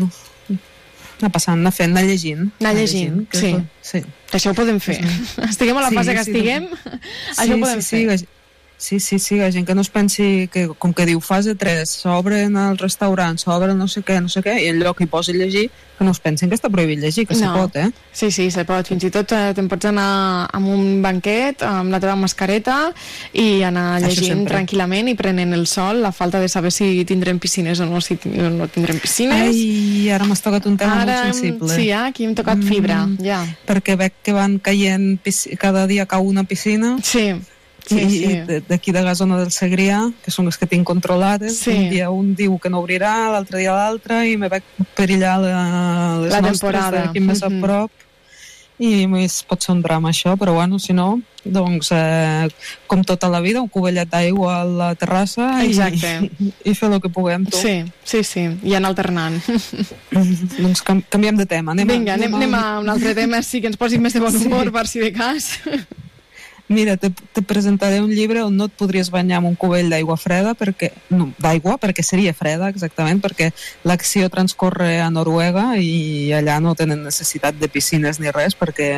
anar 1.21 1.30
passant, 1.32 1.62
anar 1.62 1.71
fent, 1.71 1.93
anar 1.93 2.08
llegint. 2.10 2.50
Anar 2.65 2.74
llegint, 2.76 3.21
sí. 3.32 3.54
sí. 3.86 4.02
Això 4.36 4.52
ho 4.52 4.58
podem 4.58 4.82
fer. 4.84 4.98
Estiguem 5.45 5.78
a 5.78 5.86
la 5.86 5.93
Sí, 5.93 6.00
fase 6.02 6.17
que 6.17 6.26
sí, 6.26 6.34
estiguem, 6.34 6.65
Sí, 6.74 7.38
això 7.45 7.54
ho 7.56 7.62
podem 7.62 7.80
sí, 7.86 7.88
sí, 7.88 8.02
fer. 8.02 8.08
la- 8.10 8.34
Sí, 8.78 9.00
sí, 9.00 9.20
sí, 9.20 9.38
la 9.40 9.52
gent 9.52 9.66
que 9.66 9.74
no 9.74 9.82
es 9.82 9.90
pensi 9.90 10.50
que, 10.52 10.68
com 10.78 10.94
que 10.94 11.06
diu 11.08 11.22
fase 11.24 11.56
3, 11.56 11.90
s'obren 11.90 12.58
els 12.60 12.82
restaurants, 12.82 13.46
s'obren 13.48 13.78
no 13.80 13.88
sé 13.88 14.04
què, 14.04 14.20
no 14.22 14.30
sé 14.30 14.44
què, 14.44 14.58
i 14.62 14.68
en 14.70 14.82
lloc 14.84 15.00
hi 15.02 15.08
posi 15.10 15.34
llegir, 15.34 15.70
que 15.96 16.04
no 16.04 16.12
es 16.12 16.20
pensin 16.20 16.52
que 16.52 16.58
està 16.60 16.68
prohibit 16.70 17.00
llegir, 17.00 17.24
que 17.26 17.38
se 17.40 17.48
pot, 17.48 17.72
eh? 17.80 17.88
Sí, 18.12 18.28
sí, 18.36 18.50
se 18.52 18.66
pot. 18.68 18.84
Fins 18.92 19.06
i 19.08 19.12
tot 19.16 19.32
eh, 19.32 19.54
te'n 19.56 19.70
pots 19.72 19.88
anar 19.88 20.50
amb 20.54 20.68
un 20.74 21.00
banquet, 21.02 21.64
amb 21.64 21.94
la 21.94 22.02
teva 22.04 22.18
mascareta 22.20 22.92
i 23.32 23.64
anar 23.64 24.02
llegint 24.04 24.44
tranquil·lament 24.50 25.08
i 25.08 25.16
prenent 25.16 25.56
el 25.56 25.66
sol, 25.72 26.04
la 26.04 26.12
falta 26.12 26.44
de 26.44 26.52
saber 26.52 26.74
si 26.76 27.06
tindrem 27.08 27.40
piscines 27.40 27.80
o 27.80 27.88
no, 27.88 28.04
si 28.04 28.20
no 28.28 28.68
tindrem 28.68 29.00
piscines. 29.00 29.56
Ai, 29.56 30.12
ara 30.12 30.28
m'has 30.28 30.44
tocat 30.44 30.68
un 30.68 30.76
tema 30.76 31.00
Ara, 31.06 31.22
molt 31.24 31.40
sensible. 31.40 31.72
Sí, 31.72 31.88
eh? 31.90 31.96
aquí 31.96 32.28
hem 32.28 32.36
tocat 32.36 32.60
fibra, 32.60 33.06
Mm, 33.06 33.24
ja. 33.24 33.40
Perquè 33.68 33.96
veig 34.00 34.14
que 34.24 34.34
van 34.36 34.60
caient, 34.60 35.20
cada 35.60 35.88
dia 35.88 36.06
cau 36.06 36.24
una 36.28 36.44
piscina. 36.44 36.98
Sí, 37.04 37.32
sí, 37.88 38.00
i, 38.00 38.19
sí. 38.19 38.62
d'aquí 38.67 38.91
de 38.91 39.02
la 39.04 39.15
zona 39.15 39.38
del 39.38 39.52
Segrià, 39.52 40.12
que 40.24 40.32
són 40.32 40.45
les 40.45 40.58
que 40.58 40.65
tinc 40.67 40.86
controlades, 40.86 41.58
Sí. 41.60 41.71
un 41.71 41.89
dia 41.89 42.10
un 42.10 42.34
diu 42.36 42.58
que 42.60 42.69
no 42.69 42.80
obrirà, 42.84 43.30
l'altre 43.32 43.60
dia 43.60 43.74
l'altre, 43.74 44.24
i 44.30 44.38
me 44.38 44.50
veig 44.50 44.63
perillar 44.95 45.39
la, 45.39 46.17
les 46.21 46.32
La 46.32 46.41
nostres 46.41 46.60
temporada. 46.62 47.06
d'aquí 47.08 47.19
més 47.19 47.43
a 47.43 47.50
Mhm. 47.50 47.62
prop, 47.62 47.91
i 48.78 49.08
més 49.08 49.41
pot 49.48 49.62
ser 49.63 49.71
un 49.71 49.82
drama 49.82 50.10
això, 50.10 50.36
però 50.36 50.54
bueno, 50.54 50.78
si 50.80 50.91
no, 50.91 51.21
doncs 51.45 51.91
eh, 51.93 52.50
com 52.88 53.04
tota 53.04 53.30
la 53.30 53.39
vida, 53.39 53.62
un 53.62 53.69
covellet 53.69 54.10
d'aigua 54.10 54.62
a 54.62 54.65
la 54.65 54.95
terrassa 54.95 55.63
Exacte. 55.63 56.30
i, 56.39 56.52
i 56.71 56.74
fer 56.76 56.91
el 56.91 57.00
que 57.00 57.08
puguem. 57.08 57.45
Tu. 57.45 57.56
Sí, 57.56 57.86
sí, 58.04 58.24
sí, 58.24 58.50
i 58.63 58.74
anar 58.76 58.89
alternant. 58.89 59.39
doncs 60.60 60.82
canviem 61.10 61.38
de 61.38 61.45
tema. 61.45 61.71
Anem, 61.71 61.88
Vinga, 61.88 62.13
anem, 62.15 62.34
anem 62.36 62.54
a 62.56 62.80
un 62.80 62.89
altre 62.89 63.13
tema, 63.15 63.41
sí 63.43 63.62
que 63.62 63.67
ens 63.67 63.78
posi 63.78 63.98
més 63.98 64.12
de 64.13 64.19
bon 64.19 64.32
Sí. 64.34 64.45
humor, 64.45 64.71
per 64.74 64.88
si 64.88 65.00
de 65.00 65.13
cas. 65.13 65.60
Mira, 66.67 66.97
te, 66.97 67.12
te 67.12 67.43
presentaré 67.45 67.99
un 68.01 68.10
llibre 68.10 68.41
on 68.41 68.56
no 68.58 68.65
et 68.65 68.73
podries 68.73 69.12
banyar 69.13 69.38
amb 69.38 69.51
un 69.51 69.58
cubell 69.60 69.91
d'aigua 69.93 70.15
freda, 70.17 70.56
perquè 70.58 70.89
no, 71.13 71.28
d'aigua, 71.38 71.75
perquè 71.82 72.01
seria 72.01 72.34
freda, 72.34 72.71
exactament, 72.73 73.21
perquè 73.21 73.51
l'acció 73.86 74.32
transcorre 74.34 74.95
a 75.04 75.12
Noruega 75.13 75.75
i 75.78 76.34
allà 76.34 76.58
no 76.63 76.73
tenen 76.73 77.04
necessitat 77.06 77.60
de 77.62 77.69
piscines 77.69 78.17
ni 78.19 78.34
res, 78.34 78.58
perquè... 78.58 78.89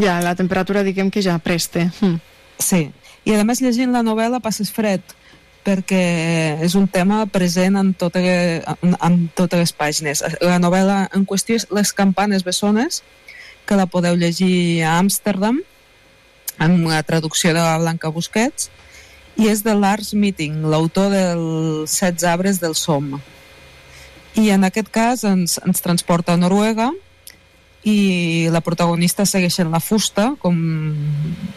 Ja, 0.00 0.16
la 0.24 0.32
temperatura 0.38 0.84
diguem 0.86 1.12
que 1.12 1.20
ja 1.20 1.36
preste. 1.44 1.90
Hm. 2.00 2.16
Sí, 2.60 2.86
i 3.28 3.36
a 3.36 3.44
més 3.44 3.60
llegint 3.60 3.92
la 3.92 4.04
novel·la 4.06 4.40
passes 4.40 4.72
fred, 4.72 5.04
perquè 5.64 6.04
és 6.64 6.74
un 6.78 6.86
tema 6.88 7.26
present 7.28 7.76
en, 7.76 7.92
tota, 7.92 8.22
en, 8.24 8.94
en 8.96 9.18
totes 9.36 9.60
les 9.60 9.74
pàgines. 9.76 10.24
La 10.40 10.56
novel·la 10.62 11.02
en 11.12 11.28
qüestió 11.28 11.60
és 11.60 11.68
Les 11.68 11.92
campanes 11.92 12.46
bessones, 12.48 13.02
que 13.68 13.76
la 13.76 13.86
podeu 13.86 14.16
llegir 14.16 14.82
a 14.88 14.96
Amsterdam, 14.98 15.60
en 16.60 16.84
una 16.84 17.02
traducció 17.02 17.54
de 17.54 17.60
la 17.60 17.78
Blanca 17.80 18.12
Busquets, 18.12 18.70
i 19.40 19.48
és 19.48 19.62
de 19.64 19.74
Lars 19.74 20.12
Meeting, 20.12 20.60
l'autor 20.68 21.10
dels 21.12 21.92
Set 21.96 22.24
arbres 22.28 22.60
del 22.60 22.74
Som. 22.76 23.14
I 24.36 24.50
en 24.54 24.66
aquest 24.68 24.90
cas 24.92 25.24
ens, 25.24 25.56
ens 25.64 25.80
transporta 25.82 26.34
a 26.34 26.40
Noruega 26.40 26.90
i 27.82 28.48
la 28.52 28.60
protagonista 28.60 29.24
segueix 29.24 29.56
en 29.62 29.72
la 29.72 29.80
fusta, 29.80 30.34
com, 30.42 30.58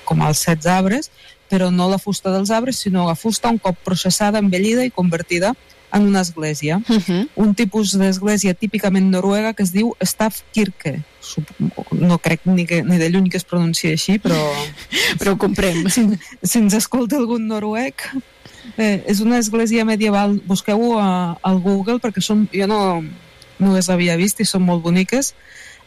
com 0.07 0.23
els 0.23 0.45
set 0.47 0.65
arbres, 0.71 1.11
però 1.51 1.67
no 1.69 1.89
la 1.91 1.99
fusta 1.99 2.31
dels 2.31 2.49
arbres, 2.55 2.79
sinó 2.79 3.05
la 3.05 3.17
fusta 3.19 3.51
un 3.51 3.59
cop 3.59 3.77
processada, 3.83 4.39
envellida 4.39 4.87
i 4.87 4.93
convertida 4.95 5.51
en 5.51 5.72
una 6.01 6.21
església. 6.21 6.77
Uh 6.89 6.95
-huh. 6.97 7.27
Un 7.35 7.53
tipus 7.53 7.97
d'església 7.97 8.53
típicament 8.53 9.09
noruega 9.09 9.53
que 9.53 9.63
es 9.63 9.71
diu 9.71 9.95
Stavkirke. 10.01 11.03
No 11.91 12.17
crec 12.17 12.41
ni, 12.45 12.65
que, 12.65 12.83
ni 12.83 12.97
de 12.97 13.09
lluny 13.09 13.29
que 13.29 13.37
es 13.37 13.45
pronunciï 13.45 13.91
així, 13.91 14.19
però... 14.19 14.39
però 15.19 15.31
ho 15.33 15.37
comprem. 15.37 15.89
Si, 15.89 16.07
si 16.41 16.59
ens 16.59 16.73
escolta 16.73 17.17
algun 17.17 17.47
noruec, 17.47 18.09
eh, 18.77 19.03
és 19.05 19.19
una 19.19 19.37
església 19.37 19.85
medieval. 19.85 20.41
Busqueu-ho 20.45 20.99
al 20.99 21.59
Google 21.59 21.99
perquè 21.99 22.21
són, 22.21 22.47
jo 22.53 22.67
no, 22.67 23.03
no 23.59 23.73
les 23.73 23.89
havia 23.89 24.17
vist 24.17 24.39
i 24.39 24.45
són 24.45 24.63
molt 24.63 24.81
boniques. 24.83 25.33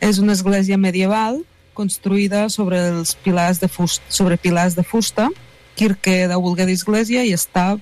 És 0.00 0.18
una 0.18 0.32
església 0.32 0.76
medieval 0.76 1.42
construïda 1.74 2.48
sobre 2.48 2.80
els 2.88 3.14
pilars 3.14 3.60
de 3.60 3.68
fusta, 3.68 4.04
sobre 4.08 4.38
pilars 4.40 4.74
de 4.74 4.82
fusta, 4.82 5.28
kirke 5.76 6.26
de 6.28 6.36
voler 6.40 6.66
dir 6.66 6.76
església 6.78 7.24
i 7.24 7.34
està 7.36 7.76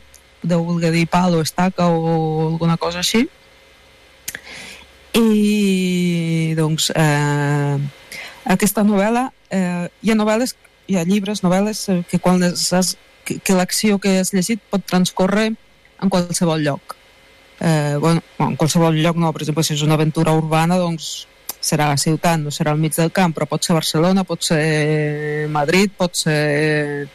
de 0.45 0.57
voler 0.61 0.93
dir 0.93 1.07
pal 1.09 1.35
o 1.35 1.43
estaca 1.43 1.89
o 1.89 2.53
alguna 2.53 2.77
cosa 2.77 3.01
així. 3.01 3.25
I 5.15 6.55
doncs 6.59 6.91
eh, 6.95 7.79
aquesta 8.55 8.85
novel·la 8.85 9.29
eh, 9.51 9.89
hi 10.03 10.13
ha 10.13 10.19
novel·les 10.19 10.57
hi 10.91 10.99
ha 10.99 11.05
llibres, 11.09 11.43
novel·les 11.45 11.85
eh, 11.89 12.01
que 12.11 12.21
quan 12.21 12.43
les 12.43 12.67
has, 12.77 12.95
que, 13.25 13.39
que 13.41 13.57
l'acció 13.57 13.99
que 14.03 14.19
has 14.21 14.35
llegit 14.37 14.61
pot 14.71 14.85
transcorrer 14.85 15.53
en 15.55 16.11
qualsevol 16.13 16.65
lloc. 16.67 16.97
Eh, 17.61 17.97
bueno, 18.01 18.21
en 18.43 18.57
qualsevol 18.61 18.99
lloc 18.99 19.17
no, 19.17 19.31
per 19.33 19.45
exemple 19.45 19.65
si 19.65 19.77
és 19.79 19.85
una 19.87 19.97
aventura 19.97 20.35
urbana 20.37 20.77
doncs 20.81 21.29
serà 21.65 21.87
a 21.87 21.95
la 21.95 22.01
ciutat, 22.01 22.43
no 22.43 22.53
serà 22.53 22.75
al 22.75 22.83
mig 22.83 22.93
del 22.99 23.13
camp 23.15 23.33
però 23.33 23.47
pot 23.49 23.65
ser 23.65 23.77
Barcelona, 23.79 24.27
pot 24.29 24.43
ser 24.45 25.47
Madrid 25.49 25.95
pot 25.97 26.19
ser 26.19 27.07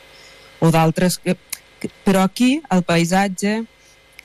o 0.59 0.71
d'altres 0.73 1.19
que, 1.21 1.36
però 2.05 2.25
aquí 2.27 2.59
el 2.73 2.84
paisatge 2.84 3.63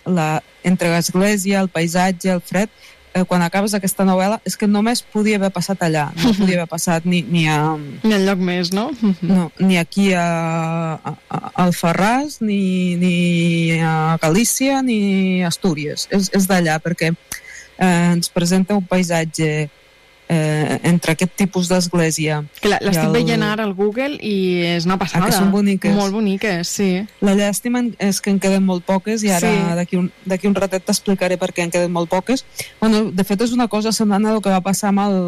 la, 0.04 0.42
entre 0.64 0.90
l'església, 0.92 1.60
el 1.60 1.70
paisatge, 1.72 2.32
el 2.32 2.42
fred 2.44 2.68
eh, 3.14 3.22
quan 3.24 3.42
acabes 3.46 3.74
aquesta 3.76 4.04
novel·la 4.04 4.40
és 4.44 4.58
que 4.58 4.68
només 4.68 5.00
podia 5.14 5.38
haver 5.38 5.50
passat 5.54 5.84
allà, 5.86 6.08
no 6.18 6.34
podia 6.40 6.58
haver 6.60 6.70
passat 6.70 7.06
ni, 7.08 7.22
ni 7.22 7.46
a... 7.48 7.76
Ni 8.02 8.12
al 8.16 8.26
lloc 8.28 8.42
més, 8.42 8.72
no? 8.74 8.90
no 9.22 9.48
ni 9.62 9.78
aquí 9.80 10.10
a, 10.18 10.26
a, 10.98 11.14
a 11.30 11.40
Alfarràs, 11.64 12.40
ni, 12.44 12.98
ni 13.00 13.78
a 13.80 14.18
Galícia, 14.22 14.82
ni 14.82 15.42
a 15.42 15.52
Astúries. 15.52 16.08
És, 16.12 16.28
és 16.34 16.50
d'allà, 16.50 16.80
perquè 16.82 17.14
eh, 17.14 17.86
ens 17.86 18.30
presenta 18.34 18.76
un 18.76 18.84
paisatge 18.86 19.68
eh, 20.28 20.78
entre 20.82 21.12
aquest 21.12 21.34
tipus 21.36 21.68
d'església 21.68 22.40
l'estic 22.62 23.02
el... 23.02 23.12
veient 23.12 23.44
ara 23.44 23.66
al 23.66 23.74
Google 23.76 24.16
i 24.20 24.64
és 24.74 24.86
una 24.88 24.96
passada. 25.00 25.28
Ah, 25.28 25.34
són 25.34 25.50
boniques. 25.52 25.94
Molt 25.96 26.14
boniques, 26.14 26.70
sí. 26.78 27.04
La 27.24 27.34
llàstima 27.36 27.84
és 28.02 28.20
que 28.24 28.32
en 28.32 28.40
queden 28.42 28.64
molt 28.64 28.86
poques 28.86 29.24
i 29.24 29.32
ara 29.34 29.50
sí. 29.50 29.76
d'aquí 29.78 30.00
un, 30.00 30.10
un 30.50 30.56
ratet 30.56 30.86
t'explicaré 30.86 31.38
per 31.40 31.52
què 31.52 31.66
en 31.66 31.74
queden 31.74 31.92
molt 31.92 32.10
poques. 32.12 32.44
Bueno, 32.80 33.06
de 33.12 33.24
fet 33.24 33.44
és 33.44 33.54
una 33.56 33.68
cosa 33.68 33.92
semblant 33.92 34.26
al 34.30 34.42
que 34.42 34.52
va 34.52 34.64
passar 34.64 34.92
amb 34.92 35.04
el 35.06 35.18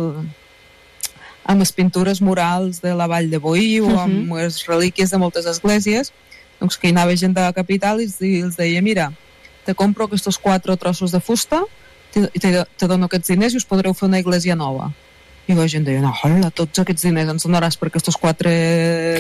amb 1.47 1.63
les 1.63 1.71
pintures 1.71 2.21
murals 2.21 2.81
de 2.83 2.93
la 2.99 3.07
Vall 3.07 3.31
de 3.31 3.39
Boí 3.39 3.79
o 3.81 3.93
amb 4.01 4.33
uh 4.33 4.37
-huh. 4.37 4.43
les 4.43 4.67
relíquies 4.67 5.11
de 5.11 5.19
moltes 5.19 5.47
esglésies. 5.47 6.13
Doncs 6.59 6.77
que 6.77 6.89
hi 6.89 6.91
anava 6.91 7.15
gent 7.17 7.35
de 7.35 7.41
la 7.41 7.53
capital 7.53 8.01
i 8.01 8.41
els 8.41 8.57
deia 8.57 8.83
mira, 8.83 9.13
te 9.65 9.75
compro 9.75 10.05
aquests 10.05 10.39
quatre 10.39 10.77
trossos 10.77 11.13
de 11.13 11.21
fusta 11.21 11.63
i 12.17 12.41
te, 12.41 12.53
te 12.79 12.89
dono 12.89 13.09
aquests 13.11 13.33
diners 13.35 13.55
i 13.55 13.61
us 13.61 13.69
podreu 13.69 13.95
fer 13.97 14.09
una 14.09 14.21
església 14.23 14.57
nova. 14.57 14.91
I 15.47 15.55
la 15.55 15.69
gent 15.71 15.85
deia, 15.87 16.01
no, 16.03 16.11
hola, 16.25 16.51
tots 16.51 16.83
aquests 16.83 17.07
diners 17.07 17.31
ens 17.31 17.47
donaràs 17.47 17.77
per 17.79 17.91
aquests 17.91 18.17
quatre 18.19 18.53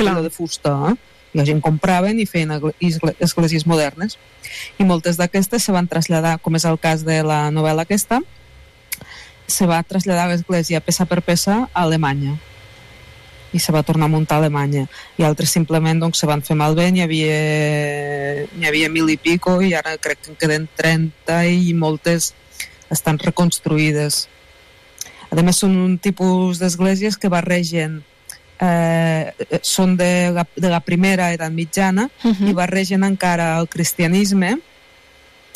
Clar. 0.00 0.16
de 0.24 0.32
fusta, 0.34 0.72
eh? 0.90 0.96
I 1.34 1.38
la 1.38 1.44
gent 1.46 1.60
compraven 1.62 2.18
i 2.18 2.26
feien 2.26 2.54
esglésies 2.80 3.66
modernes. 3.68 4.16
I 4.80 4.86
moltes 4.88 5.20
d'aquestes 5.20 5.68
se 5.68 5.74
van 5.74 5.86
traslladar, 5.90 6.38
com 6.42 6.56
és 6.56 6.64
el 6.64 6.80
cas 6.82 7.04
de 7.06 7.20
la 7.26 7.46
novel·la 7.54 7.84
aquesta, 7.84 8.22
se 9.46 9.66
va 9.68 9.82
traslladar 9.86 10.30
l'església 10.30 10.82
peça 10.82 11.06
per 11.06 11.22
peça 11.22 11.66
a 11.66 11.84
Alemanya 11.84 12.34
i 13.54 13.60
se 13.62 13.72
va 13.72 13.84
tornar 13.86 14.08
a 14.08 14.12
muntar 14.12 14.36
a 14.36 14.42
Alemanya 14.42 14.86
i 15.16 15.24
altres 15.24 15.52
simplement 15.54 16.00
doncs, 16.02 16.18
se 16.18 16.26
van 16.26 16.42
fer 16.42 16.56
malbé 16.58 16.88
n'hi 16.90 17.04
havia, 17.04 17.36
n'hi 18.56 18.66
havia 18.68 18.90
mil 18.92 19.08
i 19.12 19.16
pico 19.16 19.60
i 19.62 19.72
ara 19.78 19.94
crec 20.02 20.24
que 20.24 20.32
en 20.32 20.40
queden 20.40 20.66
30 20.76 21.38
i 21.46 21.76
moltes 21.78 22.32
estan 22.90 23.18
reconstruïdes. 23.18 24.26
A 25.30 25.42
més, 25.42 25.58
són 25.58 25.74
un 25.76 25.96
tipus 25.98 26.60
d'esglésies 26.62 27.18
que 27.18 27.28
barregen 27.32 28.00
eh, 28.60 29.32
són 29.62 29.96
de 29.96 30.30
la, 30.32 30.46
de 30.56 30.70
la 30.70 30.80
primera 30.80 31.32
edat 31.34 31.52
mitjana 31.52 32.08
uh 32.24 32.30
-huh. 32.30 32.48
i 32.50 32.52
barregen 32.52 33.04
encara 33.04 33.58
el 33.58 33.68
cristianisme 33.68 34.58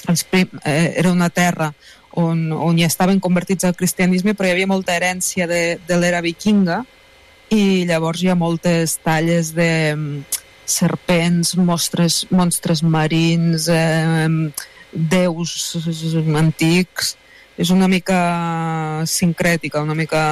els 0.08 0.24
prim, 0.24 0.48
eh, 0.64 0.94
era 0.96 1.12
una 1.12 1.30
terra 1.30 1.72
on, 2.10 2.52
on 2.52 2.78
hi 2.78 2.84
estaven 2.84 3.20
convertits 3.20 3.64
al 3.64 3.76
cristianisme 3.76 4.34
però 4.34 4.48
hi 4.48 4.52
havia 4.52 4.66
molta 4.66 4.96
herència 4.96 5.46
de, 5.46 5.78
de 5.86 5.96
l'era 5.96 6.20
vikinga 6.20 6.84
i 7.50 7.84
llavors 7.84 8.22
hi 8.22 8.28
ha 8.28 8.34
moltes 8.34 8.98
talles 9.02 9.54
de 9.54 9.94
mm, 9.96 10.24
serpents, 10.64 11.56
mostres, 11.56 12.26
monstres 12.30 12.82
marins 12.82 13.68
eh, 13.68 14.52
déus 14.92 15.76
antics 16.36 17.16
és 17.60 17.70
una 17.74 17.88
mica 17.92 18.20
sincrètica, 19.04 19.82
una 19.84 19.96
mica 19.98 20.22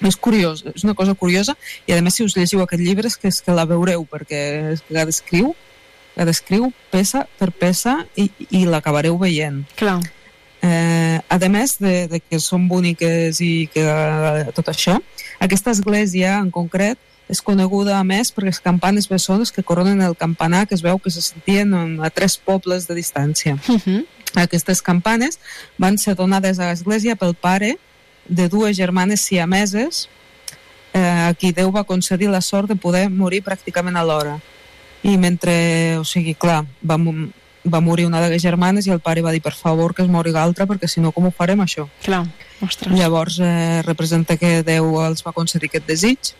és 0.00 0.16
curiós, 0.16 0.62
és 0.72 0.84
una 0.86 0.94
cosa 0.96 1.12
curiosa. 1.14 1.56
I 1.86 1.92
a 1.92 2.00
més 2.00 2.16
si 2.16 2.24
us 2.24 2.36
llegiu 2.36 2.62
aquest 2.64 2.80
llibre 2.80 3.10
és 3.10 3.18
que, 3.20 3.28
és 3.28 3.42
que 3.44 3.52
la 3.52 3.66
veureu 3.68 4.06
perquè 4.08 4.78
la 4.88 5.04
descriu 5.08 5.52
la 6.16 6.26
descriu 6.26 6.70
peça 6.90 7.24
per 7.38 7.50
peça 7.54 8.00
i, 8.18 8.28
i 8.50 8.64
l'acabareu 8.68 9.18
veient. 9.20 9.62
Clar. 9.78 10.00
Eh, 10.60 11.16
a 11.16 11.36
més 11.48 11.78
de, 11.80 11.94
de 12.10 12.18
que 12.20 12.40
són 12.42 12.66
boniques 12.68 13.40
i 13.40 13.70
que 13.72 13.80
eh, 13.80 14.50
tot 14.52 14.68
això 14.68 14.98
aquesta 15.40 15.72
església 15.72 16.34
en 16.36 16.50
concret 16.52 17.00
és 17.30 17.40
coneguda 17.40 17.94
a 17.96 18.04
més 18.04 18.32
per 18.34 18.44
les 18.44 18.58
campanes 18.60 19.06
bessones 19.08 19.52
que 19.54 19.64
coronen 19.64 20.02
el 20.04 20.16
campanar 20.18 20.66
que 20.66 20.74
es 20.76 20.82
veu 20.84 20.98
que 20.98 21.12
se 21.14 21.22
sentien 21.22 21.72
a 22.02 22.10
tres 22.10 22.36
pobles 22.36 22.88
de 22.90 22.98
distància. 22.98 23.56
Uh 23.68 23.78
-huh. 23.78 24.04
Aquestes 24.38 24.82
campanes 24.82 25.40
van 25.78 25.98
ser 25.98 26.14
donades 26.14 26.60
a 26.60 26.70
l'església 26.70 27.16
pel 27.18 27.34
pare 27.34 27.76
de 28.28 28.48
dues 28.48 28.76
germanes 28.76 29.24
siameses 29.26 30.08
eh, 30.92 31.00
a 31.00 31.34
qui 31.34 31.52
Déu 31.52 31.72
va 31.74 31.84
concedir 31.84 32.30
la 32.30 32.40
sort 32.40 32.68
de 32.70 32.76
poder 32.78 33.08
morir 33.10 33.42
pràcticament 33.42 33.98
alhora. 33.98 34.38
I 35.02 35.16
mentre, 35.16 35.98
o 35.98 36.04
sigui, 36.04 36.34
clar, 36.36 36.62
va, 36.84 36.98
va 37.64 37.80
morir 37.80 38.06
una 38.06 38.20
de 38.20 38.28
les 38.30 38.42
germanes 38.42 38.86
i 38.86 38.92
el 38.94 39.00
pare 39.00 39.22
va 39.24 39.32
dir 39.32 39.42
per 39.42 39.54
favor 39.56 39.94
que 39.94 40.02
es 40.02 40.12
mori 40.12 40.32
l'altra 40.32 40.66
perquè 40.66 40.88
si 40.88 41.00
no 41.00 41.12
com 41.12 41.26
ho 41.26 41.32
farem 41.34 41.60
això? 41.64 41.88
Clar, 42.04 42.24
ostres. 42.62 42.94
Llavors 42.96 43.40
eh, 43.40 43.82
representa 43.86 44.36
que 44.36 44.60
Déu 44.66 45.00
els 45.04 45.24
va 45.26 45.34
concedir 45.36 45.70
aquest 45.70 45.88
desig 45.88 46.32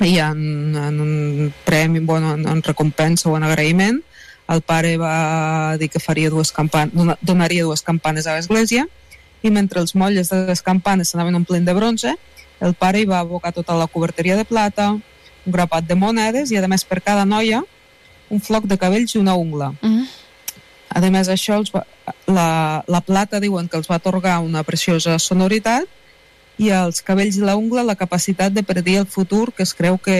i 0.00 0.18
en, 0.22 0.76
en 0.78 1.00
un 1.02 1.52
premi, 1.64 2.00
bueno, 2.00 2.34
en, 2.34 2.46
en 2.46 2.62
recompensa 2.62 3.28
o 3.30 3.36
en 3.36 3.46
agraïment 3.48 4.02
el 4.48 4.62
pare 4.62 4.96
va 4.96 5.76
dir 5.80 5.90
que 5.92 6.00
faria 6.00 6.30
dues 6.30 6.52
campanes, 6.52 7.18
donaria 7.20 7.66
dues 7.66 7.82
campanes 7.84 8.26
a 8.26 8.36
l'església 8.38 8.86
i 9.42 9.50
mentre 9.54 9.80
els 9.80 9.94
motlles 9.94 10.30
de 10.32 10.44
les 10.48 10.62
campanes 10.64 11.12
s'anaven 11.12 11.36
omplint 11.38 11.66
de 11.66 11.74
bronze, 11.76 12.14
el 12.60 12.74
pare 12.74 13.02
hi 13.02 13.06
va 13.06 13.20
abocar 13.20 13.52
tota 13.54 13.76
la 13.78 13.86
coberteria 13.86 14.36
de 14.36 14.44
plata, 14.44 14.90
un 14.90 15.52
grapat 15.52 15.86
de 15.86 15.94
monedes 15.94 16.50
i, 16.50 16.58
a 16.58 16.68
més, 16.68 16.84
per 16.84 17.00
cada 17.04 17.24
noia, 17.24 17.62
un 18.30 18.40
floc 18.40 18.66
de 18.66 18.78
cabells 18.80 19.14
i 19.14 19.20
una 19.20 19.36
ungla. 19.38 19.72
Mm. 19.80 20.08
A 20.88 21.00
més, 21.12 21.28
això 21.28 21.58
els 21.60 21.70
va, 21.70 21.84
la, 22.26 22.82
la 22.88 23.00
plata 23.04 23.40
diuen 23.40 23.68
que 23.68 23.76
els 23.78 23.88
va 23.90 24.00
atorgar 24.00 24.40
una 24.42 24.64
preciosa 24.64 25.18
sonoritat 25.22 25.86
i 26.58 26.72
els 26.74 27.02
cabells 27.06 27.38
i 27.38 27.44
la 27.44 27.54
ungla 27.56 27.84
la 27.86 27.94
capacitat 27.94 28.52
de 28.52 28.64
predir 28.66 28.98
el 28.98 29.06
futur 29.06 29.52
que 29.52 29.62
es 29.62 29.74
creu 29.76 29.98
que, 30.02 30.18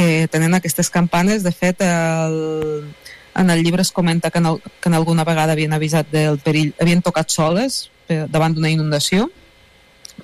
que 0.00 0.28
tenen 0.28 0.54
aquestes 0.54 0.88
campanes. 0.88 1.42
De 1.42 1.52
fet, 1.52 1.82
el, 1.84 2.88
en 3.36 3.50
el 3.50 3.62
llibre 3.62 3.82
es 3.82 3.92
comenta 3.92 4.30
que 4.30 4.38
en, 4.38 4.46
el, 4.46 4.62
que 4.80 4.88
en 4.88 4.94
alguna 4.94 5.24
vegada 5.28 5.52
havien 5.52 5.74
avisat 5.76 6.08
del 6.08 6.38
perill, 6.40 6.72
havien 6.80 7.02
tocat 7.04 7.28
soles 7.28 7.90
davant 8.08 8.56
d'una 8.56 8.72
inundació, 8.72 9.28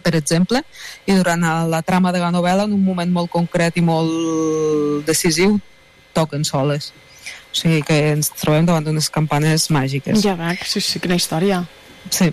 per 0.03 0.15
exemple, 0.17 0.63
i 1.07 1.15
durant 1.15 1.45
la 1.71 1.83
trama 1.85 2.11
de 2.13 2.23
la 2.25 2.33
novel·la, 2.33 2.65
en 2.65 2.73
un 2.73 2.83
moment 2.83 3.13
molt 3.13 3.31
concret 3.31 3.77
i 3.77 3.85
molt 3.85 5.05
decisiu, 5.07 5.59
toquen 6.17 6.49
soles. 6.49 6.91
O 7.53 7.61
sigui 7.61 7.85
que 7.87 8.01
ens 8.15 8.33
trobem 8.33 8.67
davant 8.67 8.89
d'unes 8.89 9.11
campanes 9.13 9.69
màgiques. 9.71 10.25
Ja 10.25 10.35
va, 10.41 10.57
sí, 10.65 10.81
sí, 10.81 11.05
quina 11.05 11.21
història. 11.21 11.63
Sí. 12.09 12.33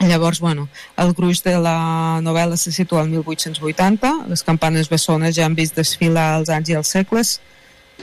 Llavors, 0.00 0.40
bueno, 0.40 0.68
el 0.96 1.12
gruix 1.12 1.42
de 1.44 1.58
la 1.60 2.20
novel·la 2.24 2.56
se 2.56 2.72
situa 2.72 3.02
al 3.02 3.10
1880, 3.12 4.12
les 4.32 4.42
campanes 4.46 4.88
bessones 4.88 5.34
ja 5.36 5.44
han 5.44 5.56
vist 5.58 5.76
desfilar 5.76 6.38
els 6.38 6.48
anys 6.48 6.70
i 6.72 6.76
els 6.78 6.92
segles, 6.96 7.34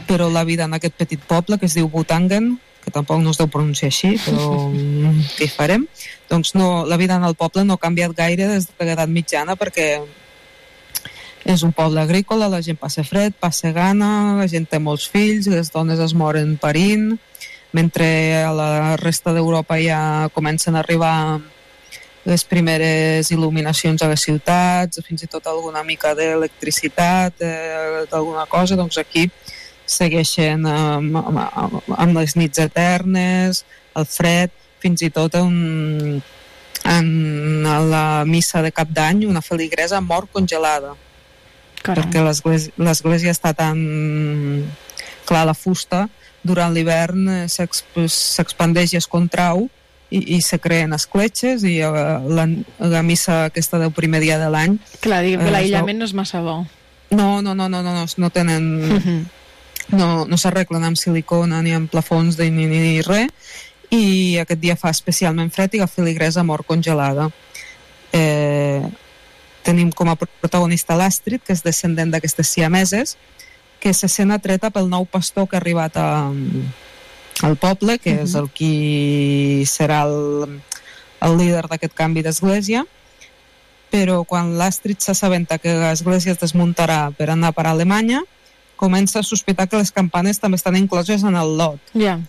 però 0.06 0.28
la 0.30 0.44
vida 0.46 0.68
en 0.70 0.78
aquest 0.78 0.94
petit 0.94 1.24
poble 1.26 1.58
que 1.58 1.66
es 1.66 1.74
diu 1.74 1.90
Butangen, 1.90 2.60
que 2.86 2.94
tampoc 2.94 3.24
no 3.24 3.34
es 3.34 3.42
deu 3.42 3.50
pronunciar 3.50 3.90
així, 3.90 4.14
però 4.22 4.70
què 5.34 5.48
hi 5.48 5.52
farem? 5.52 5.88
Doncs 6.30 6.54
no, 6.54 6.86
la 6.86 7.02
vida 7.02 7.18
en 7.18 7.26
el 7.26 7.34
poble 7.36 7.66
no 7.66 7.80
ha 7.80 7.82
canviat 7.82 8.14
gaire 8.16 8.46
des 8.54 8.70
de 8.70 8.86
l'edat 8.86 9.10
mitjana 9.10 9.58
perquè 9.58 9.90
és 11.48 11.64
un 11.66 11.74
poble 11.74 12.00
agrícola, 12.04 12.48
la 12.52 12.62
gent 12.62 12.78
passa 12.78 13.04
fred, 13.08 13.34
passa 13.42 13.74
gana, 13.74 14.38
la 14.38 14.48
gent 14.52 14.70
té 14.70 14.78
molts 14.78 15.10
fills, 15.10 15.50
les 15.50 15.74
dones 15.74 16.00
es 16.04 16.14
moren 16.14 16.60
parint, 16.62 17.16
mentre 17.74 18.08
a 18.44 18.54
la 18.54 18.72
resta 19.02 19.34
d'Europa 19.34 19.82
ja 19.82 20.30
comencen 20.36 20.76
a 20.76 20.86
arribar 20.86 21.16
les 22.28 22.44
primeres 22.44 23.30
il·luminacions 23.32 24.02
a 24.04 24.10
les 24.12 24.22
ciutats, 24.28 25.00
fins 25.08 25.24
i 25.24 25.30
tot 25.32 25.46
alguna 25.48 25.84
mica 25.88 26.12
d'electricitat, 26.18 27.40
eh, 27.40 28.04
d'alguna 28.12 28.46
cosa, 28.52 28.76
doncs 28.76 28.98
aquí 29.00 29.30
segueixen 29.88 30.66
amb, 30.68 31.16
amb, 31.16 31.78
amb 31.96 32.18
les 32.20 32.36
nits 32.36 32.60
eternes, 32.60 33.64
el 33.96 34.06
fred, 34.06 34.52
fins 34.84 35.02
i 35.02 35.10
tot 35.10 35.34
un, 35.40 36.20
en 36.86 37.64
la 37.64 38.24
missa 38.28 38.62
de 38.62 38.72
cap 38.76 38.92
d'any 38.92 39.24
una 39.26 39.42
feligresa 39.42 40.02
mort 40.02 40.30
congelada 40.32 40.94
Caram. 41.82 42.04
perquè 42.12 42.22
l'església- 42.78 43.32
està 43.32 43.54
tan 43.56 44.68
clar 45.26 45.46
la 45.48 45.56
fusta 45.56 46.10
durant 46.44 46.72
l'hivern 46.76 47.28
eh, 47.30 47.46
s'exp- 47.48 48.06
s'expandeix 48.08 48.94
i 48.94 48.98
es 49.02 49.08
contrau 49.08 49.70
i, 50.10 50.22
i 50.38 50.42
se 50.42 50.60
creen 50.60 50.94
escletxes 50.94 51.64
i 51.68 51.78
eh, 51.84 51.92
la, 51.92 52.46
la 52.80 53.02
missa 53.04 53.46
aquesta 53.50 53.80
del 53.82 53.92
primer 53.92 54.22
dia 54.24 54.38
de 54.40 54.50
l'any 54.50 54.78
Clar, 55.04 55.24
diguem 55.26 55.42
que 55.44 55.48
Eh, 55.50 55.56
l'aïllament 55.56 56.00
no 56.00 56.06
és 56.06 56.14
massa 56.16 56.42
bo. 56.42 56.62
no, 57.12 57.42
no, 57.42 57.54
no, 57.56 57.68
no, 57.70 57.82
no, 57.84 57.94
no, 57.94 58.06
no 58.18 58.30
tenen 58.30 58.68
Mhm. 58.88 59.18
no, 59.98 60.26
no 60.28 60.38
s'arreglen 60.38 60.84
amb 60.84 60.98
silicona 61.00 61.62
ni 61.64 61.72
amb 61.74 61.90
plafons 61.92 62.38
ni, 62.40 62.50
ni, 62.52 62.66
ni 62.68 63.02
res 63.02 63.32
i 63.92 64.38
aquest 64.42 64.60
dia 64.60 64.76
fa 64.76 64.90
especialment 64.92 65.52
fred 65.52 65.76
i 65.76 65.80
la 65.80 65.88
filigresa 65.88 66.44
mort 66.44 66.66
congelada 66.68 67.30
eh, 68.12 68.82
tenim 69.64 69.92
com 69.92 70.10
a 70.10 70.16
protagonista 70.16 70.96
l'Astrid 70.96 71.44
que 71.44 71.54
és 71.56 71.64
descendent 71.64 72.12
d'aquestes 72.12 72.48
siameses 72.48 73.18
que 73.80 73.94
se 73.94 74.08
sent 74.10 74.32
atreta 74.32 74.72
pel 74.74 74.88
nou 74.90 75.06
pastor 75.06 75.48
que 75.48 75.56
ha 75.56 75.60
arribat 75.62 75.98
a, 76.00 76.32
al 77.44 77.58
poble 77.62 77.98
que 78.02 78.16
és 78.24 78.34
el 78.40 78.50
qui 78.50 79.64
serà 79.70 80.04
el, 80.08 80.60
el 81.22 81.38
líder 81.38 81.68
d'aquest 81.70 81.94
canvi 81.98 82.24
d'església 82.26 82.86
però 83.92 84.24
quan 84.28 84.56
l'Astrid 84.58 85.00
s'assabenta 85.04 85.60
que 85.62 85.76
l'església 85.80 86.34
es 86.34 86.42
desmuntarà 86.42 87.12
per 87.16 87.30
anar 87.32 87.54
per 87.56 87.68
a 87.68 87.72
Alemanya 87.76 88.24
comença 88.76 89.20
a 89.20 89.24
sospitar 89.24 89.68
que 89.70 89.80
les 89.80 89.92
campanes 89.92 90.40
també 90.40 90.60
estan 90.60 90.76
incloses 90.78 91.24
en 91.26 91.36
el 91.36 91.56
lot. 91.58 91.80
Ja. 91.98 92.20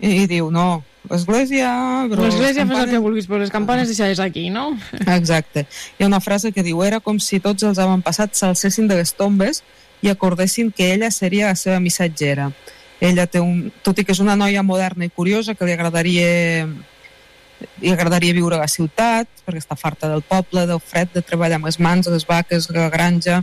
I, 0.00 0.10
i 0.24 0.26
diu, 0.28 0.50
no, 0.52 0.82
l'església... 1.08 1.70
L'església 2.10 2.66
fes 2.66 2.68
el 2.68 2.68
que 2.68 2.74
campanes- 2.74 3.00
vulguis, 3.06 3.28
però 3.30 3.40
les 3.40 3.52
campanes 3.54 3.88
deixades 3.88 4.20
aquí, 4.20 4.50
no? 4.50 4.66
Exacte. 5.16 5.64
Hi 5.96 6.04
ha 6.04 6.10
una 6.10 6.20
frase 6.20 6.52
que 6.52 6.64
diu 6.66 6.82
era 6.84 7.00
com 7.00 7.16
si 7.22 7.40
tots 7.40 7.64
els 7.64 7.80
avantpassats 7.80 8.42
s'alcessin 8.42 8.90
de 8.90 8.98
les 9.00 9.14
tombes 9.16 9.62
i 10.04 10.10
acordessin 10.12 10.68
que 10.72 10.92
ella 10.92 11.10
seria 11.14 11.48
la 11.54 11.56
seva 11.56 11.80
missatgera. 11.80 12.50
Ella 13.00 13.26
té 13.26 13.40
un... 13.42 13.70
Tot 13.82 13.98
i 13.98 14.04
que 14.04 14.14
és 14.14 14.22
una 14.22 14.36
noia 14.38 14.62
moderna 14.62 15.06
i 15.06 15.12
curiosa 15.12 15.54
que 15.54 15.66
li 15.66 15.74
agradaria 15.74 16.66
li 17.80 17.90
agradaria 17.92 18.34
viure 18.36 18.58
a 18.58 18.64
la 18.64 18.68
ciutat 18.68 19.28
perquè 19.44 19.62
està 19.62 19.76
farta 19.78 20.10
del 20.10 20.24
poble, 20.26 20.66
del 20.68 20.80
fred, 20.82 21.10
de 21.14 21.22
treballar 21.24 21.60
amb 21.60 21.68
les 21.68 21.78
mans, 21.80 22.08
les 22.10 22.26
vaques, 22.28 22.68
la 22.74 22.90
granja 22.92 23.40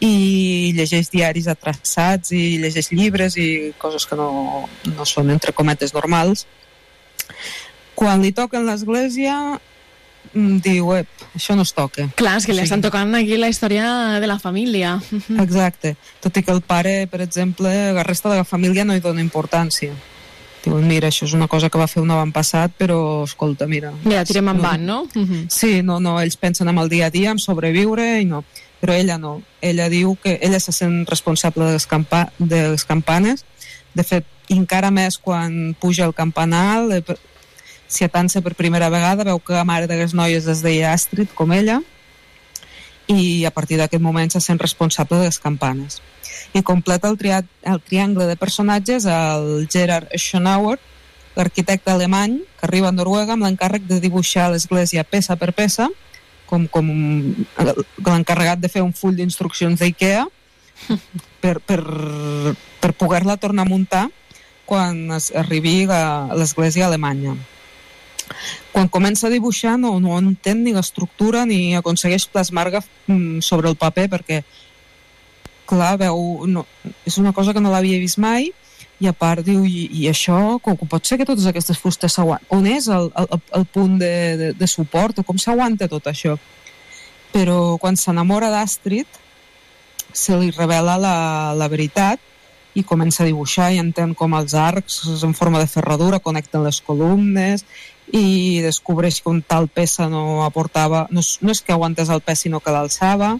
i 0.00 0.72
llegeix 0.76 1.10
diaris 1.10 1.48
atraçats 1.50 2.30
i 2.36 2.58
llegeix 2.62 2.92
llibres 2.94 3.36
i 3.36 3.74
coses 3.82 4.06
que 4.06 4.16
no, 4.18 4.68
no 4.86 5.06
són 5.08 5.32
entre 5.34 5.52
cometes 5.52 5.94
normals. 5.94 6.46
Quan 7.98 8.22
li 8.22 8.30
toquen 8.32 8.68
l'església 8.68 9.58
diu, 10.34 10.92
ep, 10.96 11.24
això 11.36 11.56
no 11.56 11.64
es 11.66 11.72
toca. 11.76 12.08
Clar, 12.18 12.36
és 12.40 12.46
que 12.46 12.52
li 12.52 12.60
sigui, 12.60 12.68
estan 12.68 12.84
tocant 12.84 13.14
aquí 13.18 13.38
la 13.38 13.50
història 13.52 14.18
de 14.20 14.28
la 14.30 14.38
família. 14.42 14.96
Exacte. 15.44 15.96
Tot 16.24 16.36
i 16.36 16.44
que 16.44 16.54
el 16.54 16.62
pare, 16.62 17.06
per 17.10 17.22
exemple, 17.24 17.72
la 17.96 18.06
resta 18.06 18.30
de 18.32 18.40
la 18.40 18.46
família 18.48 18.84
no 18.84 18.96
hi 18.96 19.04
dona 19.04 19.24
importància. 19.24 19.96
Diuen, 20.64 20.88
mira, 20.90 21.08
això 21.08 21.26
és 21.28 21.34
una 21.36 21.46
cosa 21.48 21.70
que 21.70 21.78
va 21.78 21.86
fer 21.88 22.02
un 22.02 22.10
avantpassat, 22.10 22.74
però, 22.78 23.24
escolta, 23.24 23.68
mira... 23.70 23.92
Ja, 24.04 24.24
tirem 24.26 24.50
endavant, 24.52 24.84
no? 24.84 25.02
Sí, 25.58 25.82
no, 25.82 26.00
no, 26.02 26.18
ells 26.20 26.36
pensen 26.36 26.68
en 26.68 26.80
el 26.82 26.90
dia 26.90 27.06
a 27.08 27.14
dia, 27.14 27.30
en 27.30 27.38
sobreviure, 27.42 28.18
i 28.20 28.26
no. 28.28 28.42
Però 28.82 28.94
ella 28.94 29.18
no. 29.18 29.38
Ella 29.62 29.88
diu 29.90 30.16
que 30.22 30.38
ella 30.42 30.60
se 30.60 30.74
sent 30.74 31.04
responsable 31.08 31.66
de 31.66 31.78
les, 31.78 31.86
campa 31.86 32.28
de 32.38 32.68
les 32.74 32.84
campanes. 32.86 33.44
De 33.94 34.04
fet, 34.06 34.26
encara 34.54 34.90
més 34.94 35.18
quan 35.18 35.74
puja 35.80 36.06
el 36.06 36.14
campanal, 36.14 36.92
eh, 36.92 37.18
s'hi 37.88 38.04
atansa 38.04 38.42
per 38.44 38.54
primera 38.54 38.90
vegada, 38.92 39.24
veu 39.24 39.40
que 39.40 39.56
la 39.56 39.64
mare 39.64 39.88
de 39.88 39.96
les 39.96 40.14
noies 40.14 40.46
es 40.46 40.62
deia 40.62 40.92
Astrid, 40.92 41.32
com 41.34 41.52
ella, 41.56 41.80
i 43.08 43.44
a 43.48 43.50
partir 43.50 43.78
d'aquest 43.80 44.04
moment 44.04 44.30
se 44.30 44.40
sent 44.44 44.60
responsable 44.60 45.18
de 45.18 45.30
les 45.30 45.40
campanes. 45.40 46.02
I 46.52 46.62
completa 46.62 47.08
el, 47.08 47.16
triat, 47.16 47.48
el 47.64 47.80
triangle 47.80 48.28
de 48.28 48.36
personatges 48.36 49.08
el 49.08 49.66
Gerard 49.72 50.12
Schonauer, 50.14 50.76
l'arquitecte 51.38 51.90
alemany 51.90 52.40
que 52.58 52.66
arriba 52.66 52.90
a 52.90 52.92
Noruega 52.92 53.34
amb 53.36 53.46
l'encàrrec 53.46 53.86
de 53.88 54.00
dibuixar 54.02 54.50
l'església 54.52 55.06
peça 55.06 55.38
per 55.40 55.54
peça, 55.56 55.88
com, 56.48 56.66
com 56.68 56.88
l'encarregat 57.58 58.60
de 58.60 58.70
fer 58.72 58.82
un 58.84 58.94
full 58.96 59.16
d'instruccions 59.16 59.80
d'IKEA 59.80 60.24
per, 61.42 61.58
per, 61.60 61.80
per 62.80 62.92
poder-la 62.96 63.38
tornar 63.40 63.66
a 63.66 63.70
muntar 63.70 64.08
quan 64.68 65.06
es 65.16 65.30
arribi 65.32 65.86
a 65.88 66.34
l'església 66.36 66.88
alemanya. 66.88 67.36
Quan 68.72 68.88
comença 68.92 69.26
a 69.26 69.32
dibuixar 69.32 69.76
no, 69.80 69.96
no 70.00 70.18
entén 70.20 70.62
ni 70.64 70.74
l'estructura 70.76 71.44
ni 71.48 71.76
aconsegueix 71.78 72.28
plasmar-la 72.32 72.82
mm, 73.06 73.40
sobre 73.44 73.70
el 73.70 73.76
paper 73.76 74.08
perquè 74.16 74.42
clar, 75.68 75.96
veu, 76.00 76.46
no, 76.48 76.64
és 77.06 77.18
una 77.20 77.34
cosa 77.36 77.52
que 77.52 77.60
no 77.60 77.72
l'havia 77.72 78.00
vist 78.00 78.20
mai 78.22 78.48
i 78.98 79.06
a 79.06 79.14
part 79.14 79.44
diu, 79.46 79.62
i, 79.68 79.86
i 80.00 80.08
això, 80.10 80.58
com, 80.62 80.76
com 80.78 80.90
pot 80.90 81.06
ser 81.06 81.20
que 81.20 81.26
totes 81.28 81.46
aquestes 81.46 81.78
fustes 81.78 82.16
s'aguanten? 82.16 82.48
On 82.56 82.66
és 82.66 82.88
el, 82.90 83.10
el, 83.14 83.42
el 83.60 83.66
punt 83.74 83.98
de, 84.00 84.14
de, 84.40 84.48
de 84.58 84.68
suport 84.70 85.20
o 85.20 85.26
com 85.26 85.38
s'aguanta 85.38 85.90
tot 85.90 86.08
això? 86.10 86.34
Però 87.34 87.76
quan 87.78 87.98
s'enamora 88.00 88.50
d'Astrid 88.50 89.20
se 90.16 90.38
li 90.40 90.50
revela 90.56 90.96
la, 90.98 91.18
la 91.54 91.68
veritat 91.70 92.22
i 92.78 92.84
comença 92.86 93.22
a 93.22 93.28
dibuixar 93.28 93.70
i 93.74 93.80
entén 93.82 94.14
com 94.18 94.34
els 94.38 94.54
arcs 94.56 95.02
en 95.26 95.34
forma 95.36 95.60
de 95.60 95.70
ferradura 95.70 96.22
connecten 96.24 96.64
les 96.66 96.80
columnes 96.84 97.64
i 98.12 98.60
descobreix 98.64 99.20
que 99.20 99.30
un 99.30 99.42
tal 99.42 99.68
peça 99.68 100.08
no 100.08 100.44
aportava, 100.44 101.06
no 101.10 101.20
és, 101.20 101.38
no 101.42 101.52
és 101.52 101.60
que 101.60 101.74
aguantés 101.74 102.08
el 102.08 102.22
pes 102.24 102.46
sinó 102.46 102.60
que 102.60 102.72
l'alçava 102.72 103.34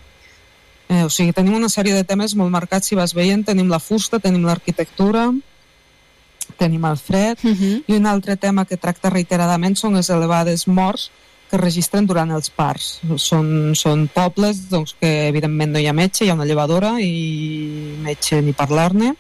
eh, 0.89 1.05
o 1.05 1.11
sigui, 1.13 1.33
tenim 1.37 1.57
una 1.57 1.71
sèrie 1.73 1.95
de 1.95 2.05
temes 2.05 2.35
molt 2.37 2.53
marcats 2.53 2.89
si 2.89 2.99
vas 2.99 3.15
veient, 3.17 3.45
tenim 3.47 3.71
la 3.73 3.81
fusta, 3.81 4.21
tenim 4.21 4.45
l'arquitectura 4.49 5.29
tenim 6.59 6.85
el 6.89 6.97
fred 6.97 7.39
uh 7.45 7.51
-huh. 7.51 7.83
i 7.87 7.93
un 7.95 8.07
altre 8.07 8.37
tema 8.37 8.65
que 8.65 8.77
tracta 8.77 9.11
reiteradament 9.11 9.77
són 9.77 9.95
les 9.95 10.11
elevades 10.11 10.67
morts 10.67 11.11
que 11.49 11.57
es 11.57 11.63
registren 11.63 12.07
durant 12.07 12.31
els 12.31 12.51
parts. 12.51 13.01
Són, 13.17 13.73
són 13.75 14.09
pobles 14.13 14.69
doncs, 14.69 14.95
que 15.01 15.29
evidentment 15.29 15.73
no 15.73 15.79
hi 15.79 15.87
ha 15.87 15.93
metge, 15.93 16.25
hi 16.25 16.31
ha 16.31 16.35
una 16.35 16.45
llevadora 16.45 17.01
i 17.01 17.97
metge 18.05 18.43
ni 18.43 18.53
parlar-ne 18.53 19.15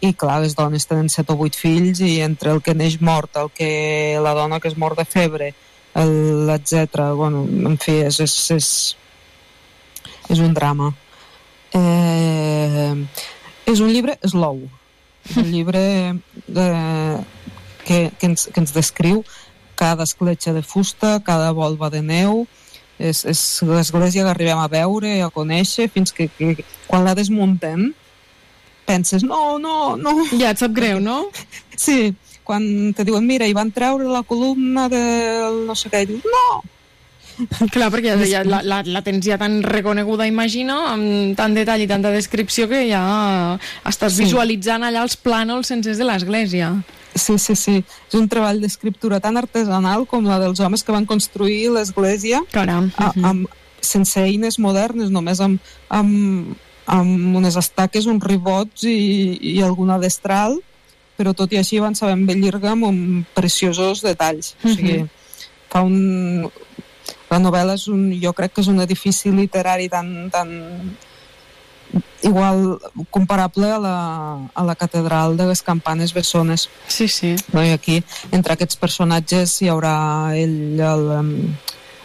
i 0.00 0.14
clar, 0.16 0.40
les 0.40 0.54
dones 0.56 0.86
tenen 0.88 1.10
7 1.12 1.34
o 1.34 1.44
8 1.44 1.60
fills 1.60 2.00
i 2.00 2.20
entre 2.24 2.54
el 2.54 2.62
que 2.64 2.74
neix 2.74 2.98
mort, 3.04 3.36
el 3.36 3.50
que 3.52 4.16
la 4.22 4.32
dona 4.34 4.60
que 4.60 4.68
es 4.68 4.78
mor 4.80 4.96
de 4.96 5.04
febre, 5.04 5.52
etc. 5.94 7.12
Bueno, 7.16 7.44
en 7.44 7.76
fi, 7.78 7.98
és, 8.08 8.20
és, 8.24 8.36
és, 8.56 8.70
és 10.32 10.40
un 10.40 10.54
drama. 10.56 10.92
Eh, 11.76 12.96
és 13.70 13.80
un 13.84 13.92
llibre 13.92 14.16
slow, 14.24 14.64
és 15.28 15.36
un 15.36 15.50
llibre 15.52 15.84
eh, 16.10 17.20
que, 17.84 18.00
que, 18.16 18.26
ens, 18.26 18.48
que 18.48 18.64
ens 18.64 18.74
descriu 18.74 19.22
cada 19.76 20.04
escletxa 20.08 20.52
de 20.56 20.64
fusta, 20.64 21.18
cada 21.24 21.52
volva 21.56 21.90
de 21.92 22.02
neu, 22.02 22.46
és, 22.98 23.24
és 23.24 23.40
l'església 23.68 24.24
que 24.24 24.32
arribem 24.32 24.60
a 24.60 24.68
veure 24.68 25.14
a 25.24 25.30
conèixer 25.32 25.88
fins 25.92 26.12
que, 26.12 26.28
que 26.36 26.64
quan 26.88 27.06
la 27.06 27.14
desmuntem 27.16 27.90
penses, 28.90 29.22
no, 29.22 29.56
no, 29.62 29.94
no. 29.96 30.16
Ja 30.34 30.50
et 30.50 30.58
sap 30.60 30.74
greu, 30.76 30.98
no? 31.00 31.22
Sí, 31.80 32.10
quan 32.44 32.92
te 32.92 33.06
diuen, 33.08 33.24
mira, 33.24 33.46
i 33.48 33.54
van 33.56 33.70
treure 33.72 34.04
la 34.10 34.20
columna 34.26 34.88
del 34.92 35.62
no 35.68 35.72
sé 35.78 35.88
què, 35.88 36.02
i 36.04 36.10
dius, 36.10 36.26
no, 36.28 36.60
Clar, 37.72 37.86
perquè 37.88 38.10
ja, 38.18 38.26
ja, 38.28 38.40
la, 38.44 38.58
la, 38.60 38.82
la 38.84 39.00
tens 39.00 39.24
ja 39.24 39.38
tan 39.40 39.62
reconeguda, 39.64 40.26
imagino, 40.28 40.74
amb 40.90 41.32
tant 41.38 41.54
detall 41.56 41.80
i 41.80 41.86
tanta 41.88 42.10
descripció 42.12 42.66
que 42.68 42.82
ja 42.90 43.00
estàs 43.88 44.12
Sí. 44.18 44.26
visualitzant 44.26 44.84
allà 44.84 45.00
els 45.06 45.16
plànols 45.16 45.70
sencers 45.72 45.96
de 45.96 46.04
l'església. 46.04 46.68
Sí, 47.16 47.38
sí, 47.40 47.56
sí. 47.56 47.78
És 48.10 48.14
un 48.18 48.28
treball 48.28 48.60
d'escriptura 48.60 49.22
tan 49.24 49.40
artesanal 49.40 50.04
com 50.10 50.28
la 50.28 50.36
dels 50.42 50.60
homes 50.60 50.84
que 50.84 50.92
van 50.92 51.08
construir 51.08 51.70
l'església 51.72 52.42
Caram. 52.52 52.90
a- 53.00 53.14
amb, 53.32 53.48
sense 53.80 54.20
eines 54.20 54.58
modernes, 54.60 55.08
només 55.10 55.40
amb, 55.40 55.64
amb, 55.88 56.52
amb 56.86 57.36
unes 57.36 57.56
estaques, 57.60 58.06
uns 58.10 58.24
ribots 58.24 58.86
i, 58.88 59.36
i 59.56 59.60
alguna 59.62 59.98
destral, 60.02 60.58
però 61.20 61.34
tot 61.36 61.52
i 61.52 61.60
així 61.60 61.80
van 61.82 61.96
saber 61.98 62.16
embellir-la 62.16 62.72
amb 62.76 63.28
preciosos 63.36 64.04
detalls. 64.06 64.54
O 64.64 64.74
sigui, 64.74 65.04
fa 65.70 65.84
un... 65.86 66.48
La 67.30 67.38
novel·la 67.38 67.76
és 67.78 67.86
un, 67.86 68.08
jo 68.18 68.32
crec 68.34 68.56
que 68.56 68.62
és 68.64 68.68
un 68.70 68.82
edifici 68.82 69.30
literari 69.30 69.86
tan, 69.90 70.08
tan 70.34 70.48
igual 72.22 72.80
comparable 73.10 73.70
a 73.70 73.78
la, 73.78 73.98
a 74.54 74.64
la 74.64 74.74
catedral 74.74 75.36
de 75.36 75.46
les 75.46 75.62
campanes 75.62 76.12
bessones. 76.14 76.68
Sí, 76.88 77.06
sí. 77.08 77.36
No? 77.52 77.62
I 77.62 77.70
aquí, 77.70 78.02
entre 78.32 78.54
aquests 78.54 78.78
personatges, 78.82 79.60
hi 79.62 79.70
haurà 79.70 79.94
ell, 80.38 80.80
el, 80.82 81.06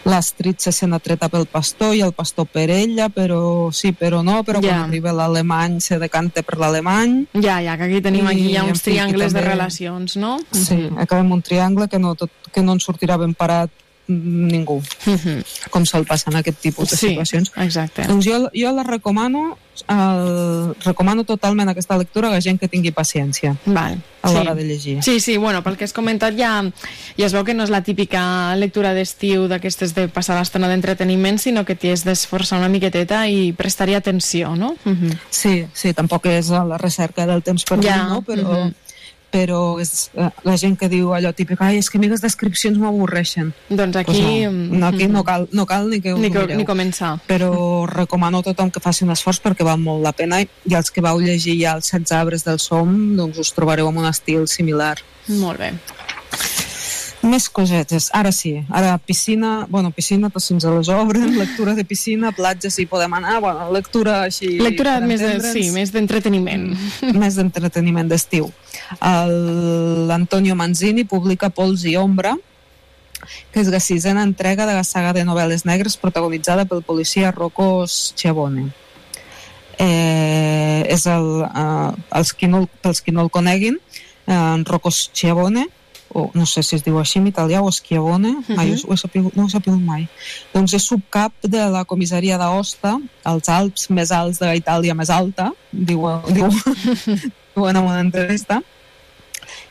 l'Astrid 0.05 0.59
se 0.61 0.71
sent 0.71 0.93
atreta 0.93 1.29
pel 1.33 1.47
pastor 1.49 1.95
i 1.97 2.01
el 2.05 2.13
pastor 2.13 2.45
per 2.45 2.69
ella, 2.69 3.09
però 3.09 3.71
sí, 3.73 3.91
però 3.91 4.21
no, 4.23 4.43
però 4.45 4.61
Ja. 4.61 4.69
quan 4.69 4.81
arriba 4.89 5.11
l'alemany 5.11 5.79
se 5.81 5.97
decanta 5.99 6.43
per 6.43 6.57
l'alemany. 6.61 7.25
Ja, 7.33 7.59
ja, 7.61 7.75
que 7.77 7.83
aquí 7.89 8.01
tenim 8.01 8.27
aquí 8.27 8.53
ja 8.53 8.63
I, 8.65 8.69
uns 8.69 8.81
fi, 8.81 8.91
triangles 8.91 9.33
de 9.33 9.39
també- 9.41 9.49
relacions, 9.49 10.15
no? 10.15 10.37
Sí, 10.51 10.89
acabem 10.97 11.31
un 11.31 11.41
triangle 11.41 11.87
que 11.89 11.97
no, 11.99 12.13
tot, 12.15 12.29
que 12.53 12.61
no 12.61 12.73
en 12.73 12.79
sortirà 12.79 13.17
ben 13.17 13.33
parat 13.33 13.69
mm, 14.07 14.47
ningú, 14.51 14.81
com 15.69 15.85
sol 15.85 16.05
passar 16.05 16.33
en 16.33 16.39
aquest 16.39 16.59
tipus 16.59 16.89
de 16.91 16.97
Sí, 16.97 17.07
situacions. 17.09 17.51
exacte. 17.57 18.03
Doncs 18.07 18.25
jo, 18.25 18.49
jo 18.53 18.71
la 18.71 18.83
recomano, 18.83 19.57
el, 19.87 20.75
recomano 20.85 21.23
totalment 21.25 21.67
aquesta 21.69 21.97
lectura 21.97 22.29
a 22.29 22.31
la 22.31 22.41
gent 22.41 22.59
que 22.59 22.67
tingui 22.71 22.91
paciència 22.91 23.55
Val. 23.65 23.97
a 24.21 24.29
Sí. 24.29 24.33
l'hora 24.33 24.55
de 24.55 24.63
llegir. 24.63 25.03
Sí, 25.03 25.19
sí, 25.19 25.37
bueno, 25.37 25.61
pel 25.63 25.75
que 25.77 25.83
has 25.83 25.93
comentat 25.93 26.33
ja, 26.37 26.63
ja 27.17 27.25
es 27.25 27.33
veu 27.33 27.43
que 27.43 27.53
no 27.53 27.63
és 27.63 27.69
la 27.69 27.81
típica 27.83 28.55
lectura 28.55 28.93
d'estiu 28.93 29.47
d'aquestes 29.47 29.93
de 29.95 30.07
passar 30.07 30.37
l'estona 30.39 30.67
d'entreteniment, 30.69 31.37
sinó 31.37 31.65
que 31.65 31.75
t'hi 31.75 31.91
has 31.91 32.05
d'esforçar 32.05 32.57
una 32.59 32.69
miqueteta 32.69 33.27
i 33.27 33.51
prestar-hi 33.53 33.93
atenció, 33.95 34.55
no? 34.55 34.75
Uh 34.85 34.91
-huh. 34.93 35.17
Sí, 35.29 35.65
sí, 35.73 35.93
tampoc 35.93 36.25
és 36.27 36.49
la 36.49 36.77
recerca 36.77 37.25
del 37.27 37.43
temps 37.43 37.63
perdut, 37.65 37.85
Ja, 37.85 38.03
no? 38.07 38.21
però, 38.21 38.65
mhm. 38.65 38.73
Però 39.35 39.75
és 39.83 40.09
eh, 40.15 40.29
la 40.47 40.55
gent 40.55 40.77
que 40.79 40.87
diu 40.87 41.11
allò 41.11 41.33
típic, 41.35 41.59
ai, 41.59 41.81
és 41.81 41.89
que 41.91 41.99
a 41.99 42.01
mi 42.01 42.07
les 42.07 42.21
descripcions 42.23 42.77
m'avorreixen. 42.79 43.51
Doncs 43.67 43.99
aquí... 43.99 44.13
Pues 44.15 44.53
no, 44.53 44.79
no, 44.79 44.87
aquí 44.93 45.09
no 45.11 45.25
cal, 45.27 45.49
no 45.51 45.65
cal 45.67 45.89
ni 45.91 45.99
que 45.99 46.13
us 46.15 46.21
Ni 46.23 46.29
ho 46.31 46.33
co- 46.37 46.45
mireu. 46.45 46.57
ni 46.61 46.65
començar. 46.69 47.17
Però 47.27 47.51
recomano 47.91 48.39
a 48.39 48.47
tothom 48.47 48.71
que 48.71 48.79
faci 48.83 49.03
un 49.03 49.11
esforç 49.11 49.41
perquè 49.43 49.67
val 49.67 49.81
molt 49.83 50.05
la 50.07 50.13
pena 50.15 50.39
i 50.39 50.47
els 50.79 50.89
que 50.93 51.03
vau 51.03 51.19
llegir 51.19 51.57
ja 51.59 51.75
els 51.75 51.91
16 51.91 52.15
arbres 52.15 52.47
del 52.47 52.61
som, 52.63 52.95
doncs 53.19 53.43
us 53.43 53.51
trobareu 53.57 53.91
amb 53.91 53.99
un 54.05 54.07
estil 54.07 54.47
similar. 54.47 54.95
Molt 55.27 55.59
bé. 55.59 55.73
Més 57.25 57.47
cosetes. 57.49 58.11
Ara 58.13 58.29
sí, 58.35 58.51
ara 58.69 58.97
piscina, 59.01 59.65
bueno, 59.69 59.89
piscina 59.95 60.29
tot 60.29 60.43
si 60.45 60.53
ens 60.53 60.65
les 60.69 60.89
obren, 60.93 61.31
lectura 61.39 61.73
de 61.73 61.83
piscina, 61.87 62.29
platja 62.37 62.69
si 62.69 62.85
podem 62.85 63.13
anar, 63.17 63.39
bueno, 63.41 63.65
lectura 63.73 64.19
així... 64.27 64.59
Lectura 64.61 64.99
més 65.01 65.23
de, 65.23 65.31
sí, 65.49 65.71
més 65.73 65.89
d'entreteniment. 65.95 66.67
més 67.17 67.35
d'entreteniment 67.39 68.11
d'estiu. 68.11 68.51
L'Antonio 70.07 70.55
Manzini 70.55 71.03
publica 71.09 71.49
Pols 71.49 71.85
i 71.89 71.95
Ombra, 71.97 72.35
que 73.51 73.63
és 73.63 73.71
la 73.73 73.79
sisena 73.81 74.21
entrega 74.21 74.67
de 74.69 74.75
la 74.77 74.83
saga 74.85 75.13
de 75.17 75.23
novel·les 75.25 75.65
negres 75.65 75.97
protagonitzada 75.97 76.67
pel 76.69 76.83
policia 76.85 77.31
Rocco 77.33 77.87
Schiavone. 77.89 78.67
Eh, 79.81 80.85
és 80.93 81.07
el, 81.09 81.25
eh, 81.43 81.91
els 82.19 82.33
qui 82.37 82.47
no, 82.47 82.61
el- 82.63 82.69
pels 82.85 83.01
qui 83.01 83.11
no 83.11 83.25
el 83.25 83.31
coneguin, 83.33 83.79
eh, 84.27 84.31
en 84.35 84.63
Rocco 84.65 84.91
Schiavone, 84.91 85.65
o 86.15 86.31
no 86.33 86.45
sé 86.47 86.63
si 86.63 86.77
es 86.77 86.83
diu 86.85 86.95
així 86.95 87.19
en 87.19 87.27
italià, 87.27 87.59
o 87.59 87.71
Schiavone, 87.71 88.29
uh 88.29 88.43
-huh. 88.47 88.55
mai, 88.55 88.71
ho 88.71 88.93
he 88.93 88.97
sapigut, 88.97 89.35
no 89.35 89.43
ho 89.43 89.47
he 89.47 89.51
sapigut 89.51 89.81
mai. 89.81 90.07
Doncs 90.53 90.73
és 90.73 90.87
subcap 90.87 91.33
de 91.41 91.63
la 91.69 91.83
comissaria 91.83 92.37
d'Aosta, 92.37 92.99
als 93.23 93.49
Alps 93.49 93.89
més 93.89 94.11
alts 94.11 94.39
de 94.39 94.45
la 94.45 94.55
Itàlia 94.55 94.95
més 94.95 95.09
alta, 95.09 95.51
diu, 95.71 96.07
diu, 96.31 96.47
diuen 97.55 97.75
en 97.75 97.83
una 97.83 97.99
entrevista. 97.99 98.61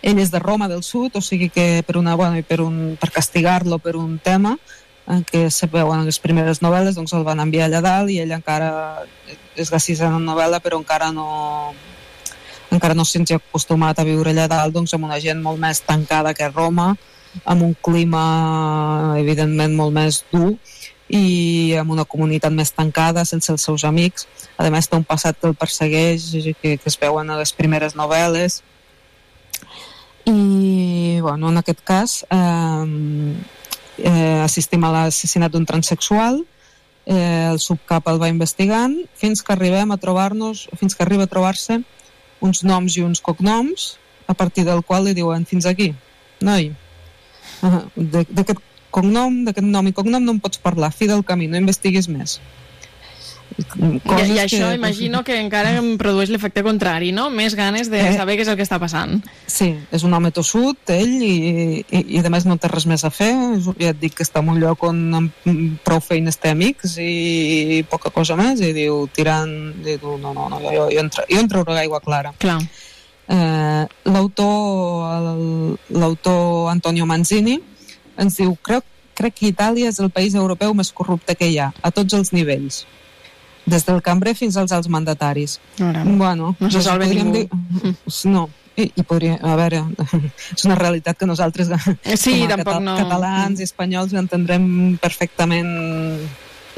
Ell 0.02 0.18
és 0.18 0.30
de 0.30 0.38
Roma 0.38 0.68
del 0.68 0.82
Sud, 0.82 1.16
o 1.16 1.20
sigui 1.20 1.48
que 1.48 1.82
per, 1.86 1.96
una, 1.96 2.14
bueno, 2.14 2.42
per, 2.42 2.60
un, 2.60 2.98
per 3.00 3.10
castigar-lo 3.10 3.78
per 3.78 3.96
un 3.96 4.18
tema 4.18 4.58
en 5.06 5.24
què 5.24 5.50
se 5.50 5.66
veuen 5.66 6.00
en 6.00 6.04
les 6.04 6.18
primeres 6.18 6.60
novel·les, 6.60 6.94
doncs 6.94 7.12
el 7.12 7.24
van 7.24 7.40
enviar 7.40 7.66
allà 7.68 7.80
dalt 7.80 8.10
i 8.10 8.20
ell 8.20 8.32
encara 8.32 9.04
és 9.56 9.72
la 9.72 9.78
sisena 9.78 10.18
novel·la, 10.18 10.60
però 10.60 10.76
encara 10.76 11.10
no 11.10 11.74
encara 12.74 12.96
no 12.98 13.04
s'hi 13.06 13.22
ha 13.32 13.40
acostumat 13.40 13.98
a 13.98 14.06
viure 14.06 14.32
allà 14.32 14.48
dalt 14.50 14.74
doncs, 14.74 14.94
amb 14.94 15.06
una 15.08 15.20
gent 15.22 15.40
molt 15.42 15.60
més 15.62 15.80
tancada 15.86 16.34
que 16.34 16.50
Roma, 16.50 16.94
amb 17.44 17.62
un 17.66 17.74
clima 17.82 19.16
evidentment 19.18 19.74
molt 19.74 19.94
més 19.94 20.22
dur 20.32 20.54
i 21.14 21.74
amb 21.78 21.92
una 21.92 22.06
comunitat 22.08 22.52
més 22.54 22.72
tancada, 22.72 23.24
sense 23.28 23.52
els 23.52 23.64
seus 23.66 23.84
amics. 23.84 24.26
A 24.56 24.70
més, 24.72 24.88
té 24.88 24.96
un 24.96 25.04
passat 25.04 25.36
que 25.38 25.50
el 25.50 25.56
persegueix, 25.58 26.30
que, 26.62 26.76
que 26.80 26.90
es 26.90 26.96
veuen 27.00 27.30
a 27.30 27.38
les 27.38 27.52
primeres 27.52 27.94
novel·les. 27.98 28.62
I, 30.24 31.20
bueno, 31.20 31.50
en 31.52 31.60
aquest 31.60 31.82
cas, 31.84 32.16
eh, 32.32 32.86
eh, 33.98 34.40
assistim 34.42 34.84
a 34.84 34.92
l'assassinat 34.94 35.52
d'un 35.52 35.66
transexual, 35.68 36.40
eh, 37.04 37.50
el 37.50 37.60
subcap 37.60 38.08
el 38.08 38.22
va 38.22 38.32
investigant, 38.32 38.96
fins 39.20 39.44
que 39.44 39.52
arribem 39.52 39.92
a 39.92 40.00
trobar-nos, 40.00 40.68
fins 40.80 40.96
que 40.96 41.04
arriba 41.04 41.28
a 41.28 41.30
trobar-se 41.30 41.82
uns 42.44 42.62
noms 42.66 42.98
i 42.98 43.04
uns 43.04 43.22
cognoms, 43.24 43.94
a 44.28 44.34
partir 44.36 44.64
del 44.68 44.82
qual 44.84 45.08
li 45.08 45.14
diuen 45.16 45.44
fins 45.48 45.66
aquí, 45.68 45.92
noi, 46.44 46.70
d'aquest 47.96 48.60
cognom, 48.94 49.42
d'aquest 49.46 49.66
nom 49.66 49.88
i 49.88 49.94
cognom 49.96 50.24
no 50.24 50.36
en 50.36 50.42
pots 50.44 50.60
parlar, 50.62 50.92
fi 50.94 51.08
del 51.10 51.24
camí, 51.26 51.48
no 51.50 51.60
investiguis 51.60 52.08
més. 52.08 52.38
I, 53.54 54.32
I 54.34 54.38
això 54.42 54.68
que- 54.70 54.74
imagino 54.74 55.22
que 55.22 55.36
encara 55.38 55.76
em 55.78 55.92
produeix 55.98 56.30
l'efecte 56.32 56.62
contrari, 56.66 57.12
no? 57.12 57.28
Més 57.30 57.54
ganes 57.54 57.88
de 57.90 58.00
Eh. 58.00 58.16
saber 58.16 58.34
què 58.36 58.42
és 58.42 58.48
el 58.48 58.56
que 58.56 58.64
està 58.66 58.80
passant. 58.80 59.22
Sí, 59.46 59.76
és 59.92 60.02
un 60.02 60.12
home 60.12 60.32
tossut, 60.32 60.78
ell, 60.90 61.22
i, 61.22 61.84
i, 61.88 62.00
i 62.16 62.18
a 62.18 62.30
més 62.30 62.46
no 62.46 62.56
té 62.58 62.66
res 62.68 62.86
més 62.86 63.04
a 63.04 63.10
fer. 63.14 63.30
Ja 63.78 63.90
et 63.92 64.00
dic 64.00 64.14
que 64.18 64.24
està 64.26 64.40
en 64.42 64.48
un 64.48 64.58
lloc 64.60 64.82
on 64.82 65.14
amb 65.14 65.78
prou 65.84 66.00
feines 66.00 66.36
té 66.36 66.50
amics 66.50 66.96
i 66.98 67.84
poca 67.88 68.10
cosa 68.10 68.34
més, 68.34 68.60
i 68.60 68.72
diu, 68.72 69.06
tirant, 69.14 69.54
i 69.82 69.84
diu, 70.00 70.16
no, 70.18 70.34
no, 70.34 70.48
no, 70.48 70.58
jo, 70.60 70.88
jo, 70.90 70.98
entro, 71.00 71.22
jo 71.30 71.38
entro 71.38 71.62
a 71.66 71.74
l'aigua 71.74 72.00
clara. 72.00 72.32
Clar. 72.38 72.58
Eh, 73.28 73.86
l'autor 74.04 75.38
l'autor 75.90 76.70
Antonio 76.70 77.06
Manzini 77.06 77.60
ens 78.18 78.36
diu, 78.36 78.56
crec, 78.62 78.84
crec 79.14 79.34
que 79.38 79.46
Itàlia 79.52 79.88
és 79.88 79.98
el 80.02 80.10
país 80.10 80.34
europeu 80.34 80.74
més 80.74 80.90
corrupte 80.92 81.34
que 81.38 81.48
hi 81.48 81.58
ha, 81.58 81.70
a 81.82 81.90
tots 81.94 82.14
els 82.14 82.32
nivells 82.34 82.84
des 83.66 83.84
del 83.86 84.02
cambrer 84.02 84.34
fins 84.36 84.56
als 84.60 84.72
alts 84.72 84.88
mandataris. 84.88 85.58
Ara, 85.80 86.02
Bueno, 86.04 86.54
no 86.60 86.70
se 86.70 86.82
salva 86.82 87.04
podríem 87.06 87.32
ningú. 87.32 87.48
Dir, 87.82 87.94
no, 88.30 88.48
i, 88.76 88.90
i 88.96 89.02
podria, 89.06 89.36
a 89.42 89.54
veure, 89.56 89.84
és 90.56 90.64
una 90.66 90.74
realitat 90.74 91.16
que 91.18 91.26
nosaltres 91.30 91.68
Sí, 92.18 92.40
com 92.40 92.48
a 92.50 92.56
tampoc 92.56 92.80
no- 92.82 92.96
catalans 92.98 93.60
i 93.60 93.68
espanyols 93.68 94.12
ho 94.12 94.18
entendrem 94.18 94.96
perfectament 95.00 95.70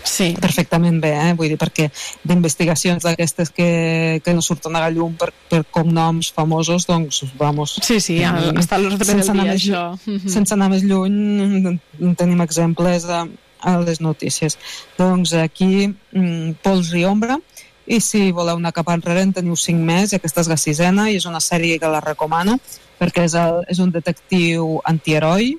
sí. 0.05 0.35
perfectament 0.41 1.01
bé, 1.03 1.11
eh? 1.17 1.33
vull 1.35 1.49
dir, 1.51 1.57
perquè 1.59 1.89
d'investigacions 2.23 3.03
d'aquestes 3.03 3.51
que, 3.51 4.21
que 4.23 4.35
no 4.37 4.43
surten 4.45 4.77
a 4.77 4.83
la 4.85 4.91
llum 4.93 5.17
per, 5.19 5.33
per 5.51 5.65
cognoms 5.73 6.29
famosos, 6.37 6.85
doncs, 6.87 7.25
vamos... 7.41 7.79
Sí, 7.83 7.99
sí, 8.05 8.21
al- 8.23 8.53
està 8.61 8.77
a 8.77 8.83
l'ordre 8.85 9.09
del 9.17 9.25
dia, 9.41 9.57
això. 9.57 9.83
Mhm. 10.07 10.29
Sense 10.31 10.55
anar 10.55 10.69
més 10.71 10.85
lluny, 10.87 11.79
en 11.99 12.15
tenim 12.15 12.45
exemples 12.45 13.09
a, 13.09 13.25
a 13.61 13.79
les 13.81 14.01
notícies. 14.01 14.59
Doncs 14.99 15.35
aquí, 15.35 15.89
mm, 15.89 16.59
Pols 16.63 16.93
i 16.95 17.05
Ombra, 17.05 17.39
i 17.87 18.01
si 18.01 18.33
voleu 18.33 18.57
anar 18.57 18.73
cap 18.75 18.89
enrere 18.91 19.23
en 19.23 19.33
teniu 19.33 19.57
cinc 19.57 19.79
més, 19.79 20.13
i 20.13 20.17
aquesta 20.17 20.43
és 20.43 20.49
la 20.51 20.57
sisena, 20.57 21.11
i 21.11 21.17
és 21.17 21.27
una 21.27 21.41
sèrie 21.41 21.79
que 21.79 21.89
la 21.89 22.01
recomano, 22.01 22.59
perquè 22.99 23.25
és, 23.25 23.35
el, 23.35 23.63
és 23.71 23.79
un 23.79 23.93
detectiu 23.95 24.81
antiheroi, 24.85 25.55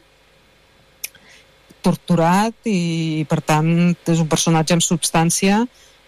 torturat 1.88 2.68
i 2.68 3.26
per 3.30 3.41
tant 3.45 3.70
és 4.08 4.20
un 4.20 4.28
personatge 4.28 4.76
amb 4.76 4.84
substància 4.84 5.62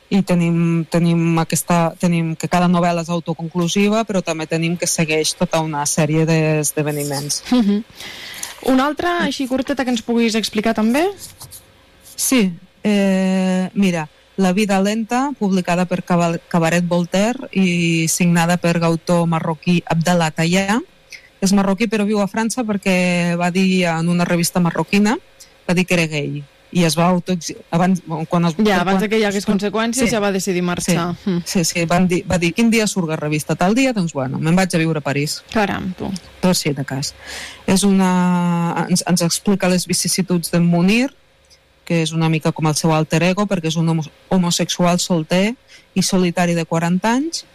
i 0.09 0.23
tenim, 0.25 0.85
tenim, 0.89 1.37
aquesta, 1.37 1.93
tenim 2.01 2.33
que 2.39 2.49
cada 2.49 2.67
novel·la 2.71 3.05
és 3.05 3.11
autoconclusiva 3.13 4.01
però 4.09 4.23
també 4.25 4.49
tenim 4.49 4.75
que 4.79 4.89
segueix 4.89 5.35
tota 5.37 5.61
una 5.61 5.85
sèrie 5.85 6.25
d'esdeveniments 6.25 7.43
Mhm. 7.53 7.83
Una 8.67 8.89
altra 8.89 9.23
així 9.23 9.45
curteta 9.47 9.85
que 9.85 9.93
ens 9.93 10.01
puguis 10.03 10.35
explicar 10.35 10.73
també? 10.75 11.05
Sí, 12.19 12.51
eh, 12.83 13.69
mira, 13.73 14.09
La 14.39 14.53
vida 14.53 14.79
lenta, 14.79 15.31
publicada 15.37 15.83
per 15.83 16.01
Caba- 16.07 16.39
Cabaret 16.47 16.85
Voltaire 16.87 17.49
i 17.51 18.07
signada 18.07 18.55
per 18.55 18.77
l'autor 18.79 19.25
marroquí 19.27 19.81
Abdallah 19.85 20.31
Tayà. 20.31 20.77
És 21.43 21.51
marroquí 21.51 21.87
però 21.91 22.05
viu 22.07 22.21
a 22.23 22.27
França 22.31 22.63
perquè 22.63 23.35
va 23.39 23.49
dir 23.51 23.83
en 23.91 24.07
una 24.07 24.23
revista 24.27 24.61
marroquina 24.63 25.17
va 25.67 25.75
dir 25.75 25.83
que 25.85 25.93
era 25.97 26.07
gay 26.07 26.41
i 26.71 26.83
es 26.85 26.95
va 26.97 27.07
auto 27.09 27.35
abans, 27.71 27.99
quan 28.29 28.45
es, 28.45 28.55
Ja, 28.63 28.79
abans 28.81 28.99
quan, 29.01 29.09
que 29.09 29.19
hi 29.19 29.25
hagués 29.27 29.45
conseqüències 29.47 30.11
ja 30.11 30.19
va 30.23 30.31
decidir 30.31 30.61
marxar. 30.63 31.15
Sí, 31.25 31.39
sí, 31.45 31.63
sí 31.65 31.85
van 31.85 32.07
dir, 32.07 32.23
va 32.29 32.37
dir 32.37 32.53
quin 32.53 32.69
dia 32.69 32.85
surt 32.87 33.09
la 33.09 33.15
revista 33.17 33.55
tal 33.59 33.73
dia, 33.75 33.91
doncs 33.91 34.13
bueno, 34.13 34.39
me'n 34.39 34.55
vaig 34.55 34.71
a 34.75 34.77
viure 34.77 34.99
a 34.99 35.01
París. 35.01 35.39
Caram, 35.51 35.91
tu. 35.97 36.11
Per 36.39 36.55
si 36.55 36.71
de 36.71 36.85
cas. 36.85 37.15
És 37.67 37.83
una... 37.83 38.85
Ens, 38.87 39.03
ens 39.09 39.21
explica 39.25 39.67
les 39.67 39.87
vicissituds 39.89 40.51
d'en 40.53 40.63
Munir, 40.63 41.09
que 41.89 42.03
és 42.05 42.11
una 42.13 42.29
mica 42.29 42.51
com 42.53 42.67
el 42.69 42.77
seu 42.77 42.93
alter 42.93 43.23
ego, 43.31 43.47
perquè 43.49 43.71
és 43.71 43.77
un 43.81 43.89
homo 43.89 44.03
homosexual 44.29 44.99
solter 45.01 45.55
i 45.97 46.03
solitari 46.05 46.53
de 46.53 46.67
40 46.69 47.09
anys, 47.09 47.45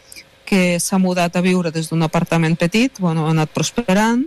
que 0.44 0.80
s'ha 0.82 0.98
mudat 0.98 1.38
a 1.38 1.42
viure 1.44 1.70
des 1.70 1.86
d'un 1.88 2.02
apartament 2.02 2.58
petit, 2.58 2.98
bueno, 2.98 3.28
ha 3.28 3.30
anat 3.30 3.52
prosperant, 3.54 4.24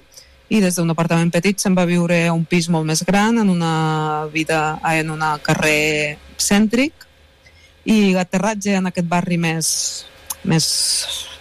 i 0.48 0.62
des 0.64 0.78
d'un 0.80 0.90
apartament 0.90 1.28
petit 1.30 1.60
se'n 1.60 1.76
va 1.76 1.84
viure 1.86 2.22
a 2.30 2.32
un 2.34 2.46
pis 2.48 2.70
molt 2.72 2.88
més 2.88 3.04
gran, 3.04 3.36
en 3.38 3.52
una 3.52 4.26
vida 4.32 4.80
en 4.96 5.12
un 5.12 5.26
carrer 5.44 6.18
cèntric, 6.40 6.94
i 7.84 8.14
l'aterratge 8.16 8.78
en 8.80 8.88
aquest 8.88 9.08
barri 9.12 9.38
més, 9.38 9.68
més 10.48 10.68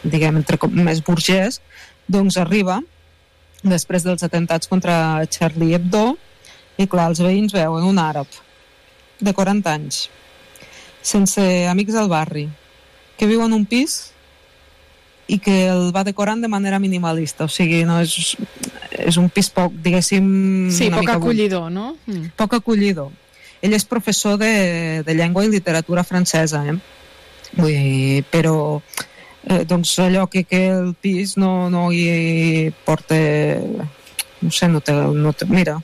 diguem, 0.02 0.42
entre, 0.42 0.58
com- 0.58 0.74
més 0.74 1.00
burgès, 1.06 1.60
doncs 2.10 2.36
arriba 2.42 2.80
després 3.62 4.02
dels 4.02 4.22
atentats 4.26 4.68
contra 4.70 5.22
Charlie 5.30 5.74
Hebdo 5.78 6.16
i 6.78 6.86
clar, 6.86 7.08
els 7.10 7.22
veïns 7.24 7.54
veuen 7.54 7.86
un 7.86 7.98
àrab 7.98 8.26
de 9.20 9.32
40 9.32 9.72
anys 9.72 10.06
sense 11.06 11.40
amics 11.70 11.94
al 11.94 12.10
barri 12.10 12.48
que 13.16 13.28
viu 13.30 13.42
en 13.44 13.54
un 13.56 13.64
pis 13.64 14.12
i 15.26 15.38
que 15.42 15.66
el 15.66 15.90
va 15.94 16.04
decorant 16.06 16.42
de 16.42 16.48
manera 16.48 16.78
minimalista, 16.78 17.46
o 17.46 17.50
sigui, 17.50 17.82
no 17.86 17.98
és, 18.02 18.36
és 18.94 19.16
un 19.18 19.26
pis 19.32 19.48
poc, 19.50 19.74
diguéssim... 19.82 20.26
Sí, 20.70 20.86
una 20.86 21.00
poc 21.00 21.16
acollidor, 21.16 21.70
no? 21.72 21.96
Mm. 22.06 22.30
poc 22.38 22.54
acollidor. 22.60 23.10
Ell 23.64 23.74
és 23.74 23.88
professor 23.88 24.36
de, 24.38 25.02
de 25.02 25.16
llengua 25.18 25.42
i 25.46 25.50
literatura 25.50 26.04
francesa, 26.06 26.62
eh? 26.70 26.76
Vull 27.56 27.72
dir, 27.72 28.22
però 28.30 28.54
eh, 29.48 29.64
doncs 29.66 29.96
allò 30.04 30.26
que, 30.30 30.44
que 30.46 30.66
el 30.70 30.94
pis 31.00 31.34
no, 31.40 31.70
no 31.72 31.88
hi 31.90 32.70
porta 32.86 33.18
no 34.40 34.50
sé, 34.52 34.68
no 34.68 34.80
té, 34.84 34.92
no 34.92 35.32
té, 35.32 35.46
mira, 35.48 35.78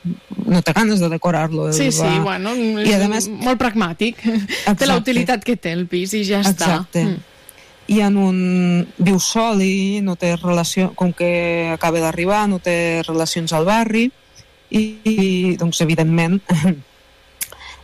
no 0.47 0.63
té 0.63 0.73
ganes 0.77 1.01
de 1.01 1.09
decorar-lo. 1.09 1.71
Sí, 1.73 1.87
ell 1.89 1.93
sí, 1.93 2.03
va- 2.05 2.23
bueno, 2.23 2.55
I 2.55 2.93
a 2.93 3.09
més, 3.09 3.29
molt 3.29 3.59
pragmàtic. 3.61 4.21
Té 4.23 4.33
Exacte. 4.35 4.87
la 4.87 4.97
utilitat 5.01 5.45
que 5.45 5.57
té 5.57 5.73
el 5.73 5.87
pis 5.87 6.13
i 6.15 6.25
ja 6.29 6.41
està. 6.45 6.69
Exacte. 6.69 7.05
Mm. 7.05 7.21
i 7.93 7.99
en 8.01 8.17
un 8.17 8.37
viu 8.97 9.19
sol 9.21 9.61
i 9.61 10.01
no 10.01 10.15
té 10.17 10.37
relació, 10.37 10.93
com 10.95 11.11
que 11.13 11.69
acaba 11.75 12.01
d'arribar, 12.01 12.45
no 12.49 12.61
té 12.63 13.03
relacions 13.07 13.53
al 13.53 13.65
barri 13.67 14.05
i, 14.71 14.83
i 15.05 15.57
doncs 15.61 15.81
evidentment 15.83 16.39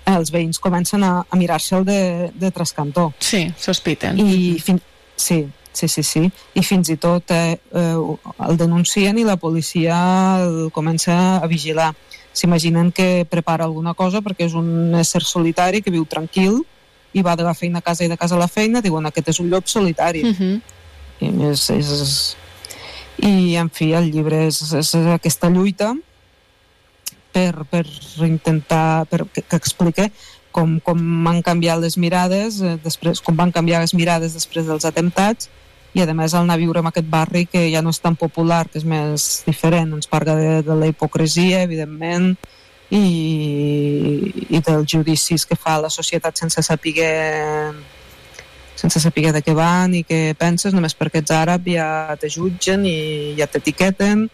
els 0.08 0.30
veïns 0.32 0.58
comencen 0.62 1.02
a, 1.04 1.10
a 1.28 1.36
mirar-se'l 1.36 1.84
de, 1.84 2.30
de 2.32 2.50
trascantó. 2.54 3.10
Sí, 3.18 3.42
sospiten. 3.58 4.16
I 4.18 4.56
fin... 4.64 4.80
sí, 5.16 5.42
sí, 5.72 5.88
sí, 5.88 6.02
sí. 6.02 6.30
I 6.54 6.62
fins 6.62 6.90
i 6.90 6.96
tot 7.00 7.30
eh, 7.30 7.58
eh, 7.72 8.16
el 8.48 8.56
denuncien 8.60 9.18
i 9.18 9.26
la 9.26 9.36
policia 9.36 9.98
el 10.42 10.70
comença 10.74 11.38
a 11.38 11.46
vigilar. 11.50 11.92
S'imaginen 12.32 12.92
que 12.92 13.26
prepara 13.28 13.64
alguna 13.64 13.94
cosa 13.94 14.22
perquè 14.22 14.46
és 14.46 14.56
un 14.58 14.94
ésser 14.98 15.22
solitari 15.26 15.82
que 15.82 15.94
viu 15.94 16.04
tranquil 16.06 16.60
i 17.12 17.22
va 17.24 17.36
de 17.36 17.46
la 17.46 17.54
feina 17.54 17.80
a 17.80 17.86
casa 17.86 18.04
i 18.04 18.08
de 18.08 18.18
casa 18.20 18.36
a 18.36 18.42
la 18.42 18.50
feina, 18.50 18.82
diuen 18.84 19.06
aquest 19.08 19.32
és 19.32 19.40
un 19.40 19.48
llop 19.50 19.66
solitari. 19.66 20.24
Mhm. 20.24 20.60
I, 21.20 21.30
és, 21.50 21.70
és, 21.70 22.36
I, 23.18 23.56
en 23.58 23.70
fi, 23.74 23.92
el 23.98 24.12
llibre 24.12 24.46
és, 24.46 24.60
és 24.78 24.94
aquesta 25.16 25.48
lluita 25.50 25.94
per, 27.32 27.64
per 27.70 27.84
intentar 28.26 29.06
per, 29.10 29.24
que, 29.26 29.42
que 29.42 29.56
explique 29.56 30.10
com, 30.52 30.78
com 30.84 31.00
han 31.28 31.42
canviat 31.46 31.80
les 31.82 31.98
mirades 32.00 32.60
eh, 32.62 32.76
després, 32.84 33.22
com 33.24 33.36
van 33.36 33.52
canviar 33.54 33.82
les 33.84 33.94
mirades 33.94 34.34
després 34.36 34.68
dels 34.68 34.86
atemptats 34.88 35.50
i 35.96 36.02
a 36.02 36.14
més 36.14 36.34
al 36.34 36.44
anar 36.44 36.58
a 36.58 36.60
viure 36.60 36.80
en 36.82 36.88
aquest 36.90 37.08
barri 37.08 37.46
que 37.48 37.68
ja 37.72 37.82
no 37.82 37.90
és 37.90 38.00
tan 38.00 38.16
popular, 38.16 38.66
que 38.68 38.78
és 38.78 38.84
més 38.84 39.28
diferent 39.46 39.94
ens 39.96 40.10
parla 40.10 40.36
de, 40.36 40.50
de 40.62 40.76
la 40.76 40.88
hipocresia 40.90 41.62
evidentment 41.64 42.34
i, 42.90 43.04
i 44.48 44.60
dels 44.64 44.88
judicis 44.88 45.46
que 45.48 45.56
fa 45.56 45.78
la 45.80 45.90
societat 45.92 46.38
sense 46.40 46.62
saber 46.62 47.08
sense 48.78 49.00
saber 49.02 49.32
de 49.34 49.42
què 49.42 49.54
van 49.56 49.94
i 49.96 50.04
què 50.06 50.36
penses, 50.38 50.74
només 50.74 50.94
perquè 50.94 51.22
ets 51.22 51.34
àrab 51.34 51.66
ja 51.66 52.14
te 52.20 52.30
jutgen 52.30 52.86
i 52.86 53.34
ja 53.38 53.48
t'etiqueten 53.50 54.28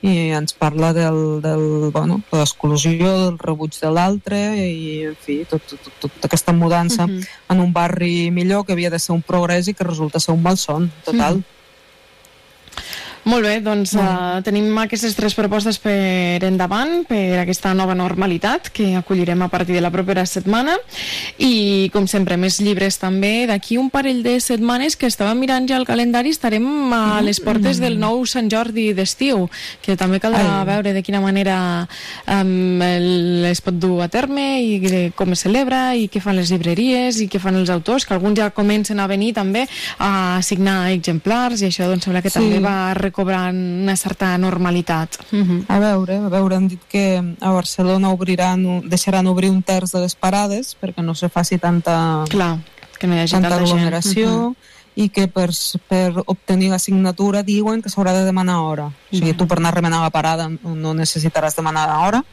i 0.00 0.30
ens 0.30 0.52
parla 0.54 0.92
del, 0.94 1.40
del, 1.42 1.90
bueno, 1.90 2.20
de 2.30 2.38
l'exclusió, 2.38 3.08
del 3.24 3.38
rebuig 3.38 3.74
de 3.80 3.90
l'altre 3.90 4.38
i, 4.62 5.04
en 5.10 5.16
fi, 5.18 5.40
tot, 5.50 5.64
tot, 5.66 5.80
tot, 5.82 5.96
tota 6.06 6.26
aquesta 6.30 6.52
mudança 6.52 7.06
Mhm. 7.06 7.22
en 7.50 7.60
un 7.60 7.72
barri 7.72 8.30
millor 8.30 8.64
que 8.64 8.72
havia 8.72 8.90
de 8.90 8.98
ser 8.98 9.12
un 9.14 9.22
progrés 9.22 9.66
i 9.66 9.74
que 9.74 9.84
resulta 9.84 10.20
ser 10.20 10.34
un 10.34 10.42
malson 10.42 10.92
total. 11.04 11.36
Mhm. 11.38 11.44
Molt 13.28 13.44
bé, 13.44 13.58
doncs 13.60 13.92
uh, 13.92 14.38
tenim 14.40 14.70
aquestes 14.80 15.12
tres 15.12 15.34
propostes 15.36 15.76
per 15.82 16.40
endavant, 16.46 17.02
per 17.04 17.42
aquesta 17.42 17.74
nova 17.76 17.92
normalitat 17.98 18.70
que 18.72 18.94
acollirem 18.96 19.42
a 19.44 19.48
partir 19.52 19.74
de 19.76 19.82
la 19.84 19.90
propera 19.92 20.24
setmana 20.24 20.78
i, 21.36 21.90
com 21.92 22.06
sempre, 22.08 22.38
més 22.40 22.56
llibres 22.64 22.96
també. 23.02 23.44
D'aquí 23.50 23.76
un 23.76 23.90
parell 23.92 24.22
de 24.24 24.38
setmanes 24.40 24.96
que 24.96 25.10
estava 25.10 25.34
mirant 25.36 25.68
ja 25.68 25.76
el 25.76 25.84
calendari 25.84 26.32
estarem 26.32 26.64
a 26.96 27.20
les 27.20 27.40
portes 27.44 27.82
del 27.82 27.98
nou 28.00 28.24
Sant 28.24 28.48
Jordi 28.48 28.94
d'estiu, 28.96 29.44
que 29.84 29.98
també 30.00 30.22
caldrà 30.24 30.62
Ai. 30.62 30.64
veure 30.70 30.94
de 30.96 31.04
quina 31.04 31.20
manera 31.20 31.58
um, 32.32 32.80
es 33.50 33.60
pot 33.60 33.76
dur 33.76 34.00
a 34.06 34.08
terme 34.08 34.46
i 34.64 34.78
de 34.80 35.02
com 35.18 35.36
es 35.36 35.44
celebra 35.44 35.92
i 36.00 36.08
què 36.08 36.22
fan 36.24 36.38
les 36.40 36.48
llibreries 36.54 37.20
i 37.20 37.28
què 37.28 37.42
fan 37.42 37.60
els 37.60 37.68
autors, 37.74 38.08
que 38.08 38.16
alguns 38.16 38.40
ja 38.40 38.48
comencen 38.56 39.04
a 39.04 39.06
venir 39.10 39.34
també 39.36 39.66
a 40.00 40.40
signar 40.40 40.94
exemplars 40.96 41.60
i 41.60 41.68
això 41.68 41.92
doncs 41.92 42.08
sembla 42.08 42.24
que 42.24 42.32
Sí. 42.32 42.38
també 42.40 42.60
va 42.64 42.94
recobrant 43.18 43.82
una 43.82 43.96
certa 43.96 44.36
normalitat. 44.38 45.18
Uh 45.32 45.38
-huh. 45.38 45.64
A 45.68 45.78
veure, 45.78 46.16
a 46.16 46.28
veure, 46.28 46.54
han 46.56 46.68
dit 46.68 46.80
que 46.88 47.34
a 47.40 47.50
Barcelona 47.50 48.10
obriran, 48.10 48.88
deixaran 48.88 49.26
obrir 49.26 49.50
un 49.50 49.62
terç 49.62 49.90
de 49.92 50.00
les 50.00 50.14
parades 50.14 50.76
perquè 50.80 51.02
no 51.02 51.14
se 51.14 51.28
faci 51.28 51.58
tanta, 51.58 52.24
Clar, 52.28 52.58
que 52.98 53.06
no 53.06 53.14
hi 53.14 53.18
hagi 53.20 53.32
tanta 53.32 53.48
tanta 53.48 53.64
gent. 53.64 53.72
aglomeració 53.78 54.50
Mhm. 54.50 54.54
i 54.94 55.08
que 55.10 55.28
per, 55.28 55.50
per 55.88 56.22
obtenir 56.26 56.70
la 56.70 56.78
signatura 56.78 57.42
diuen 57.42 57.82
que 57.82 57.88
s'haurà 57.90 58.12
de 58.12 58.24
demanar 58.24 58.56
hora. 58.58 58.86
O 58.86 58.92
sigui, 59.16 59.32
tu 59.34 59.46
per 59.46 59.58
anar 59.58 59.68
a 59.72 59.74
remenar 59.74 60.00
la 60.00 60.10
parada 60.10 60.48
no 60.48 60.94
necessitaràs 60.94 61.54
demanar 61.56 61.88
hora, 62.06 62.24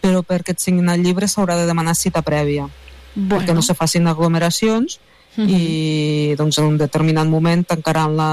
però 0.00 0.22
perquè 0.22 0.50
et 0.50 0.58
signin 0.58 0.88
el 0.88 1.02
llibre 1.02 1.26
s'haurà 1.26 1.56
de 1.56 1.66
demanar 1.66 1.94
cita 1.94 2.22
prèvia. 2.22 2.68
Bueno. 3.14 3.44
Perquè 3.44 3.54
no 3.54 3.62
se 3.62 3.74
facin 3.74 4.06
aglomeracions 4.06 4.98
Mhm. 5.36 5.48
i 5.48 6.34
doncs 6.36 6.58
en 6.58 6.66
un 6.66 6.76
determinat 6.78 7.26
moment 7.26 7.64
tancaran 7.66 8.16
la, 8.16 8.28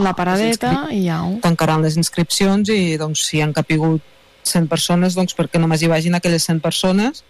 La 0.00 0.14
paradeta 0.16 0.86
i 0.90 1.08
au. 1.12 1.38
tancaran 1.42 1.82
les 1.82 1.96
inscripcions 2.00 2.68
i 2.72 2.96
doncs 2.96 3.26
si 3.28 3.42
han 3.42 3.52
capigut 3.52 4.00
100 4.42 4.66
persones 4.68 5.14
doncs 5.14 5.36
perquè 5.36 5.60
només 5.60 5.82
hi 5.82 5.90
vagin 5.92 6.14
aquelles 6.16 6.46
100 6.48 6.60
persones 6.64 7.24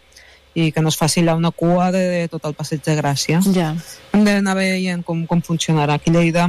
i 0.55 0.71
que 0.73 0.81
no 0.81 0.89
es 0.91 0.97
faci 0.97 1.21
allà 1.21 1.35
una 1.35 1.51
cua 1.51 1.91
de, 1.91 2.03
de 2.09 2.29
tot 2.29 2.45
el 2.45 2.55
passeig 2.55 2.83
de 2.83 2.97
Gràcia. 2.99 3.41
Ja. 3.55 3.75
Hem 4.13 4.25
d'anar 4.25 4.57
veient 4.59 5.05
com, 5.07 5.27
com 5.27 5.43
funcionarà. 5.43 5.95
Aquí 5.95 6.11
a 6.11 6.13
Lleida 6.19 6.49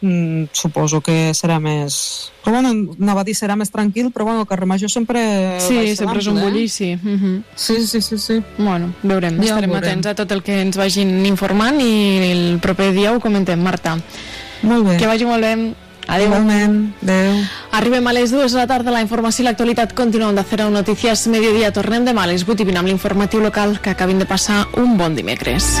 mm, 0.00 0.44
suposo 0.52 1.00
que 1.00 1.32
serà 1.34 1.58
més... 1.60 2.32
Però 2.44 2.60
bueno, 2.60 2.94
anava 3.00 3.22
a 3.22 3.24
dir 3.24 3.34
serà 3.34 3.56
més 3.56 3.70
tranquil, 3.70 4.12
però 4.14 4.24
bueno, 4.28 4.40
el 4.44 4.46
carrer 4.46 4.66
Major 4.66 4.90
sempre... 4.90 5.20
Sí, 5.60 5.96
sempre 5.96 6.20
és 6.20 6.28
un 6.28 6.36
l'ample, 6.36 6.48
eh? 6.48 6.52
bullici. 6.52 6.92
Uh 6.94 7.16
-huh. 7.22 7.42
Sí, 7.54 7.86
sí, 7.86 8.00
sí, 8.00 8.18
sí. 8.18 8.42
Bueno, 8.58 8.92
veurem, 9.02 9.36
Ja 9.38 9.44
estarem 9.44 9.70
veurem. 9.70 9.88
atents 9.90 10.06
a 10.06 10.14
tot 10.14 10.30
el 10.32 10.42
que 10.42 10.60
ens 10.60 10.76
vagin 10.76 11.26
informant 11.26 11.80
i 11.80 12.30
el 12.30 12.58
proper 12.60 12.92
dia 12.92 13.12
ho 13.12 13.20
comentem, 13.20 13.60
Marta. 13.60 13.98
Molt 14.62 14.86
bé. 14.88 14.96
Que 14.96 15.06
vagi 15.06 15.24
molt 15.24 15.42
bé. 15.42 15.74
Adéu. 16.06 16.26
Igualment. 16.26 16.94
Adéu. 17.02 17.32
Arribem 17.72 18.06
a 18.06 18.12
les 18.12 18.30
dues 18.30 18.52
de 18.52 18.58
la 18.58 18.66
tarda, 18.66 18.92
la 18.92 19.00
informació 19.02 19.42
i 19.42 19.46
l'actualitat 19.46 19.92
continuen 19.92 20.36
de 20.36 20.44
fer 20.44 20.62
a 20.62 20.70
Notícies 20.70 21.26
Mediodía. 21.26 21.72
Tornem 21.72 22.04
demà 22.04 22.22
a 22.22 22.26
les 22.26 22.46
8 22.46 22.62
i 22.62 22.64
20 22.64 22.78
amb 22.78 22.88
l'informatiu 22.88 23.40
local 23.40 23.80
que 23.80 23.90
acabin 23.90 24.18
de 24.18 24.26
passar 24.26 24.68
un 24.76 24.96
bon 24.96 25.16
dimecres. 25.16 25.80